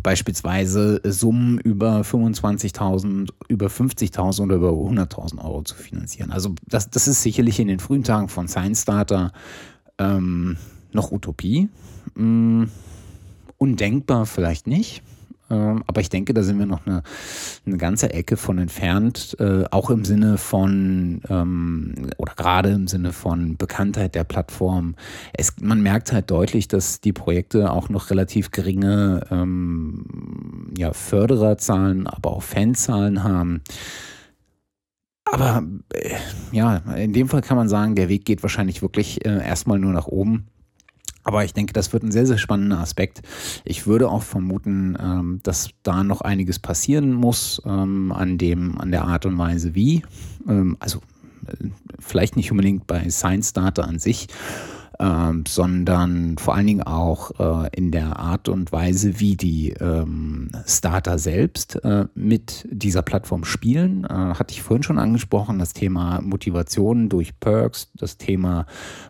beispielsweise 0.04 1.02
Summen 1.04 1.58
über 1.60 2.02
25.000, 2.02 3.30
über 3.48 3.68
50.000 3.68 4.44
oder 4.44 4.56
über 4.58 4.70
100.000 4.70 5.44
Euro 5.44 5.64
zu 5.64 5.76
finanzieren. 5.76 6.32
Also 6.32 6.54
das, 6.68 6.90
das 6.90 7.08
ist 7.08 7.24
sicherlich 7.24 7.60
in 7.60 7.70
den 7.70 7.80
frühen 7.80 8.04
Tagen 8.04 8.28
von 8.30 8.48
Science 8.48 8.86
Data 8.86 9.32
ähm, 9.98 10.58
noch 10.92 11.12
Utopie. 11.12 11.70
Ähm, 12.18 12.70
undenkbar 13.58 14.26
vielleicht 14.26 14.68
nicht. 14.68 15.02
Ähm, 15.50 15.84
aber 15.88 16.02
ich 16.02 16.10
denke, 16.10 16.34
da 16.34 16.44
sind 16.44 16.60
wir 16.60 16.66
noch 16.66 16.86
eine, 16.86 17.04
eine 17.66 17.78
ganze 17.78 18.14
Ecke 18.14 18.38
von 18.38 18.58
entfernt, 18.58 19.36
äh, 19.40 19.66
auch 19.72 19.90
im 19.90 20.06
Sinne 20.06 20.38
von, 20.38 21.22
ähm, 21.30 22.10
oder 22.18 22.34
gerade 22.36 22.70
im 22.70 22.88
Sinne 22.88 23.14
von 23.14 23.58
Bekanntheit 23.58 24.16
der 24.16 24.24
Plattform. 24.24 24.96
Es, 25.34 25.56
man 25.62 25.82
merkt 25.82 26.12
halt 26.12 26.32
deutlich, 26.32 26.68
dass 26.68 27.02
die 27.02 27.14
Projekte 27.14 27.72
auch 27.72 27.90
noch 27.90 28.10
relativ 28.10 28.52
geringe 28.52 29.26
ähm, 29.32 30.72
ja, 30.78 30.94
Fördererzahlen, 30.94 32.08
aber 32.08 32.32
auch 32.32 32.44
Fanzahlen 32.44 33.24
haben. 33.24 33.62
Aber 35.26 35.64
äh, 35.94 36.16
ja, 36.52 36.78
in 36.96 37.14
dem 37.14 37.28
Fall 37.28 37.42
kann 37.42 37.58
man 37.58 37.70
sagen, 37.70 37.96
der 37.96 38.10
Weg 38.10 38.26
geht 38.26 38.44
wahrscheinlich 38.44 38.82
wirklich 38.82 39.26
äh, 39.26 39.46
erstmal 39.46 39.80
nur 39.80 39.92
nach 39.92 40.08
oben. 40.08 40.48
Aber 41.24 41.46
ich 41.46 41.54
denke, 41.54 41.74
das 41.74 41.94
wird 41.94 42.04
ein 42.04 42.12
sehr, 42.12 42.28
sehr 42.28 42.38
spannender 42.38 42.80
Aspekt. 42.80 43.22
Ich 43.64 43.88
würde 43.88 44.10
auch 44.10 44.24
vermuten, 44.24 44.98
ähm, 45.00 45.40
dass 45.44 45.70
da 45.84 46.04
noch 46.04 46.22
einiges 46.22 46.60
passieren 46.60 47.14
muss 47.14 47.62
ähm, 47.66 48.12
an 48.12 48.38
dem, 48.38 48.80
an 48.80 48.92
der 48.92 49.06
Art 49.06 49.26
und 49.26 49.38
Weise 49.38 49.74
wie. 49.76 50.04
Ähm, 50.48 50.78
also 50.80 51.00
äh, 51.48 51.68
vielleicht 52.00 52.36
nicht 52.36 52.52
unbedingt 52.52 52.88
bei 52.88 53.10
Science 53.10 53.54
Data 53.54 53.84
an 53.84 54.00
sich, 54.00 54.28
ähm, 55.04 55.44
sondern 55.46 56.38
vor 56.38 56.56
allen 56.56 56.68
Dingen 56.68 56.84
auch 56.84 57.32
äh, 57.38 57.70
in 57.76 57.92
der 57.92 58.18
Art 58.20 58.48
und 58.48 58.72
Weise, 58.72 59.20
wie 59.20 59.36
die 59.36 59.72
ähm, 59.72 60.50
Starter 60.66 61.20
selbst 61.20 61.84
äh, 61.84 62.06
mit 62.16 62.66
dieser 62.72 63.02
Plattform 63.02 63.44
spielen. 63.44 64.06
Äh, 64.06 64.14
hatte 64.14 64.54
ich 64.54 64.62
vorhin 64.62 64.84
schon 64.84 65.00
angesprochen, 65.00 65.60
das 65.60 65.74
Thema 65.74 66.22
Motivation 66.22 67.10
durch 67.10 67.38
Perks, 67.38 67.92
das 67.96 68.18
Thema 68.18 68.66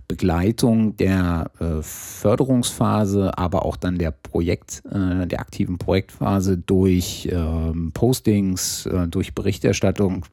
Begleitung 0.07 0.97
der 0.97 1.51
äh, 1.59 1.83
Förderungsphase, 1.83 3.37
aber 3.37 3.63
auch 3.63 3.75
dann 3.75 3.99
der 3.99 4.11
Projekt, 4.11 4.81
äh, 4.89 5.27
der 5.27 5.41
aktiven 5.41 5.77
Projektphase 5.77 6.57
durch 6.57 7.29
ähm, 7.31 7.91
Postings, 7.93 8.87
äh, 8.87 9.07
durch 9.07 9.35
Berichterstattung 9.35 10.25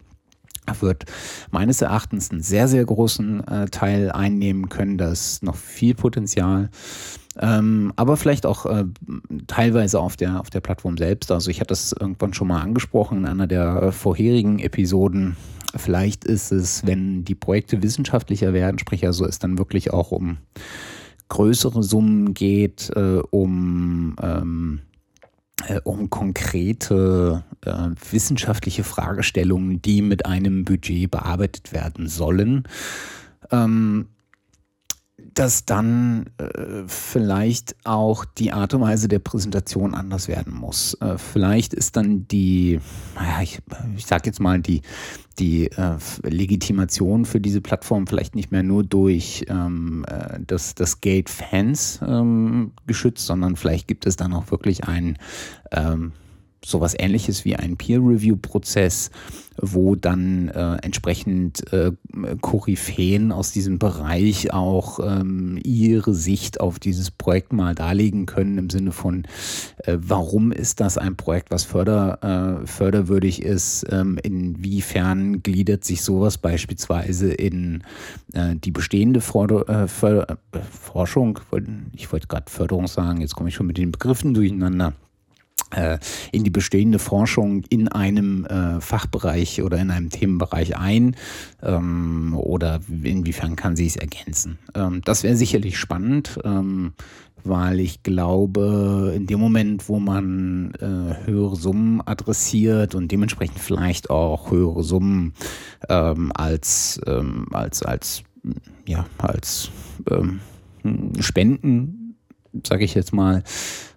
wird 0.80 1.04
meines 1.50 1.82
Erachtens 1.82 2.30
einen 2.30 2.42
sehr, 2.42 2.68
sehr 2.68 2.84
großen 2.84 3.46
äh, 3.46 3.66
Teil 3.66 4.10
einnehmen 4.10 4.68
können. 4.68 4.98
Da 4.98 5.10
ist 5.10 5.42
noch 5.42 5.56
viel 5.56 5.94
Potenzial. 5.94 6.70
Ähm, 7.38 7.92
aber 7.96 8.16
vielleicht 8.16 8.44
auch 8.44 8.66
äh, 8.66 8.84
teilweise 9.46 10.00
auf 10.00 10.16
der, 10.16 10.40
auf 10.40 10.50
der 10.50 10.60
Plattform 10.60 10.96
selbst. 10.96 11.30
Also 11.30 11.50
ich 11.50 11.60
hatte 11.60 11.68
das 11.68 11.92
irgendwann 11.92 12.34
schon 12.34 12.48
mal 12.48 12.60
angesprochen 12.60 13.18
in 13.18 13.26
einer 13.26 13.46
der 13.46 13.82
äh, 13.82 13.92
vorherigen 13.92 14.58
Episoden. 14.58 15.36
Vielleicht 15.76 16.24
ist 16.24 16.50
es, 16.50 16.84
wenn 16.84 17.24
die 17.24 17.36
Projekte 17.36 17.82
wissenschaftlicher 17.82 18.52
werden, 18.52 18.78
sprich 18.78 19.06
also 19.06 19.24
es 19.24 19.38
dann 19.38 19.58
wirklich 19.58 19.92
auch 19.92 20.10
um 20.10 20.38
größere 21.28 21.82
Summen 21.82 22.34
geht, 22.34 22.90
äh, 22.96 23.20
um 23.30 24.16
ähm, 24.20 24.80
äh, 24.82 24.89
um 25.84 26.10
konkrete 26.10 27.44
äh, 27.64 27.72
wissenschaftliche 28.10 28.84
Fragestellungen, 28.84 29.82
die 29.82 30.02
mit 30.02 30.26
einem 30.26 30.64
Budget 30.64 31.10
bearbeitet 31.10 31.72
werden 31.72 32.08
sollen. 32.08 32.64
Ähm, 33.50 34.06
dass 35.34 35.64
dann 35.64 36.26
äh, 36.38 36.84
vielleicht 36.86 37.76
auch 37.84 38.24
die 38.24 38.52
Art 38.52 38.74
und 38.74 38.82
Weise 38.82 39.08
der 39.08 39.18
Präsentation 39.18 39.94
anders 39.94 40.28
werden 40.28 40.54
muss. 40.54 40.94
Äh, 41.00 41.18
vielleicht 41.18 41.74
ist 41.74 41.96
dann 41.96 42.26
die, 42.28 42.80
naja, 43.14 43.42
ich, 43.42 43.60
ich 43.96 44.06
sage 44.06 44.24
jetzt 44.26 44.40
mal, 44.40 44.60
die, 44.60 44.82
die 45.38 45.70
äh, 45.70 45.96
Legitimation 46.22 47.24
für 47.24 47.40
diese 47.40 47.60
Plattform 47.60 48.06
vielleicht 48.06 48.34
nicht 48.34 48.50
mehr 48.50 48.62
nur 48.62 48.84
durch 48.84 49.44
ähm, 49.48 50.04
äh, 50.08 50.40
das, 50.46 50.74
das 50.74 51.00
Gate 51.00 51.30
Fans 51.30 52.00
ähm, 52.06 52.72
geschützt, 52.86 53.26
sondern 53.26 53.56
vielleicht 53.56 53.88
gibt 53.88 54.06
es 54.06 54.16
dann 54.16 54.32
auch 54.32 54.50
wirklich 54.50 54.84
ein 54.84 55.18
ähm, 55.72 56.12
sowas 56.64 56.94
ähnliches 56.98 57.44
wie 57.44 57.56
ein 57.56 57.76
Peer-Review-Prozess, 57.76 59.10
wo 59.60 59.94
dann 59.94 60.48
äh, 60.48 60.76
entsprechend 60.82 61.70
äh, 61.72 61.92
Koryphäen 62.40 63.32
aus 63.32 63.52
diesem 63.52 63.78
Bereich 63.78 64.52
auch 64.52 65.00
ähm, 65.02 65.58
ihre 65.62 66.14
Sicht 66.14 66.60
auf 66.60 66.78
dieses 66.78 67.10
Projekt 67.10 67.52
mal 67.52 67.74
darlegen 67.74 68.26
können 68.26 68.58
im 68.58 68.70
Sinne 68.70 68.92
von, 68.92 69.24
äh, 69.84 69.96
warum 70.00 70.52
ist 70.52 70.80
das 70.80 70.98
ein 70.98 71.16
Projekt, 71.16 71.50
was 71.50 71.64
förder, 71.64 72.62
äh, 72.62 72.66
förderwürdig 72.66 73.42
ist, 73.42 73.86
ähm, 73.90 74.18
inwiefern 74.22 75.42
gliedert 75.42 75.84
sich 75.84 76.02
sowas 76.02 76.38
beispielsweise 76.38 77.32
in 77.32 77.82
äh, 78.32 78.56
die 78.56 78.70
bestehende 78.70 79.20
Forder 79.20 79.68
äh, 79.68 79.88
Forschung, 80.70 81.40
ich 81.94 82.12
wollte 82.12 82.26
gerade 82.26 82.50
Förderung 82.50 82.86
sagen, 82.86 83.20
jetzt 83.20 83.34
komme 83.34 83.48
ich 83.48 83.54
schon 83.54 83.66
mit 83.66 83.78
den 83.78 83.92
Begriffen 83.92 84.34
durcheinander. 84.34 84.88
äh, 84.88 85.09
in 86.32 86.44
die 86.44 86.50
bestehende 86.50 86.98
Forschung 86.98 87.64
in 87.68 87.88
einem 87.88 88.44
äh, 88.46 88.80
Fachbereich 88.80 89.62
oder 89.62 89.78
in 89.78 89.90
einem 89.90 90.10
Themenbereich 90.10 90.76
ein 90.76 91.16
ähm, 91.62 92.34
oder 92.36 92.80
inwiefern 93.02 93.56
kann 93.56 93.76
sie 93.76 93.86
es 93.86 93.96
ergänzen. 93.96 94.58
Ähm, 94.74 95.02
das 95.04 95.22
wäre 95.22 95.36
sicherlich 95.36 95.78
spannend, 95.78 96.38
ähm, 96.44 96.92
weil 97.44 97.80
ich 97.80 98.02
glaube, 98.02 99.12
in 99.14 99.26
dem 99.26 99.40
Moment, 99.40 99.88
wo 99.88 99.98
man 99.98 100.72
äh, 100.74 101.26
höhere 101.26 101.56
Summen 101.56 102.02
adressiert 102.04 102.94
und 102.94 103.10
dementsprechend 103.10 103.58
vielleicht 103.58 104.10
auch 104.10 104.50
höhere 104.50 104.82
Summen 104.82 105.34
ähm, 105.88 106.32
als, 106.34 107.00
ähm, 107.06 107.46
als, 107.52 107.82
als, 107.82 108.22
ja, 108.86 109.06
als 109.18 109.70
ähm, 110.10 110.40
Spenden, 111.20 111.99
sage 112.66 112.84
ich 112.84 112.94
jetzt 112.94 113.12
mal, 113.12 113.42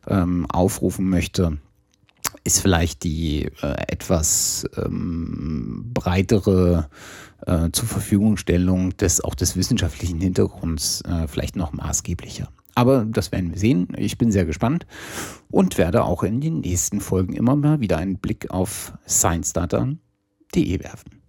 ähm, 0.07 0.45
aufrufen 0.49 1.09
möchte, 1.09 1.57
ist 2.43 2.59
vielleicht 2.59 3.03
die 3.03 3.45
äh, 3.61 3.75
etwas 3.87 4.65
ähm, 4.77 5.91
breitere 5.93 6.89
äh, 7.45 7.69
zur 7.71 7.87
Verfügungstellung 7.87 8.95
des 8.97 9.21
auch 9.21 9.35
des 9.35 9.55
wissenschaftlichen 9.55 10.19
Hintergrunds 10.19 11.01
äh, 11.01 11.27
vielleicht 11.27 11.55
noch 11.55 11.73
maßgeblicher. 11.73 12.49
Aber 12.75 13.05
das 13.05 13.31
werden 13.31 13.51
wir 13.51 13.59
sehen. 13.59 13.89
Ich 13.97 14.17
bin 14.17 14.31
sehr 14.31 14.45
gespannt 14.45 14.87
und 15.51 15.77
werde 15.77 16.03
auch 16.03 16.23
in 16.23 16.41
den 16.41 16.61
nächsten 16.61 17.01
Folgen 17.01 17.33
immer 17.33 17.55
mal 17.55 17.79
wieder 17.79 17.97
einen 17.97 18.17
Blick 18.17 18.49
auf 18.49 18.93
sciencedata.de 19.05 20.79
werfen. 20.83 21.22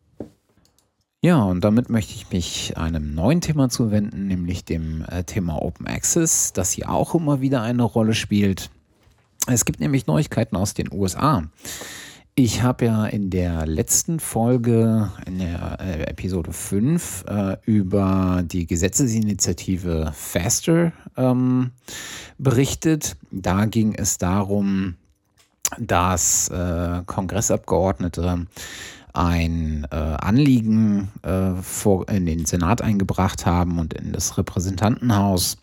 Ja, 1.25 1.43
und 1.43 1.65
damit 1.65 1.89
möchte 1.89 2.13
ich 2.13 2.31
mich 2.31 2.77
einem 2.77 3.15
neuen 3.15 3.41
Thema 3.41 3.71
zuwenden, 3.71 4.27
nämlich 4.27 4.67
dem 4.67 5.07
äh, 5.09 5.25
Thema 5.25 5.63
Open 5.63 5.87
Access, 5.87 6.53
das 6.53 6.73
hier 6.73 6.91
auch 6.91 7.15
immer 7.15 7.41
wieder 7.41 7.63
eine 7.63 7.83
Rolle 7.83 8.13
spielt. 8.13 8.69
Es 9.47 9.65
gibt 9.65 9.81
nämlich 9.81 10.07
Neuigkeiten 10.07 10.55
aus 10.55 10.75
den 10.75 10.93
USA. 10.93 11.45
Ich 12.35 12.61
habe 12.61 12.85
ja 12.85 13.07
in 13.07 13.31
der 13.31 13.65
letzten 13.65 14.21
Folge, 14.21 15.13
in 15.25 15.39
der 15.39 15.79
äh, 15.81 16.03
Episode 16.11 16.53
5, 16.53 17.25
äh, 17.27 17.57
über 17.65 18.43
die 18.45 18.67
Gesetzesinitiative 18.67 20.13
Faster 20.15 20.93
ähm, 21.17 21.71
berichtet. 22.37 23.17
Da 23.31 23.65
ging 23.65 23.95
es 23.95 24.19
darum, 24.19 24.97
dass 25.79 26.49
äh, 26.49 27.01
Kongressabgeordnete 27.07 28.47
ein 29.15 29.87
äh, 29.91 29.97
Anliegen 29.97 31.13
äh, 31.23 31.53
vor, 31.63 32.09
in 32.09 32.27
den 32.27 32.45
Senat 32.45 32.83
eingebracht 32.83 33.47
haben 33.47 33.79
und 33.79 33.95
in 33.95 34.13
das 34.13 34.37
Repräsentantenhaus, 34.37 35.57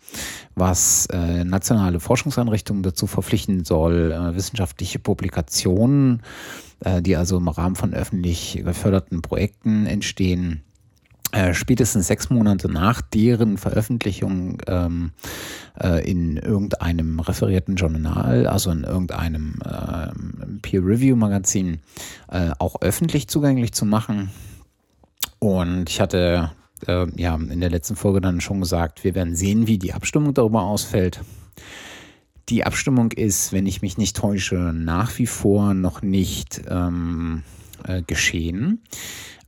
was 0.54 1.06
äh, 1.06 1.44
nationale 1.44 2.00
Forschungseinrichtungen 2.00 2.82
dazu 2.82 3.06
verpflichten 3.06 3.64
soll, 3.64 4.10
äh, 4.12 4.34
wissenschaftliche 4.34 4.98
Publikationen, 4.98 6.22
äh, 6.80 7.02
die 7.02 7.14
also 7.14 7.36
im 7.36 7.48
Rahmen 7.48 7.76
von 7.76 7.92
öffentlich 7.92 8.62
geförderten 8.64 9.20
Projekten 9.20 9.84
entstehen, 9.84 10.62
äh, 11.32 11.54
spätestens 11.54 12.06
sechs 12.06 12.30
Monate 12.30 12.70
nach 12.70 13.02
deren 13.02 13.58
Veröffentlichung 13.58 14.62
ähm, 14.66 15.12
äh, 15.80 16.08
in 16.08 16.36
irgendeinem 16.36 17.20
referierten 17.20 17.76
Journal, 17.76 18.46
also 18.46 18.70
in 18.70 18.84
irgendeinem 18.84 19.58
äh, 19.64 20.08
Peer-Review-Magazin, 20.62 21.80
auch 22.58 22.80
öffentlich 22.80 23.28
zugänglich 23.28 23.72
zu 23.72 23.84
machen. 23.84 24.30
Und 25.38 25.90
ich 25.90 26.00
hatte 26.00 26.50
äh, 26.86 27.06
ja 27.16 27.34
in 27.34 27.60
der 27.60 27.70
letzten 27.70 27.96
Folge 27.96 28.20
dann 28.20 28.40
schon 28.40 28.60
gesagt, 28.60 29.04
wir 29.04 29.14
werden 29.14 29.36
sehen, 29.36 29.66
wie 29.66 29.78
die 29.78 29.92
Abstimmung 29.92 30.34
darüber 30.34 30.62
ausfällt. 30.62 31.20
Die 32.48 32.64
Abstimmung 32.64 33.12
ist, 33.12 33.52
wenn 33.52 33.66
ich 33.66 33.82
mich 33.82 33.98
nicht 33.98 34.16
täusche, 34.16 34.72
nach 34.74 35.18
wie 35.18 35.26
vor 35.26 35.74
noch 35.74 36.02
nicht 36.02 36.62
ähm, 36.68 37.42
äh, 37.84 38.02
geschehen. 38.02 38.82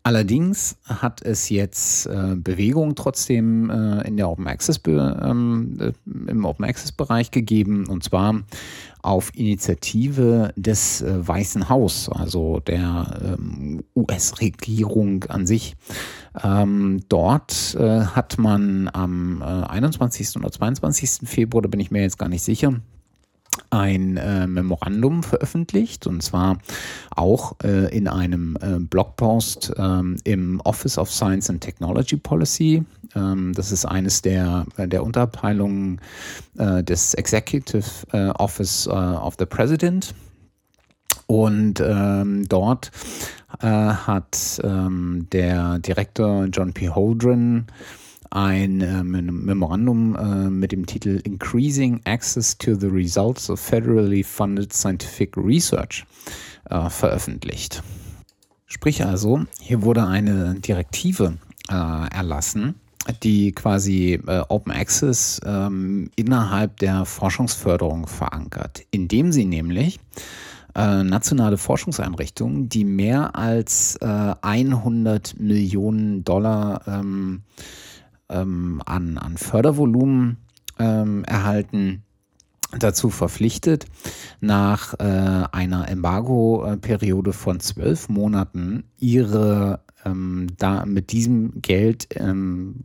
Allerdings 0.06 0.76
hat 0.84 1.22
es 1.22 1.48
jetzt 1.48 2.04
äh, 2.04 2.34
Bewegung 2.36 2.94
trotzdem 2.94 3.70
äh, 3.70 4.06
in 4.06 4.18
der 4.18 4.28
Open 4.28 4.46
Access 4.46 4.78
ähm, 4.86 5.78
äh, 5.80 5.92
im 6.30 6.44
Open 6.44 6.66
Access 6.66 6.92
Bereich 6.92 7.30
gegeben 7.30 7.86
und 7.86 8.04
zwar 8.04 8.42
auf 9.00 9.32
Initiative 9.34 10.52
des 10.56 11.00
äh, 11.00 11.26
Weißen 11.26 11.70
Haus, 11.70 12.10
also 12.10 12.60
der 12.60 13.38
ähm, 13.38 13.82
US-Regierung 13.96 15.24
an 15.24 15.46
sich. 15.46 15.74
Ähm, 16.42 17.00
dort 17.08 17.74
äh, 17.80 18.00
hat 18.02 18.36
man 18.36 18.90
am 18.92 19.40
21. 19.40 20.36
Äh, 20.36 20.38
oder 20.38 20.52
22. 20.52 21.26
Februar, 21.26 21.62
da 21.62 21.68
bin 21.68 21.80
ich 21.80 21.90
mir 21.90 22.02
jetzt 22.02 22.18
gar 22.18 22.28
nicht 22.28 22.42
sicher, 22.42 22.74
ein 23.70 24.16
äh, 24.16 24.46
Memorandum 24.46 25.22
veröffentlicht 25.22 26.06
und 26.06 26.22
zwar 26.22 26.58
auch 27.14 27.56
äh, 27.62 27.94
in 27.96 28.08
einem 28.08 28.56
äh, 28.60 28.78
Blogpost 28.78 29.72
ähm, 29.76 30.16
im 30.24 30.60
Office 30.60 30.98
of 30.98 31.10
Science 31.10 31.50
and 31.50 31.60
Technology 31.60 32.16
Policy. 32.16 32.84
Ähm, 33.14 33.52
das 33.54 33.72
ist 33.72 33.84
eines 33.84 34.22
der, 34.22 34.66
äh, 34.76 34.88
der 34.88 35.02
Unterabteilungen 35.02 36.00
äh, 36.58 36.82
des 36.82 37.14
Executive 37.14 37.88
äh, 38.12 38.28
Office 38.30 38.88
of 38.88 39.34
the 39.38 39.46
President. 39.46 40.14
Und 41.26 41.80
ähm, 41.80 42.46
dort 42.48 42.90
hat 43.60 44.60
ähm, 44.64 45.26
der 45.32 45.78
Direktor 45.78 46.46
John 46.46 46.72
P. 46.72 46.90
Holdren 46.90 47.66
ein 48.35 48.81
äh, 48.81 49.03
Memorandum 49.05 50.16
äh, 50.16 50.51
mit 50.51 50.73
dem 50.73 50.87
Titel 50.87 51.20
Increasing 51.25 52.01
Access 52.05 52.59
to 52.59 52.75
the 52.75 52.88
Results 52.88 53.49
of 53.49 53.61
Federally 53.61 54.25
Funded 54.25 54.73
Scientific 54.73 55.37
Research 55.37 56.05
äh, 56.68 56.90
veröffentlicht. 56.90 57.83
Sprich 58.66 59.05
also, 59.05 59.44
hier 59.61 59.83
wurde 59.83 60.07
eine 60.07 60.57
Direktive 60.57 61.38
äh, 61.70 61.75
erlassen, 61.75 62.75
die 63.23 63.53
quasi 63.53 64.20
äh, 64.27 64.42
Open 64.49 64.73
Access 64.73 65.40
ähm, 65.47 66.11
innerhalb 66.16 66.79
der 66.79 67.05
Forschungsförderung 67.05 68.09
verankert, 68.09 68.83
indem 68.90 69.31
sie 69.31 69.44
nämlich 69.44 70.01
äh, 70.75 71.05
nationale 71.05 71.57
Forschungseinrichtungen, 71.57 72.68
die 72.68 72.85
mehr 72.85 73.37
als 73.37 73.97
100 74.01 75.38
Millionen 75.38 76.25
Dollar 76.25 76.83
ähm, 76.88 77.42
ähm, 78.28 78.82
an, 78.87 79.18
an 79.18 79.37
Fördervolumen 79.37 80.38
ähm, 80.78 81.24
erhalten 81.24 82.02
dazu 82.78 83.10
verpflichtet, 83.10 83.87
nach 84.40 84.94
äh, 84.94 85.44
einer 85.52 85.88
Embargo-Periode 85.88 87.32
von 87.32 87.60
zwölf 87.60 88.08
Monaten 88.08 88.84
ihre 88.98 89.80
ähm, 90.04 90.48
da 90.58 90.84
mit 90.84 91.12
diesem 91.12 91.62
Geld 91.62 92.08
ähm, 92.16 92.76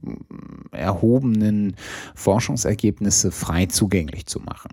erhobenen 0.72 1.76
Forschungsergebnisse 2.16 3.32
frei 3.32 3.66
zugänglich 3.66 4.26
zu 4.26 4.40
machen. 4.40 4.72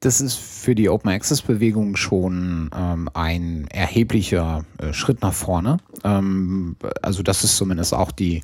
Das 0.00 0.20
ist 0.20 0.36
für 0.36 0.74
die 0.74 0.88
Open 0.88 1.10
Access 1.10 1.42
Bewegung 1.42 1.96
schon 1.96 2.70
ähm, 2.76 3.08
ein 3.14 3.66
erheblicher 3.68 4.64
äh, 4.78 4.92
Schritt 4.92 5.22
nach 5.22 5.34
vorne. 5.34 5.78
Ähm, 6.04 6.76
also 7.02 7.22
das 7.22 7.44
ist 7.44 7.56
zumindest 7.56 7.94
auch 7.94 8.10
die 8.10 8.42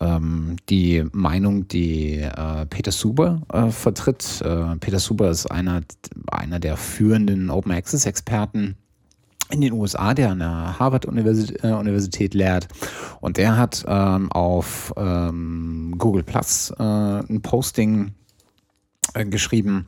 ähm, 0.00 0.56
die 0.68 1.04
Meinung, 1.12 1.66
die 1.68 2.18
äh, 2.18 2.66
Peter 2.66 2.92
Suber 2.92 3.42
äh, 3.52 3.70
vertritt. 3.70 4.40
Äh, 4.42 4.76
Peter 4.76 4.98
Suber 4.98 5.30
ist 5.30 5.46
einer, 5.46 5.82
einer 6.30 6.60
der 6.60 6.76
führenden 6.76 7.50
Open 7.50 7.72
Access 7.72 8.06
Experten 8.06 8.76
in 9.50 9.60
den 9.60 9.72
USA, 9.72 10.14
der 10.14 10.30
an 10.30 10.40
der 10.40 10.78
Harvard-Universität 10.78 12.34
äh, 12.34 12.38
lehrt. 12.38 12.68
Und 13.20 13.38
der 13.38 13.56
hat 13.56 13.84
ähm, 13.88 14.30
auf 14.30 14.92
ähm, 14.96 15.94
Google 15.96 16.22
Plus 16.22 16.72
äh, 16.78 16.82
ein 16.82 17.40
Posting 17.42 18.12
geschrieben, 19.30 19.86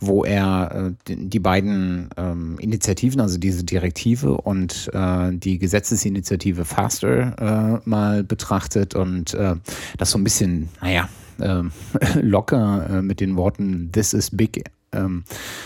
wo 0.00 0.24
er 0.24 0.94
äh, 1.08 1.16
die 1.16 1.40
beiden 1.40 2.08
ähm, 2.16 2.58
Initiativen, 2.58 3.20
also 3.20 3.38
diese 3.38 3.64
Direktive 3.64 4.36
und 4.36 4.90
äh, 4.92 5.32
die 5.32 5.58
Gesetzesinitiative 5.58 6.64
Faster 6.64 7.80
äh, 7.84 7.88
mal 7.88 8.24
betrachtet 8.24 8.94
und 8.94 9.34
äh, 9.34 9.56
das 9.98 10.10
so 10.10 10.18
ein 10.18 10.24
bisschen, 10.24 10.68
naja, 10.80 11.08
ähm, 11.40 11.72
locker 12.20 13.02
mit 13.02 13.20
den 13.20 13.36
Worten 13.36 13.90
This 13.92 14.12
is 14.12 14.30
big 14.30 14.64
ähm, 14.92 15.24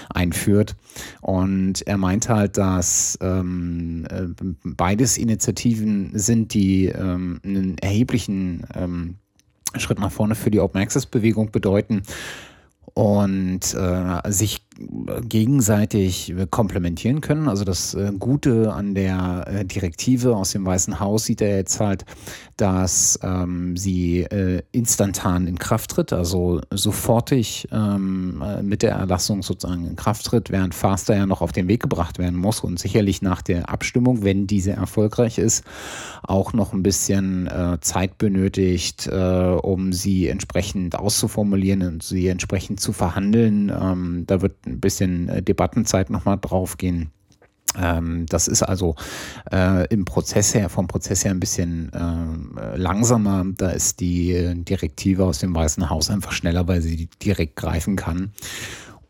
einführt. 0.09 0.77
Und 1.21 1.87
er 1.87 1.99
meint 1.99 2.29
halt, 2.29 2.57
dass 2.57 3.17
äh, 3.17 3.43
beides 4.65 5.19
Initiativen 5.19 6.11
sind, 6.15 6.55
die 6.55 6.95
einen 6.95 7.77
erheblichen 7.79 8.65
Schritt 9.77 9.99
nach 9.99 10.13
vorne 10.13 10.35
für 10.35 10.51
die 10.51 10.61
Open 10.61 10.81
Access 10.81 11.07
Bewegung 11.07 11.51
bedeuten 11.51 12.03
und 12.95 13.75
äh, 13.75 14.33
sich 14.33 14.63
gegenseitig 15.23 16.35
komplementieren 16.51 17.21
können. 17.21 17.49
Also 17.49 17.65
das 17.65 17.95
äh, 17.95 18.13
Gute 18.19 18.73
an 18.73 18.95
der 18.95 19.45
äh, 19.47 19.65
Direktive 19.65 20.37
aus 20.37 20.53
dem 20.53 20.65
Weißen 20.65 21.01
Haus 21.01 21.25
sieht 21.25 21.41
er 21.41 21.57
jetzt 21.57 21.81
halt, 21.81 22.05
dass 22.57 23.19
ähm, 23.23 23.77
sie 23.77 24.23
äh, 24.23 24.63
instantan 24.73 25.47
in 25.47 25.59
Kraft 25.59 25.91
tritt, 25.91 26.13
also 26.13 26.61
sofortig 26.73 27.69
ähm, 27.73 28.43
äh, 28.45 28.63
mit 28.63 28.83
der 28.83 28.93
Erlassung 28.93 29.43
sozusagen 29.43 29.87
in 29.87 29.97
Kraft 29.97 30.25
tritt, 30.27 30.51
während 30.51 30.75
Faster 30.75 31.17
ja 31.17 31.27
noch 31.27 31.43
auf 31.43 31.53
den 31.53 31.69
Weg 31.69 31.83
gebracht 31.83 32.19
werden 32.19 32.39
muss 32.39 32.61
und 32.61 32.79
sicherlich 32.79 33.23
nach 33.23 33.43
der 33.43 33.69
Abstimmung, 33.69 34.23
wenn 34.23 34.47
diese 34.47 34.73
erfolgreich 34.73 35.39
ist, 35.39 35.65
auch 36.23 36.53
noch 36.53 36.73
ein 36.73 36.83
bisschen 36.83 37.47
äh, 37.47 37.79
Zeit 37.81 38.19
benötigt, 38.19 39.09
um 39.09 39.93
sie 39.93 40.29
entsprechend 40.29 40.97
auszuformulieren 40.97 41.83
und 41.83 42.03
sie 42.03 42.29
entsprechend 42.29 42.81
zu 42.81 42.93
verhandeln. 42.93 43.71
Ähm, 43.71 44.25
da 44.27 44.43
wird 44.43 44.67
ein 44.67 44.81
bisschen 44.81 45.29
äh, 45.29 45.43
Debattenzeit 45.43 46.11
nochmal 46.11 46.39
draufgehen. 46.41 47.03
Ähm, 47.03 47.11
das 47.77 48.49
ist 48.49 48.63
also 48.63 48.95
äh, 49.53 49.87
im 49.89 50.05
Prozess 50.05 50.55
her, 50.55 50.69
vom 50.69 50.89
Prozess 50.89 51.25
her 51.25 51.33
ein 51.33 51.41
bisschen 51.41 51.93
äh, 51.93 52.77
langsamer. 52.77 53.45
Da 53.57 53.71
ist 53.71 54.01
die 54.01 54.55
Direktive 54.65 55.25
aus 55.25 55.41
dem 55.41 55.55
Weißen 55.55 55.91
Haus 55.91 56.11
einfach 56.11 56.33
schneller, 56.33 56.67
weil 56.69 56.81
sie 56.81 57.09
direkt 57.23 57.57
greifen 57.57 57.97
kann. 57.97 58.33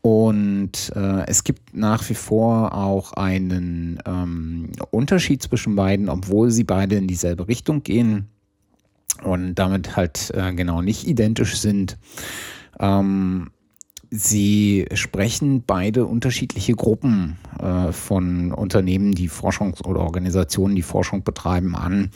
Und 0.01 0.93
äh, 0.95 1.25
es 1.27 1.43
gibt 1.43 1.75
nach 1.75 2.07
wie 2.09 2.13
vor 2.13 2.73
auch 2.73 3.13
einen 3.13 3.99
ähm, 4.05 4.71
Unterschied 4.91 5.43
zwischen 5.43 5.75
beiden, 5.75 6.07
obwohl 6.07 6.51
sie 6.51 6.63
beide 6.63 6.95
in 6.95 7.07
dieselbe 7.07 7.47
Richtung 7.47 7.83
gehen 7.83 8.27
und 9.23 9.55
damit 9.55 9.95
halt 9.95 10.31
äh, 10.33 10.53
genau 10.53 10.81
nicht 10.81 11.07
identisch 11.07 11.57
sind. 11.57 11.97
Ähm, 12.79 13.49
Sie 14.09 14.85
sprechen 14.93 15.63
beide 15.65 16.05
unterschiedliche 16.05 16.73
Gruppen 16.73 17.37
äh, 17.59 17.91
von 17.91 18.53
Unternehmen, 18.53 19.13
die 19.13 19.27
Forschung 19.27 19.75
oder 19.83 20.01
Organisationen, 20.01 20.75
die 20.75 20.81
Forschung 20.81 21.23
betreiben, 21.23 21.75
an. 21.75 22.11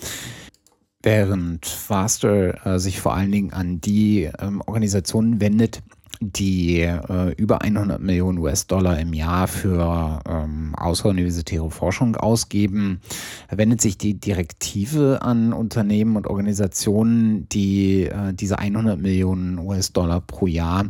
Während 1.04 1.65
Faster 1.65 2.65
äh, 2.65 2.80
sich 2.80 3.01
vor 3.01 3.13
allen 3.15 3.32
Dingen 3.32 3.54
an 3.54 3.82
die 3.82 4.30
ähm, 4.39 4.62
Organisationen 4.65 5.41
wendet, 5.41 5.82
die 6.21 6.81
äh, 6.81 7.34
über 7.36 7.63
100 7.63 7.99
Millionen 7.99 8.38
US-Dollar 8.38 8.99
im 8.99 9.13
Jahr 9.13 9.47
für 9.47 10.19
ähm, 10.29 10.75
außeruniversitäre 10.75 11.71
Forschung 11.71 12.15
ausgeben, 12.15 13.01
wendet 13.49 13.81
sich 13.81 13.97
die 13.97 14.13
Direktive 14.13 15.23
an 15.23 15.51
Unternehmen 15.51 16.15
und 16.15 16.27
Organisationen, 16.27 17.49
die 17.49 18.03
äh, 18.03 18.34
diese 18.34 18.60
100 18.60 19.01
Millionen 19.01 19.57
US-Dollar 19.57 20.21
pro 20.21 20.45
Jahr 20.45 20.86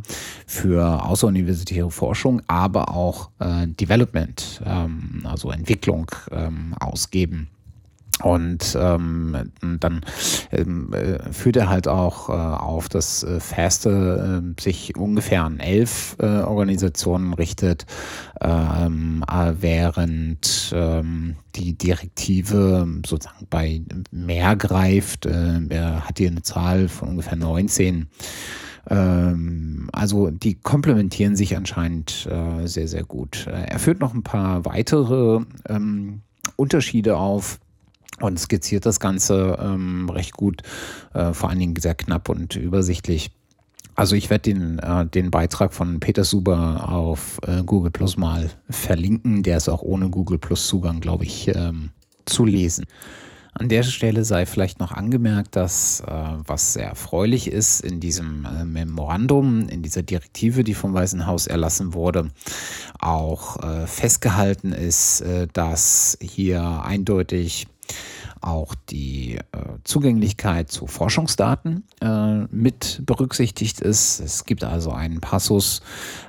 für 0.45 1.03
außeruniversitäre 1.05 1.91
Forschung, 1.91 2.41
aber 2.47 2.89
auch 2.89 3.29
äh, 3.39 3.67
Development, 3.67 4.61
ähm, 4.65 5.23
also 5.23 5.49
Entwicklung 5.49 6.11
ähm, 6.31 6.75
ausgeben. 6.77 7.47
Und 8.23 8.77
ähm, 8.79 9.51
dann 9.79 10.01
ähm, 10.51 10.93
äh, 10.93 11.31
führt 11.31 11.55
er 11.55 11.69
halt 11.69 11.87
auch 11.87 12.29
äh, 12.29 12.33
auf, 12.33 12.89
dass 12.89 13.23
äh, 13.23 13.39
Faste 13.39 14.43
äh, 14.43 14.61
sich 14.61 14.95
ungefähr 14.95 15.43
an 15.43 15.59
elf 15.59 16.15
äh, 16.19 16.25
Organisationen 16.25 17.33
richtet, 17.33 17.85
ähm, 18.41 19.23
äh, 19.29 19.53
während 19.59 20.73
ähm, 20.75 21.35
die 21.55 21.77
Direktive 21.77 22.87
sozusagen 23.05 23.47
bei 23.49 23.81
mehr 24.11 24.55
greift. 24.55 25.25
Äh, 25.25 25.61
er 25.69 26.07
hat 26.07 26.17
hier 26.17 26.29
eine 26.29 26.43
Zahl 26.43 26.87
von 26.87 27.09
ungefähr 27.09 27.37
19 27.37 28.07
ähm, 28.89 29.89
also 29.91 30.31
die 30.31 30.55
komplementieren 30.55 31.35
sich 31.35 31.55
anscheinend 31.55 32.27
äh, 32.31 32.65
sehr, 32.67 32.87
sehr 32.87 33.03
gut. 33.03 33.45
Er 33.47 33.77
führt 33.77 33.99
noch 33.99 34.15
ein 34.15 34.23
paar 34.23 34.65
weitere 34.65 35.41
ähm, 35.69 36.21
Unterschiede 36.55 37.17
auf 37.17 37.59
und 38.21 38.39
skizziert 38.39 38.85
das 38.85 38.99
Ganze 38.99 39.57
ähm, 39.61 40.09
recht 40.09 40.33
gut, 40.33 40.61
äh, 41.13 41.33
vor 41.33 41.49
allen 41.49 41.59
Dingen 41.59 41.75
sehr 41.75 41.95
knapp 41.95 42.29
und 42.29 42.55
übersichtlich. 42.55 43.31
Also 43.95 44.15
ich 44.15 44.29
werde 44.29 44.53
den, 44.53 44.79
äh, 44.79 45.05
den 45.05 45.31
Beitrag 45.31 45.73
von 45.73 45.99
Peter 45.99 46.23
Suber 46.23 46.89
auf 46.89 47.39
äh, 47.45 47.63
Google 47.63 47.91
Plus 47.91 48.17
mal 48.17 48.49
verlinken. 48.69 49.43
Der 49.43 49.57
ist 49.57 49.69
auch 49.69 49.81
ohne 49.81 50.09
Google 50.09 50.37
Plus 50.37 50.67
Zugang, 50.67 51.01
glaube 51.01 51.25
ich, 51.25 51.49
ähm, 51.49 51.91
zu 52.25 52.45
lesen. 52.45 52.85
An 53.53 53.67
der 53.67 53.83
Stelle 53.83 54.23
sei 54.23 54.45
vielleicht 54.45 54.79
noch 54.79 54.93
angemerkt, 54.93 55.57
dass 55.57 55.99
äh, 56.07 56.13
was 56.47 56.73
sehr 56.73 56.87
erfreulich 56.87 57.51
ist 57.51 57.81
in 57.81 57.99
diesem 57.99 58.45
äh, 58.45 58.63
Memorandum, 58.63 59.67
in 59.67 59.81
dieser 59.81 60.03
Direktive, 60.03 60.63
die 60.63 60.73
vom 60.73 60.93
Weißen 60.93 61.27
Haus 61.27 61.47
erlassen 61.47 61.93
wurde, 61.93 62.29
auch 62.99 63.61
äh, 63.61 63.87
festgehalten 63.87 64.71
ist, 64.71 65.23
dass 65.53 66.17
hier 66.21 66.81
eindeutig 66.83 67.67
auch 68.41 68.75
die 68.89 69.35
äh, 69.35 69.41
Zugänglichkeit 69.83 70.71
zu 70.71 70.87
Forschungsdaten 70.87 71.83
äh, 72.01 72.45
mit 72.51 73.01
berücksichtigt 73.05 73.81
ist. 73.81 74.19
Es 74.19 74.45
gibt 74.45 74.63
also 74.63 74.91
einen 74.91 75.21
Passus, 75.21 75.81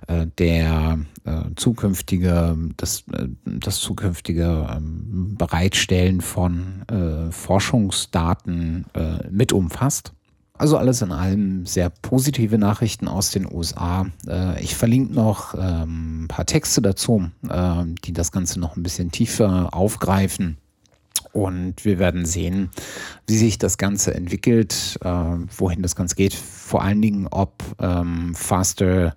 äh, 0.06 0.26
der 0.38 1.00
äh, 1.24 1.42
zukünftige, 1.56 2.56
das, 2.76 3.04
äh, 3.12 3.28
das 3.44 3.78
zukünftige 3.78 4.68
ähm, 4.70 5.36
Bereitstellen 5.38 6.20
von 6.20 6.82
äh, 6.88 7.30
Forschungsdaten 7.30 8.86
mit 9.30 9.52
umfasst. 9.52 10.12
Also 10.54 10.76
alles 10.76 11.02
in 11.02 11.12
allem 11.12 11.66
sehr 11.66 11.90
positive 11.90 12.58
Nachrichten 12.58 13.08
aus 13.08 13.30
den 13.30 13.52
USA. 13.52 14.06
ich 14.60 14.76
verlinke 14.76 15.12
noch 15.14 15.54
ähm, 15.54 16.24
ein 16.24 16.28
paar 16.28 16.46
Texte 16.46 16.82
dazu, 16.82 17.30
die 17.42 18.12
das 18.12 18.32
Ganze 18.32 18.60
noch 18.60 18.76
ein 18.76 18.82
bisschen 18.82 19.10
tiefer 19.10 19.74
aufgreifen. 19.74 20.58
Und 21.32 21.84
wir 21.86 21.98
werden 21.98 22.26
sehen, 22.26 22.70
wie 23.26 23.38
sich 23.38 23.56
das 23.58 23.78
Ganze 23.78 24.14
entwickelt, 24.14 24.98
äh, 25.02 25.08
wohin 25.08 25.80
das 25.80 25.96
Ganze 25.96 26.14
geht. 26.14 26.34
Vor 26.34 26.82
allen 26.82 27.00
Dingen, 27.00 27.26
ob 27.30 27.62
ähm, 27.80 28.34
Faster 28.34 29.14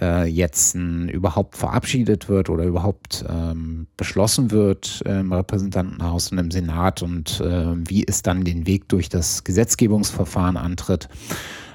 äh, 0.00 0.26
jetzt 0.26 0.74
überhaupt 0.74 1.56
verabschiedet 1.56 2.28
wird 2.28 2.48
oder 2.48 2.64
überhaupt 2.64 3.24
ähm, 3.28 3.86
beschlossen 3.96 4.50
wird 4.50 5.02
im 5.04 5.32
Repräsentantenhaus 5.32 6.32
und 6.32 6.38
im 6.38 6.50
Senat 6.50 7.02
und 7.02 7.40
äh, 7.40 7.74
wie 7.76 8.06
es 8.06 8.22
dann 8.22 8.44
den 8.44 8.66
Weg 8.66 8.88
durch 8.88 9.08
das 9.08 9.44
Gesetzgebungsverfahren 9.44 10.56
antritt 10.56 11.08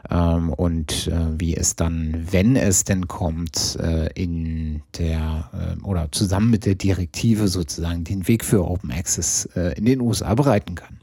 ähm, 0.10 0.50
und 0.50 1.08
äh, 1.08 1.40
wie 1.40 1.56
es 1.56 1.76
dann, 1.76 2.28
wenn 2.32 2.56
es 2.56 2.84
denn 2.84 3.08
kommt, 3.08 3.78
äh, 3.82 4.08
in 4.14 4.82
der 4.98 5.50
äh, 5.54 5.84
oder 5.84 6.12
zusammen 6.12 6.50
mit 6.50 6.66
der 6.66 6.76
Direktive 6.76 7.48
sozusagen 7.48 8.04
den 8.04 8.28
Weg 8.28 8.44
für 8.44 8.68
Open 8.68 8.92
Access 8.92 9.46
äh, 9.56 9.78
in 9.78 9.86
den 9.86 10.02
USA 10.02 10.36
bereiten 10.36 10.76
kann. 10.76 11.00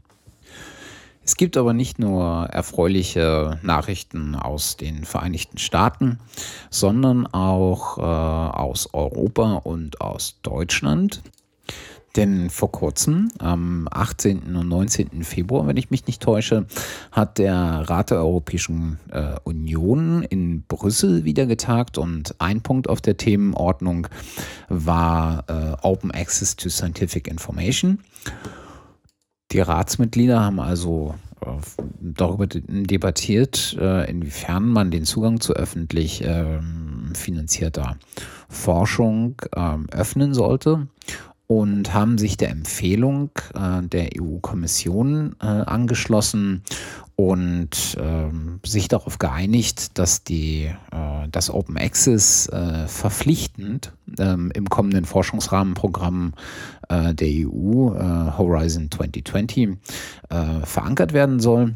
Es 1.25 1.37
gibt 1.37 1.57
aber 1.57 1.73
nicht 1.73 2.01
nur 2.01 2.49
erfreuliche 2.51 3.61
Nachrichten 3.63 4.35
aus 4.35 4.77
den 4.77 5.05
Vereinigten 5.05 5.59
Staaten, 5.59 6.19
sondern 6.69 7.29
auch 7.29 7.99
äh, 7.99 8.01
aus 8.01 8.93
Europa 8.93 9.55
und 9.55 10.01
aus 10.01 10.39
Deutschland. 10.43 11.23
Denn 12.17 12.51
vor 12.51 12.71
kurzem, 12.71 13.31
am 13.39 13.89
18. 13.91 14.55
und 14.55 14.69
19. 14.69 15.25
Februar, 15.25 15.67
wenn 15.67 15.79
ich 15.79 15.91
mich 15.91 16.07
nicht 16.07 16.23
täusche, 16.23 16.67
hat 17.11 17.39
der 17.39 17.57
Rat 17.57 18.11
der 18.11 18.19
Europäischen 18.19 18.99
äh, 19.11 19.37
Union 19.45 20.23
in 20.23 20.63
Brüssel 20.63 21.25
wieder 21.25 21.47
getagt 21.47 21.97
und 21.97 22.35
ein 22.39 22.61
Punkt 22.61 22.89
auf 22.89 23.01
der 23.01 23.17
Themenordnung 23.17 24.09
war 24.69 25.45
äh, 25.49 25.77
Open 25.81 26.11
Access 26.11 26.55
to 26.57 26.69
Scientific 26.69 27.29
Information. 27.29 28.01
Die 29.53 29.61
Ratsmitglieder 29.61 30.41
haben 30.41 30.61
also 30.61 31.15
darüber 32.01 32.47
debattiert, 32.47 33.77
äh, 33.81 34.09
inwiefern 34.09 34.69
man 34.69 34.91
den 34.91 35.05
Zugang 35.05 35.41
zu 35.41 35.55
öffentlich 35.55 36.23
ähm, 36.25 37.13
finanzierter 37.15 37.97
Forschung 38.49 39.41
ähm, 39.57 39.87
öffnen 39.91 40.35
sollte 40.35 40.89
und 41.47 41.93
haben 41.93 42.19
sich 42.19 42.37
der 42.37 42.51
Empfehlung 42.51 43.31
äh, 43.55 43.83
der 43.83 44.11
EU-Kommission 44.19 45.37
äh, 45.41 45.47
angeschlossen 45.47 46.63
und 47.17 47.97
ähm, 48.01 48.61
sich 48.65 48.89
darauf 48.89 49.19
geeinigt, 49.19 49.99
dass 49.99 50.25
die, 50.25 50.65
äh, 50.65 51.29
das 51.31 51.51
Open 51.51 51.77
Access 51.77 52.49
äh, 52.49 52.87
verpflichtend 52.89 53.93
ähm, 54.19 54.51
im 54.55 54.69
kommenden 54.69 55.05
Forschungsrahmenprogramm 55.05 56.33
äh, 56.89 57.15
der 57.15 57.29
EU 57.29 57.95
äh, 57.95 58.33
Horizon 58.39 58.91
2020 58.91 59.77
verankert 60.65 61.13
werden 61.13 61.41
soll. 61.41 61.75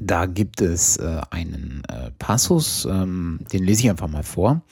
Da 0.00 0.24
gibt 0.24 0.62
es 0.62 0.98
einen 0.98 1.82
Passus, 2.18 2.86
ähm, 2.90 3.40
den 3.52 3.62
lese 3.62 3.82
ich 3.82 3.90
einfach 3.90 4.08
mal 4.08 4.22
vor. 4.22 4.62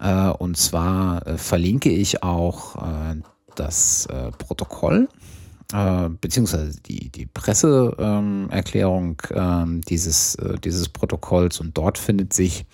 Äh, 0.00 0.28
und 0.30 0.56
zwar 0.56 1.26
äh, 1.26 1.38
verlinke 1.38 1.90
ich 1.90 2.22
auch 2.22 2.76
äh, 2.76 3.16
das 3.54 4.08
Protokoll 4.38 5.08
beziehungsweise 6.20 6.80
die, 6.82 7.10
die 7.10 7.26
Presseerklärung 7.26 9.22
ähm, 9.32 9.80
dieses, 9.80 10.36
dieses 10.62 10.88
Protokolls. 10.88 11.60
Und 11.60 11.76
dort 11.76 11.98
findet 11.98 12.32
sich 12.32 12.66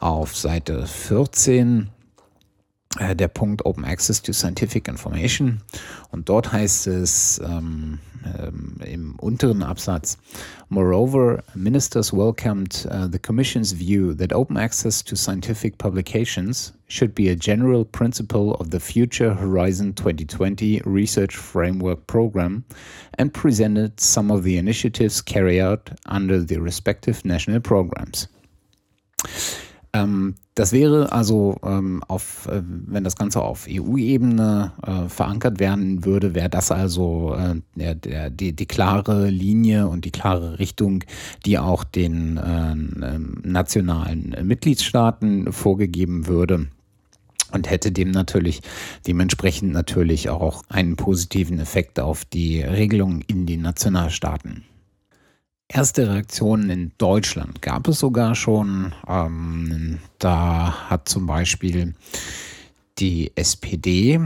auf 0.00 0.36
Seite 0.36 0.86
14 0.86 1.80
äh, 1.80 1.97
der 3.14 3.28
Punkt 3.28 3.64
Open 3.66 3.84
Access 3.84 4.22
to 4.22 4.32
Scientific 4.32 4.88
Information. 4.88 5.60
Und 6.10 6.28
dort 6.28 6.52
heißt 6.52 6.86
es 6.86 7.40
ähm, 7.44 7.98
ähm, 8.24 8.76
im 8.84 9.14
unteren 9.16 9.62
Absatz, 9.62 10.18
Moreover, 10.70 11.42
ministers 11.54 12.12
welcomed 12.12 12.86
uh, 12.90 13.06
the 13.06 13.18
Commission's 13.18 13.72
view 13.72 14.14
that 14.14 14.32
open 14.32 14.56
access 14.56 15.02
to 15.02 15.16
scientific 15.16 15.78
publications 15.78 16.74
should 16.88 17.14
be 17.14 17.30
a 17.30 17.34
general 17.34 17.84
principle 17.84 18.54
of 18.60 18.70
the 18.70 18.80
future 18.80 19.34
Horizon 19.34 19.94
2020 19.94 20.82
Research 20.84 21.36
Framework 21.36 22.06
Program 22.06 22.64
and 23.18 23.32
presented 23.32 23.98
some 24.00 24.30
of 24.30 24.44
the 24.44 24.58
initiatives 24.58 25.22
carried 25.22 25.60
out 25.60 25.90
under 26.06 26.38
the 26.44 26.58
respective 26.58 27.24
national 27.24 27.60
programs. 27.60 28.28
Ähm, 29.94 30.34
das 30.58 30.72
wäre 30.72 31.12
also 31.12 31.56
ähm, 31.62 32.02
auf, 32.08 32.48
äh, 32.48 32.62
wenn 32.64 33.04
das 33.04 33.14
Ganze 33.14 33.42
auf 33.42 33.66
EU-Ebene 33.70 34.72
äh, 34.84 35.08
verankert 35.08 35.60
werden 35.60 36.04
würde, 36.04 36.34
wäre 36.34 36.48
das 36.48 36.72
also 36.72 37.36
äh, 37.38 37.60
der, 37.76 37.94
der, 37.94 38.30
die, 38.30 38.54
die 38.54 38.66
klare 38.66 39.28
Linie 39.28 39.86
und 39.86 40.04
die 40.04 40.10
klare 40.10 40.58
Richtung, 40.58 41.04
die 41.46 41.58
auch 41.60 41.84
den 41.84 42.38
äh, 42.38 42.72
ähm, 42.72 43.40
nationalen 43.44 44.34
Mitgliedstaaten 44.42 45.52
vorgegeben 45.52 46.26
würde 46.26 46.66
und 47.52 47.70
hätte 47.70 47.92
dem 47.92 48.10
natürlich 48.10 48.60
dementsprechend 49.06 49.72
natürlich 49.72 50.28
auch 50.28 50.64
einen 50.68 50.96
positiven 50.96 51.60
Effekt 51.60 52.00
auf 52.00 52.24
die 52.24 52.62
Regelungen 52.62 53.22
in 53.28 53.46
den 53.46 53.62
Nationalstaaten. 53.62 54.64
Erste 55.70 56.08
Reaktionen 56.08 56.70
in 56.70 56.92
Deutschland 56.96 57.60
gab 57.60 57.88
es 57.88 57.98
sogar 57.98 58.34
schon. 58.34 58.94
Ähm, 59.06 59.98
da 60.18 60.88
hat 60.88 61.10
zum 61.10 61.26
Beispiel 61.26 61.94
die 62.98 63.30
SPD 63.34 64.18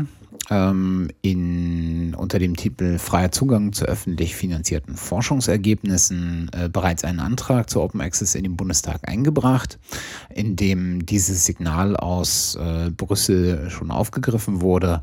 ähm, 0.50 1.08
in, 1.20 2.14
unter 2.14 2.38
dem 2.38 2.56
Titel 2.56 2.96
Freier 2.98 3.32
Zugang 3.32 3.72
zu 3.72 3.86
öffentlich 3.86 4.36
finanzierten 4.36 4.96
Forschungsergebnissen 4.96 6.48
äh, 6.52 6.68
bereits 6.68 7.02
einen 7.02 7.18
Antrag 7.18 7.68
zu 7.68 7.80
Open 7.80 8.00
Access 8.00 8.36
in 8.36 8.44
den 8.44 8.56
Bundestag 8.56 9.00
eingebracht, 9.08 9.80
in 10.32 10.54
dem 10.54 11.04
dieses 11.06 11.44
Signal 11.44 11.96
aus 11.96 12.54
äh, 12.54 12.90
Brüssel 12.90 13.68
schon 13.68 13.90
aufgegriffen 13.90 14.60
wurde. 14.60 15.02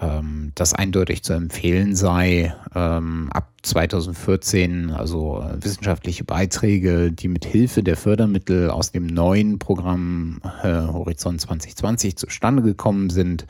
ähm, 0.01 0.51
das 0.55 0.73
eindeutig 0.73 1.23
zu 1.23 1.33
empfehlen 1.33 1.95
sei, 1.95 2.53
ähm, 2.75 3.29
ab 3.31 3.51
2014 3.63 4.91
also 4.91 5.41
äh, 5.41 5.63
wissenschaftliche 5.63 6.23
Beiträge, 6.23 7.11
die 7.11 7.27
mit 7.27 7.45
Hilfe 7.45 7.83
der 7.83 7.97
Fördermittel 7.97 8.69
aus 8.69 8.91
dem 8.91 9.07
neuen 9.07 9.59
Programm 9.59 10.41
äh, 10.63 10.69
Horizont 10.69 11.41
2020 11.41 12.17
zustande 12.17 12.61
gekommen 12.63 13.09
sind, 13.09 13.45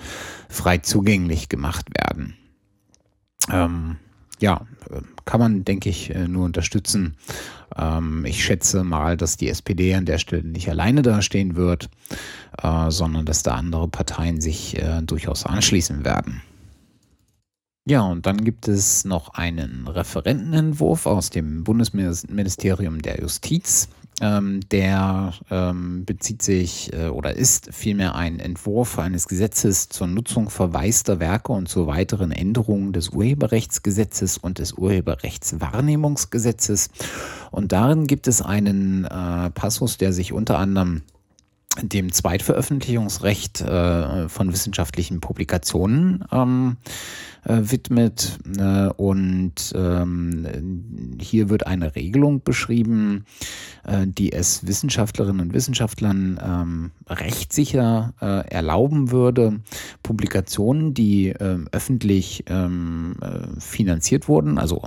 frei 0.50 0.80
zugänglich 0.80 1.50
gemacht 1.50 1.88
werden. 1.96 2.36
Ähm, 3.52 3.98
ja, 4.40 4.66
äh, 4.90 5.02
kann 5.26 5.40
man, 5.40 5.66
denke 5.66 5.90
ich, 5.90 6.14
äh, 6.14 6.28
nur 6.28 6.46
unterstützen. 6.46 7.16
Ähm, 7.76 8.26
ich 8.26 8.44
schätze 8.44 8.84
mal, 8.84 9.18
dass 9.18 9.38
die 9.38 9.50
SPD 9.50 9.94
an 9.96 10.06
der 10.06 10.18
Stelle 10.18 10.44
nicht 10.44 10.70
alleine 10.70 11.02
dastehen 11.02 11.56
wird, 11.56 11.90
äh, 12.62 12.92
sondern 12.92 13.26
dass 13.26 13.44
da 13.44 13.56
andere 13.56 13.88
Parteien 13.88 14.42
sich 14.42 14.78
durchaus 15.06 15.46
anschließen 15.46 16.06
werden. 16.06 16.42
Ja, 17.90 18.02
und 18.02 18.26
dann 18.26 18.44
gibt 18.44 18.68
es 18.68 19.06
noch 19.06 19.30
einen 19.36 19.88
Referentenentwurf 19.88 21.06
aus 21.06 21.30
dem 21.30 21.64
Bundesministerium 21.64 23.02
der 23.02 23.22
Justiz. 23.22 23.88
Ähm, 24.20 24.62
der 24.72 25.36
ähm, 25.52 26.04
bezieht 26.04 26.42
sich 26.42 26.92
äh, 26.92 27.10
oder 27.10 27.36
ist 27.36 27.70
vielmehr 27.72 28.16
ein 28.16 28.40
Entwurf 28.40 28.98
eines 28.98 29.28
Gesetzes 29.28 29.90
zur 29.90 30.08
Nutzung 30.08 30.50
verwaister 30.50 31.20
Werke 31.20 31.52
und 31.52 31.70
zur 31.70 31.86
weiteren 31.86 32.32
Änderung 32.32 32.94
des 32.94 33.10
Urheberrechtsgesetzes 33.10 34.40
und 34.40 34.58
des 34.58 34.74
Urheberrechtswahrnehmungsgesetzes. 34.74 36.90
Und 37.52 37.74
darin 37.74 38.08
gibt 38.08 38.28
es 38.28 38.42
einen 38.42 39.06
äh, 39.06 39.52
Passus, 39.52 39.98
der 39.98 40.14
sich 40.14 40.34
unter 40.34 40.58
anderem 40.58 41.04
dem 41.82 42.12
Zweitveröffentlichungsrecht 42.12 43.62
äh, 43.62 44.30
von 44.30 44.52
wissenschaftlichen 44.52 45.20
Publikationen 45.20 46.24
ähm, 46.32 46.78
äh, 47.48 47.72
widmet. 47.72 48.40
Äh, 48.58 48.88
und 48.98 49.74
ähm, 49.76 51.18
hier 51.20 51.50
wird 51.50 51.66
eine 51.66 51.96
Regelung 51.96 52.44
beschrieben, 52.44 53.26
äh, 53.86 54.06
die 54.06 54.34
es 54.34 54.68
Wissenschaftlerinnen 54.68 55.42
und 55.42 55.54
Wissenschaftlern 55.54 56.40
ähm, 56.44 56.92
rechtssicher 57.08 58.14
äh, 58.22 58.50
erlauben 58.50 59.12
würde, 59.12 59.62
Publikationen, 60.04 60.94
die 60.94 61.30
ähm, 61.30 61.68
öffentlich 61.72 62.44
ähm, 62.48 63.16
äh, 63.22 63.60
finanziert 63.60 64.28
wurden, 64.28 64.58
also 64.58 64.82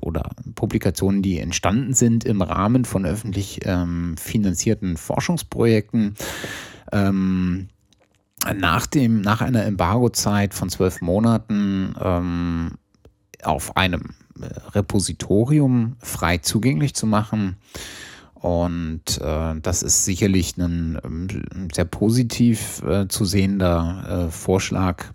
oder 0.00 0.30
Publikationen, 0.54 1.22
die 1.22 1.38
entstanden 1.38 1.94
sind 1.94 2.24
im 2.24 2.42
Rahmen 2.42 2.84
von 2.84 3.04
öffentlich 3.04 3.60
ähm, 3.64 4.16
finanzierten 4.16 4.96
Forschungsprojekten, 4.96 6.14
ähm, 6.92 7.68
nach, 8.52 8.86
dem, 8.86 9.20
nach 9.20 9.40
einer 9.40 9.64
Embargozeit 9.64 10.54
von 10.54 10.68
zwölf 10.68 11.00
Monaten 11.00 11.94
ähm, 12.00 12.72
auf 13.42 13.76
einem 13.76 14.10
äh, 14.40 14.46
Repositorium 14.70 15.96
frei 16.00 16.38
zugänglich 16.38 16.94
zu 16.94 17.06
machen. 17.06 17.56
Und 18.34 19.20
äh, 19.22 19.54
das 19.60 19.82
ist 19.82 20.04
sicherlich 20.04 20.56
ein, 20.58 20.96
ein 20.96 21.68
sehr 21.72 21.86
positiv 21.86 22.82
äh, 22.82 23.08
zu 23.08 23.24
sehender 23.24 24.26
äh, 24.26 24.30
Vorschlag, 24.30 25.06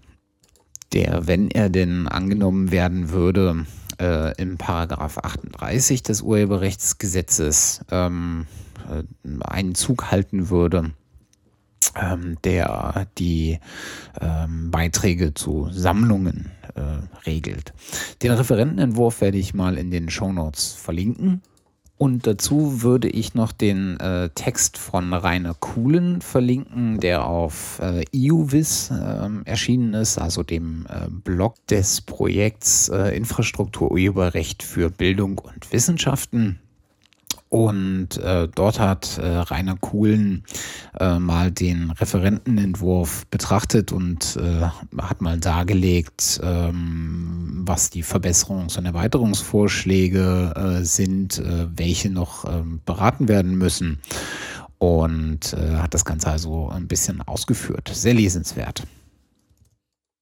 der, 0.94 1.28
wenn 1.28 1.52
er 1.52 1.70
denn 1.70 2.08
angenommen 2.08 2.72
werden 2.72 3.12
würde, 3.12 3.68
äh, 4.02 4.36
im 4.42 4.58
Paragraph 4.58 5.20
38 5.20 6.02
des 6.02 6.24
Urheberrechtsgesetzes 6.24 7.82
ähm, 7.92 8.48
äh, 8.90 9.04
einen 9.44 9.76
Zug 9.76 10.10
halten 10.10 10.50
würde 10.50 10.92
ähm, 11.96 12.38
der 12.44 13.08
die 13.18 13.60
ähm, 14.20 14.72
Beiträge 14.72 15.34
zu 15.34 15.70
Sammlungen 15.72 16.52
äh, 16.76 16.82
regelt. 17.26 17.74
Den 18.22 18.32
Referentenentwurf 18.32 19.22
werde 19.22 19.38
ich 19.38 19.54
mal 19.54 19.78
in 19.78 19.92
den 19.92 20.10
Show 20.10 20.32
Notes 20.32 20.74
verlinken. 20.74 21.42
Und 21.98 22.28
dazu 22.28 22.82
würde 22.82 23.10
ich 23.10 23.34
noch 23.34 23.52
den 23.52 24.00
äh, 24.00 24.30
Text 24.30 24.78
von 24.78 25.14
Rainer 25.14 25.54
Kuhlen 25.54 26.22
verlinken, 26.22 27.02
der 27.02 27.26
auf 27.26 27.82
äh, 27.82 28.06
EUVIS 28.16 28.92
äh, 28.92 29.30
erschienen 29.44 29.94
ist, 29.94 30.18
also 30.18 30.42
dem 30.42 30.86
äh, 30.88 31.10
Blog 31.10 31.56
des 31.68 32.00
Projekts 32.00 32.88
äh, 32.88 33.18
Infrastruktur 33.18 33.92
Urheberrecht 33.92 34.64
für 34.64 34.90
Bildung 34.90 35.40
und 35.40 35.74
Wissenschaften. 35.74 36.62
Und 37.50 38.18
äh, 38.18 38.48
dort 38.54 38.80
hat 38.80 39.18
äh, 39.18 39.26
Rainer 39.26 39.76
Kuhlen 39.76 40.44
äh, 41.00 41.18
mal 41.18 41.52
den 41.52 41.90
Referentenentwurf 41.90 43.26
betrachtet 43.28 43.92
und 43.92 44.38
äh, 44.38 44.66
hat 45.02 45.22
mal 45.22 45.40
dargelegt, 45.40 46.40
ähm, 46.44 47.64
was 47.66 47.90
die 47.90 48.04
Verbesserungs- 48.04 48.78
und 48.78 48.86
Erweiterungsvorschläge 48.86 50.54
äh, 50.56 50.86
sind, 50.86 51.40
äh, 51.40 51.66
welche 51.76 52.12
noch 52.12 52.46
ähm, 52.46 52.82
beraten 52.86 53.28
werden 53.28 53.58
müssen. 53.58 54.00
Und 54.78 55.58
hat 55.58 55.94
das 55.94 56.06
Ganze 56.06 56.32
also 56.32 56.70
ein 56.70 56.88
bisschen 56.88 57.22
ausgeführt. 57.22 57.92
Sehr 57.94 58.14
lesenswert. 58.14 58.84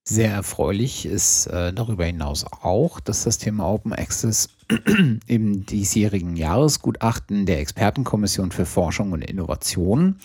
Sehr 0.10 0.32
erfreulich 0.32 1.06
ist 1.06 1.48
äh, 1.48 1.74
darüber 1.74 2.06
hinaus 2.06 2.46
auch, 2.62 3.02
dass 3.02 3.26
das 3.26 3.40
Thema 3.40 3.70
Open 3.70 3.92
Access 3.92 4.48
im 5.28 5.66
diesjährigen 5.66 6.38
Jahresgutachten 6.38 7.46
der 7.46 7.60
Expertenkommission 7.60 8.52
für 8.54 8.66
Forschung 8.66 9.12
und 9.12 9.22
Innovation 9.22 10.16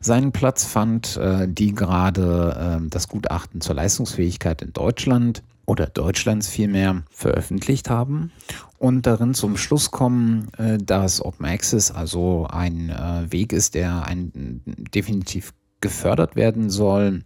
seinen 0.00 0.30
Platz 0.30 0.64
fand, 0.64 1.16
äh, 1.16 1.48
die 1.48 1.74
gerade 1.74 2.78
äh, 2.80 2.88
das 2.88 3.08
Gutachten 3.08 3.60
zur 3.60 3.74
Leistungsfähigkeit 3.74 4.62
in 4.62 4.72
Deutschland 4.72 5.42
oder 5.66 5.88
Deutschlands 5.88 6.46
vielmehr 6.46 7.02
veröffentlicht 7.10 7.90
haben 7.90 8.30
und 8.78 9.08
darin 9.08 9.34
zum 9.34 9.56
Schluss 9.56 9.90
kommen, 9.90 10.52
äh, 10.56 10.78
dass 10.78 11.20
Open 11.20 11.46
Access 11.46 11.90
also 11.90 12.46
ein 12.48 12.90
äh, 12.90 13.32
Weg 13.32 13.52
ist, 13.52 13.74
der 13.74 14.06
ein, 14.06 14.62
definitiv 14.94 15.52
gefördert 15.80 16.36
werden 16.36 16.70
soll 16.70 17.24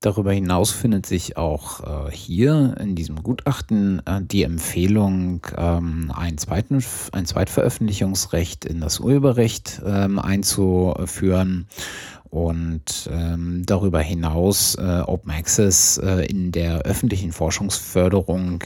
Darüber 0.00 0.30
hinaus 0.30 0.72
findet 0.72 1.06
sich 1.06 1.38
auch 1.38 2.08
äh, 2.08 2.10
hier 2.12 2.76
in 2.78 2.94
diesem 2.94 3.22
Gutachten 3.22 4.02
äh, 4.06 4.20
die 4.22 4.42
Empfehlung, 4.42 5.46
ähm, 5.56 6.12
ein, 6.14 6.36
zweiten, 6.36 6.84
ein 7.12 7.24
Zweitveröffentlichungsrecht 7.24 8.66
in 8.66 8.80
das 8.80 9.00
Urheberrecht 9.00 9.80
ähm, 9.86 10.18
einzuführen 10.18 11.66
und 12.28 13.08
ähm, 13.10 13.62
darüber 13.64 14.00
hinaus 14.00 14.74
äh, 14.74 15.00
Open 15.06 15.30
Access 15.30 15.96
äh, 15.96 16.26
in 16.26 16.52
der 16.52 16.80
öffentlichen 16.80 17.32
Forschungsförderung 17.32 18.64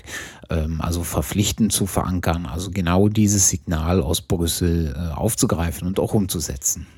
ähm, 0.48 0.80
also 0.80 1.04
verpflichtend 1.04 1.72
zu 1.72 1.86
verankern, 1.86 2.46
also 2.46 2.72
genau 2.72 3.08
dieses 3.08 3.48
Signal 3.48 4.02
aus 4.02 4.20
Brüssel 4.20 4.96
äh, 4.96 5.14
aufzugreifen 5.14 5.86
und 5.86 6.00
auch 6.00 6.12
umzusetzen. 6.12 6.88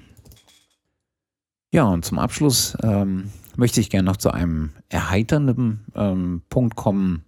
Ja, 1.71 1.85
und 1.85 2.07
zum 2.07 2.19
Abschluss 2.19 2.77
ähm, 2.83 3.31
möchte 3.57 3.81
ich 3.81 3.91
gerne 3.91 4.07
noch 4.07 4.17
zu 4.17 4.31
einem 4.31 4.71
erheiternden 4.89 5.81
ähm, 5.95 6.43
Punkt 6.49 6.77
kommen, 6.77 7.25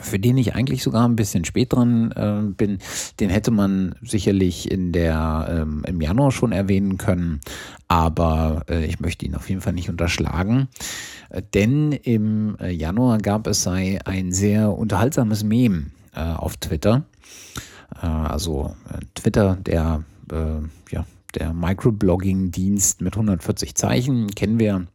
für 0.00 0.18
den 0.18 0.38
ich 0.38 0.54
eigentlich 0.54 0.82
sogar 0.82 1.06
ein 1.06 1.16
bisschen 1.16 1.44
spät 1.44 1.72
dran 1.72 2.12
äh, 2.12 2.52
bin. 2.52 2.78
Den 3.20 3.30
hätte 3.30 3.50
man 3.50 3.94
sicherlich 4.02 4.70
in 4.70 4.92
der, 4.92 5.48
ähm, 5.50 5.84
im 5.86 6.00
Januar 6.00 6.32
schon 6.32 6.52
erwähnen 6.52 6.96
können, 6.96 7.40
aber 7.88 8.64
äh, 8.68 8.84
ich 8.86 9.00
möchte 9.00 9.26
ihn 9.26 9.34
auf 9.34 9.48
jeden 9.48 9.60
Fall 9.60 9.74
nicht 9.74 9.90
unterschlagen. 9.90 10.68
Äh, 11.28 11.42
denn 11.54 11.92
im 11.92 12.56
äh, 12.60 12.70
Januar 12.70 13.18
gab 13.18 13.46
es 13.46 13.62
sei 13.62 13.98
ein 14.04 14.32
sehr 14.32 14.72
unterhaltsames 14.72 15.44
Meme 15.44 15.86
äh, 16.14 16.20
auf 16.20 16.56
Twitter. 16.56 17.04
Äh, 18.02 18.06
also 18.06 18.74
Twitter, 19.14 19.56
der, 19.56 20.04
ja, 20.90 21.06
der 21.34 21.52
Microblogging-Dienst 21.52 23.00
mit 23.00 23.14
140 23.14 23.74
Zeichen, 23.74 24.28
kennen 24.28 24.60
wir 24.60 24.86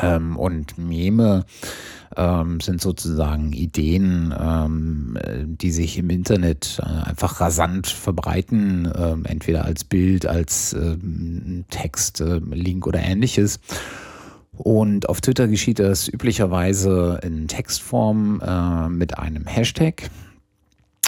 ähm, 0.00 0.36
und 0.36 0.78
Meme 0.78 1.44
ähm, 2.16 2.60
sind 2.60 2.80
sozusagen 2.80 3.52
Ideen, 3.52 4.34
ähm, 4.38 5.18
die 5.46 5.70
sich 5.70 5.98
im 5.98 6.10
Internet 6.10 6.80
äh, 6.82 7.08
einfach 7.08 7.40
rasant 7.40 7.86
verbreiten, 7.86 8.86
äh, 8.86 9.28
entweder 9.28 9.64
als 9.64 9.84
Bild, 9.84 10.26
als 10.26 10.72
äh, 10.72 10.96
Text, 11.70 12.20
äh, 12.20 12.40
Link 12.50 12.86
oder 12.86 13.00
ähnliches. 13.00 13.60
Und 14.52 15.08
auf 15.08 15.20
Twitter 15.20 15.48
geschieht 15.48 15.78
das 15.78 16.08
üblicherweise 16.08 17.18
in 17.22 17.48
Textform 17.48 18.40
äh, 18.40 18.88
mit 18.88 19.18
einem 19.18 19.46
Hashtag, 19.46 20.10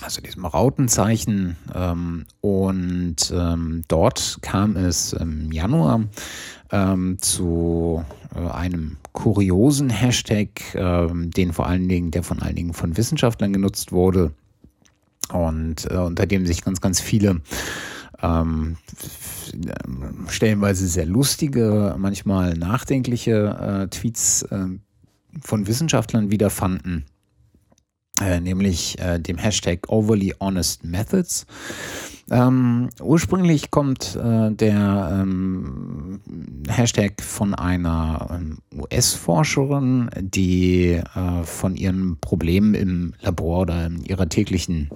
also 0.04 0.20
diesem 0.20 0.44
Rautenzeichen. 0.44 1.56
Ähm, 1.74 2.26
und 2.40 3.32
ähm, 3.34 3.84
dort 3.88 4.38
kam 4.42 4.76
es 4.76 5.12
im 5.12 5.50
Januar 5.50 6.04
ähm, 6.70 7.18
zu 7.20 8.04
äh, 8.34 8.48
einem 8.50 8.98
kuriosen 9.12 9.90
Hashtag, 9.90 10.74
äh, 10.74 11.08
den 11.12 11.52
vor 11.52 11.66
allen 11.66 11.88
Dingen, 11.88 12.10
der 12.10 12.22
von 12.22 12.40
allen 12.40 12.56
Dingen 12.56 12.74
von 12.74 12.96
Wissenschaftlern 12.96 13.52
genutzt 13.52 13.92
wurde 13.92 14.32
und 15.32 15.90
äh, 15.90 15.96
unter 15.96 16.26
dem 16.26 16.46
sich 16.46 16.62
ganz, 16.62 16.80
ganz 16.80 17.00
viele 17.00 17.40
ähm, 18.22 18.76
stellenweise 20.28 20.86
sehr 20.86 21.06
lustige, 21.06 21.94
manchmal 21.98 22.54
nachdenkliche 22.54 23.84
äh, 23.84 23.88
Tweets 23.88 24.42
äh, 24.42 24.66
von 25.42 25.66
Wissenschaftlern 25.66 26.30
wiederfanden, 26.30 27.04
äh, 28.20 28.40
nämlich 28.40 28.98
äh, 28.98 29.18
dem 29.18 29.38
Hashtag 29.38 29.88
Overly 29.88 30.34
Honest 30.40 30.84
Methods. 30.84 31.46
Ähm, 32.30 32.88
ursprünglich 33.02 33.70
kommt 33.70 34.16
äh, 34.16 34.50
der 34.50 35.20
ähm, 35.20 36.20
Hashtag 36.68 37.20
von 37.20 37.54
einer 37.54 38.28
ähm, 38.30 38.58
US-Forscherin, 38.72 40.08
die 40.20 40.92
äh, 40.92 41.42
von 41.42 41.76
ihren 41.76 42.18
Problemen 42.20 42.74
im 42.74 43.14
Labor 43.20 43.62
oder 43.62 43.86
in 43.86 44.04
ihrer 44.04 44.28
täglichen 44.28 44.90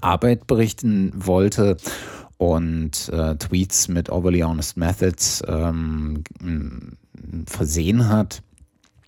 Arbeit 0.00 0.46
berichten 0.48 1.12
wollte 1.14 1.76
und 2.38 3.08
äh, 3.10 3.36
Tweets 3.36 3.88
mit 3.88 4.10
Overly 4.10 4.40
Honest 4.40 4.76
Methods 4.76 5.42
ähm, 5.46 6.24
versehen 7.46 8.08
hat 8.08 8.42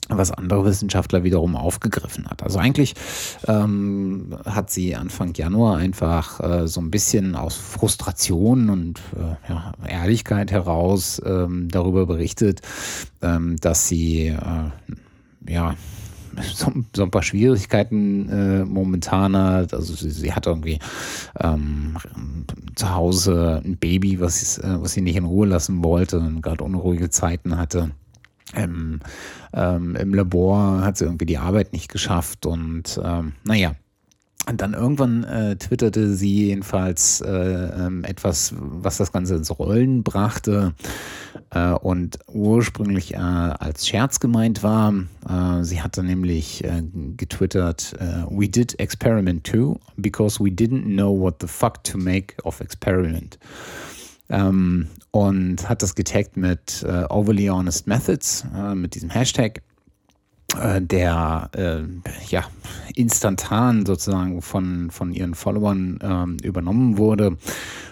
was 0.08 0.30
andere 0.30 0.64
Wissenschaftler 0.64 1.24
wiederum 1.24 1.56
aufgegriffen 1.56 2.26
hat. 2.28 2.42
Also 2.42 2.58
eigentlich 2.58 2.94
ähm, 3.46 4.36
hat 4.44 4.70
sie 4.70 4.96
Anfang 4.96 5.34
Januar 5.34 5.76
einfach 5.76 6.40
äh, 6.40 6.68
so 6.68 6.80
ein 6.80 6.90
bisschen 6.90 7.36
aus 7.36 7.56
Frustration 7.56 8.70
und 8.70 9.00
äh, 9.16 9.50
ja, 9.50 9.72
Ehrlichkeit 9.86 10.50
heraus 10.50 11.20
ähm, 11.24 11.68
darüber 11.70 12.06
berichtet, 12.06 12.62
ähm, 13.22 13.56
dass 13.60 13.88
sie 13.88 14.28
äh, 14.28 15.50
ja 15.52 15.74
so, 16.54 16.72
so, 16.94 17.02
ein 17.02 17.10
paar 17.10 17.22
Schwierigkeiten 17.22 18.28
äh, 18.28 18.64
momentan 18.64 19.36
hat. 19.36 19.74
Also 19.74 19.94
sie, 19.94 20.10
sie 20.10 20.32
hat 20.32 20.46
irgendwie 20.46 20.78
ähm, 21.40 21.96
zu 22.74 22.94
Hause 22.94 23.62
ein 23.64 23.76
Baby, 23.76 24.20
was, 24.20 24.58
äh, 24.58 24.76
was 24.80 24.92
sie 24.92 25.00
nicht 25.00 25.16
in 25.16 25.24
Ruhe 25.24 25.46
lassen 25.46 25.82
wollte 25.82 26.18
und 26.18 26.42
gerade 26.42 26.64
unruhige 26.64 27.10
Zeiten 27.10 27.56
hatte 27.56 27.90
im, 28.56 29.00
ähm, 29.52 29.96
im 29.96 30.14
Labor 30.14 30.82
hat 30.82 30.96
sie 30.96 31.04
irgendwie 31.04 31.26
die 31.26 31.38
Arbeit 31.38 31.72
nicht 31.72 31.90
geschafft 31.90 32.46
und 32.46 33.00
ähm, 33.02 33.32
naja. 33.44 33.74
Und 34.48 34.62
dann 34.62 34.72
irgendwann 34.72 35.24
äh, 35.24 35.56
twitterte 35.56 36.14
sie 36.14 36.46
jedenfalls 36.46 37.20
äh, 37.20 37.28
ähm, 37.28 38.02
etwas, 38.04 38.54
was 38.56 38.96
das 38.96 39.12
Ganze 39.12 39.34
ins 39.34 39.58
Rollen 39.58 40.02
brachte 40.02 40.72
äh, 41.50 41.72
und 41.72 42.18
ursprünglich 42.28 43.12
äh, 43.12 43.18
als 43.18 43.86
Scherz 43.86 44.20
gemeint 44.20 44.62
war. 44.62 44.94
Äh, 45.28 45.64
sie 45.64 45.82
hatte 45.82 46.02
nämlich 46.02 46.64
äh, 46.64 46.82
getwittert, 47.18 47.94
We 48.30 48.48
did 48.48 48.80
experiment 48.80 49.44
too, 49.44 49.78
because 49.96 50.42
we 50.42 50.48
didn't 50.48 50.84
know 50.84 51.10
what 51.10 51.42
the 51.42 51.46
fuck 51.46 51.84
to 51.84 51.98
make 51.98 52.34
of 52.44 52.60
experiment. 52.60 53.38
Ähm, 54.30 54.88
und 55.10 55.68
hat 55.68 55.82
das 55.82 55.94
getaggt 55.94 56.36
mit 56.36 56.84
äh, 56.86 57.04
Overly 57.08 57.46
Honest 57.46 57.86
Methods, 57.86 58.44
äh, 58.54 58.74
mit 58.74 58.94
diesem 58.94 59.10
Hashtag, 59.10 59.62
äh, 60.56 60.80
der 60.80 61.50
äh, 61.54 61.82
ja 62.28 62.44
instantan 62.94 63.84
sozusagen 63.84 64.40
von, 64.40 64.90
von 64.90 65.12
ihren 65.12 65.34
Followern 65.34 65.98
ähm, 66.02 66.36
übernommen 66.42 66.96
wurde 66.96 67.36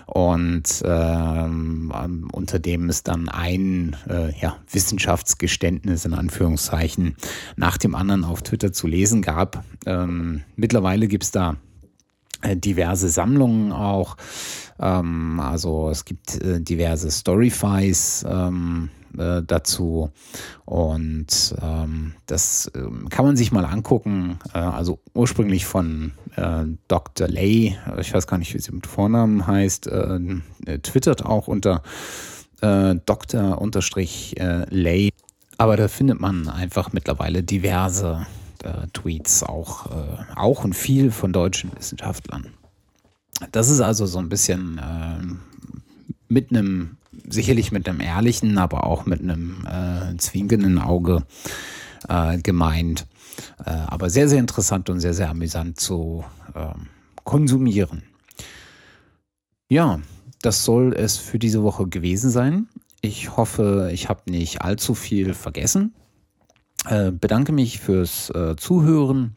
und 0.06 0.82
ähm, 0.84 2.30
unter 2.32 2.58
dem 2.58 2.88
es 2.88 3.02
dann 3.02 3.28
ein 3.28 3.94
äh, 4.08 4.32
ja, 4.40 4.56
Wissenschaftsgeständnis 4.70 6.06
in 6.06 6.14
Anführungszeichen 6.14 7.16
nach 7.56 7.76
dem 7.76 7.94
anderen 7.94 8.24
auf 8.24 8.42
Twitter 8.42 8.72
zu 8.72 8.86
lesen 8.86 9.20
gab. 9.20 9.62
Ähm, 9.84 10.42
mittlerweile 10.56 11.08
gibt 11.08 11.24
es 11.24 11.32
da 11.32 11.56
diverse 12.44 13.08
Sammlungen 13.08 13.72
auch. 13.72 14.16
Ähm, 14.78 15.40
also 15.40 15.90
es 15.90 16.04
gibt 16.04 16.40
äh, 16.42 16.60
diverse 16.60 17.10
Storyfies 17.10 18.24
ähm, 18.28 18.90
äh, 19.16 19.42
dazu 19.46 20.10
und 20.64 21.54
ähm, 21.62 22.12
das 22.26 22.70
ähm, 22.74 23.08
kann 23.08 23.24
man 23.24 23.36
sich 23.36 23.52
mal 23.52 23.64
angucken. 23.64 24.38
Äh, 24.52 24.58
also 24.58 24.98
ursprünglich 25.14 25.64
von 25.64 26.12
äh, 26.36 26.64
Dr. 26.88 27.28
Lay, 27.28 27.78
ich 27.98 28.12
weiß 28.12 28.26
gar 28.26 28.36
nicht, 28.38 28.52
wie 28.52 28.58
sie 28.58 28.72
mit 28.72 28.86
Vornamen 28.86 29.46
heißt, 29.46 29.86
äh, 29.86 30.18
twittert 30.82 31.24
auch 31.24 31.48
unter 31.48 31.82
Dr-Lay. 32.58 33.40
Aber 35.58 35.76
da 35.76 35.88
findet 35.88 36.20
man 36.20 36.48
einfach 36.48 36.90
mittlerweile 36.94 37.42
diverse 37.42 38.26
Tweets, 38.92 39.42
auch, 39.42 39.86
auch 40.34 40.64
und 40.64 40.74
viel 40.74 41.10
von 41.10 41.32
deutschen 41.32 41.70
Wissenschaftlern. 41.76 42.52
das 43.52 43.68
ist 43.68 43.80
also 43.80 44.06
so 44.06 44.18
ein 44.18 44.28
bisschen 44.28 44.78
äh, 44.78 45.22
mit 46.28 46.50
einem, 46.50 46.96
sicherlich 47.28 47.72
mit 47.72 47.88
einem 47.88 48.00
ehrlichen, 48.00 48.58
aber 48.58 48.84
auch 48.84 49.06
mit 49.06 49.20
einem 49.20 49.66
äh, 49.66 50.16
zwinkenden 50.16 50.78
Auge 50.78 51.24
äh, 52.08 52.38
gemeint. 52.38 53.06
Äh, 53.64 53.70
aber 53.70 54.10
sehr, 54.10 54.28
sehr 54.28 54.40
interessant 54.40 54.90
und 54.90 55.00
sehr, 55.00 55.14
sehr 55.14 55.30
amüsant 55.30 55.78
zu 55.78 56.24
ähm, 56.54 56.88
konsumieren. 57.24 58.02
Ja, 59.68 60.00
das 60.42 60.64
soll 60.64 60.94
es 60.94 61.16
für 61.16 61.38
diese 61.38 61.62
Woche 61.62 61.86
gewesen 61.86 62.30
sein. 62.30 62.68
Ich 63.00 63.36
hoffe, 63.36 63.90
ich 63.92 64.08
habe 64.08 64.30
nicht 64.30 64.62
allzu 64.62 64.94
viel 64.94 65.34
vergessen. 65.34 65.94
Äh, 66.88 67.10
bedanke 67.10 67.52
mich 67.52 67.80
fürs 67.80 68.30
äh, 68.30 68.56
Zuhören 68.56 69.34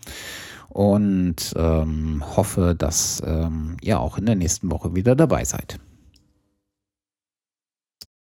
und 0.70 1.54
ähm, 1.56 2.24
hoffe, 2.36 2.76
dass 2.78 3.22
ähm, 3.26 3.78
ihr 3.82 4.00
auch 4.00 4.18
in 4.18 4.26
der 4.26 4.36
nächsten 4.36 4.72
Woche 4.72 4.96
wieder 4.96 5.16
dabei 5.16 5.44
seid. 5.44 5.80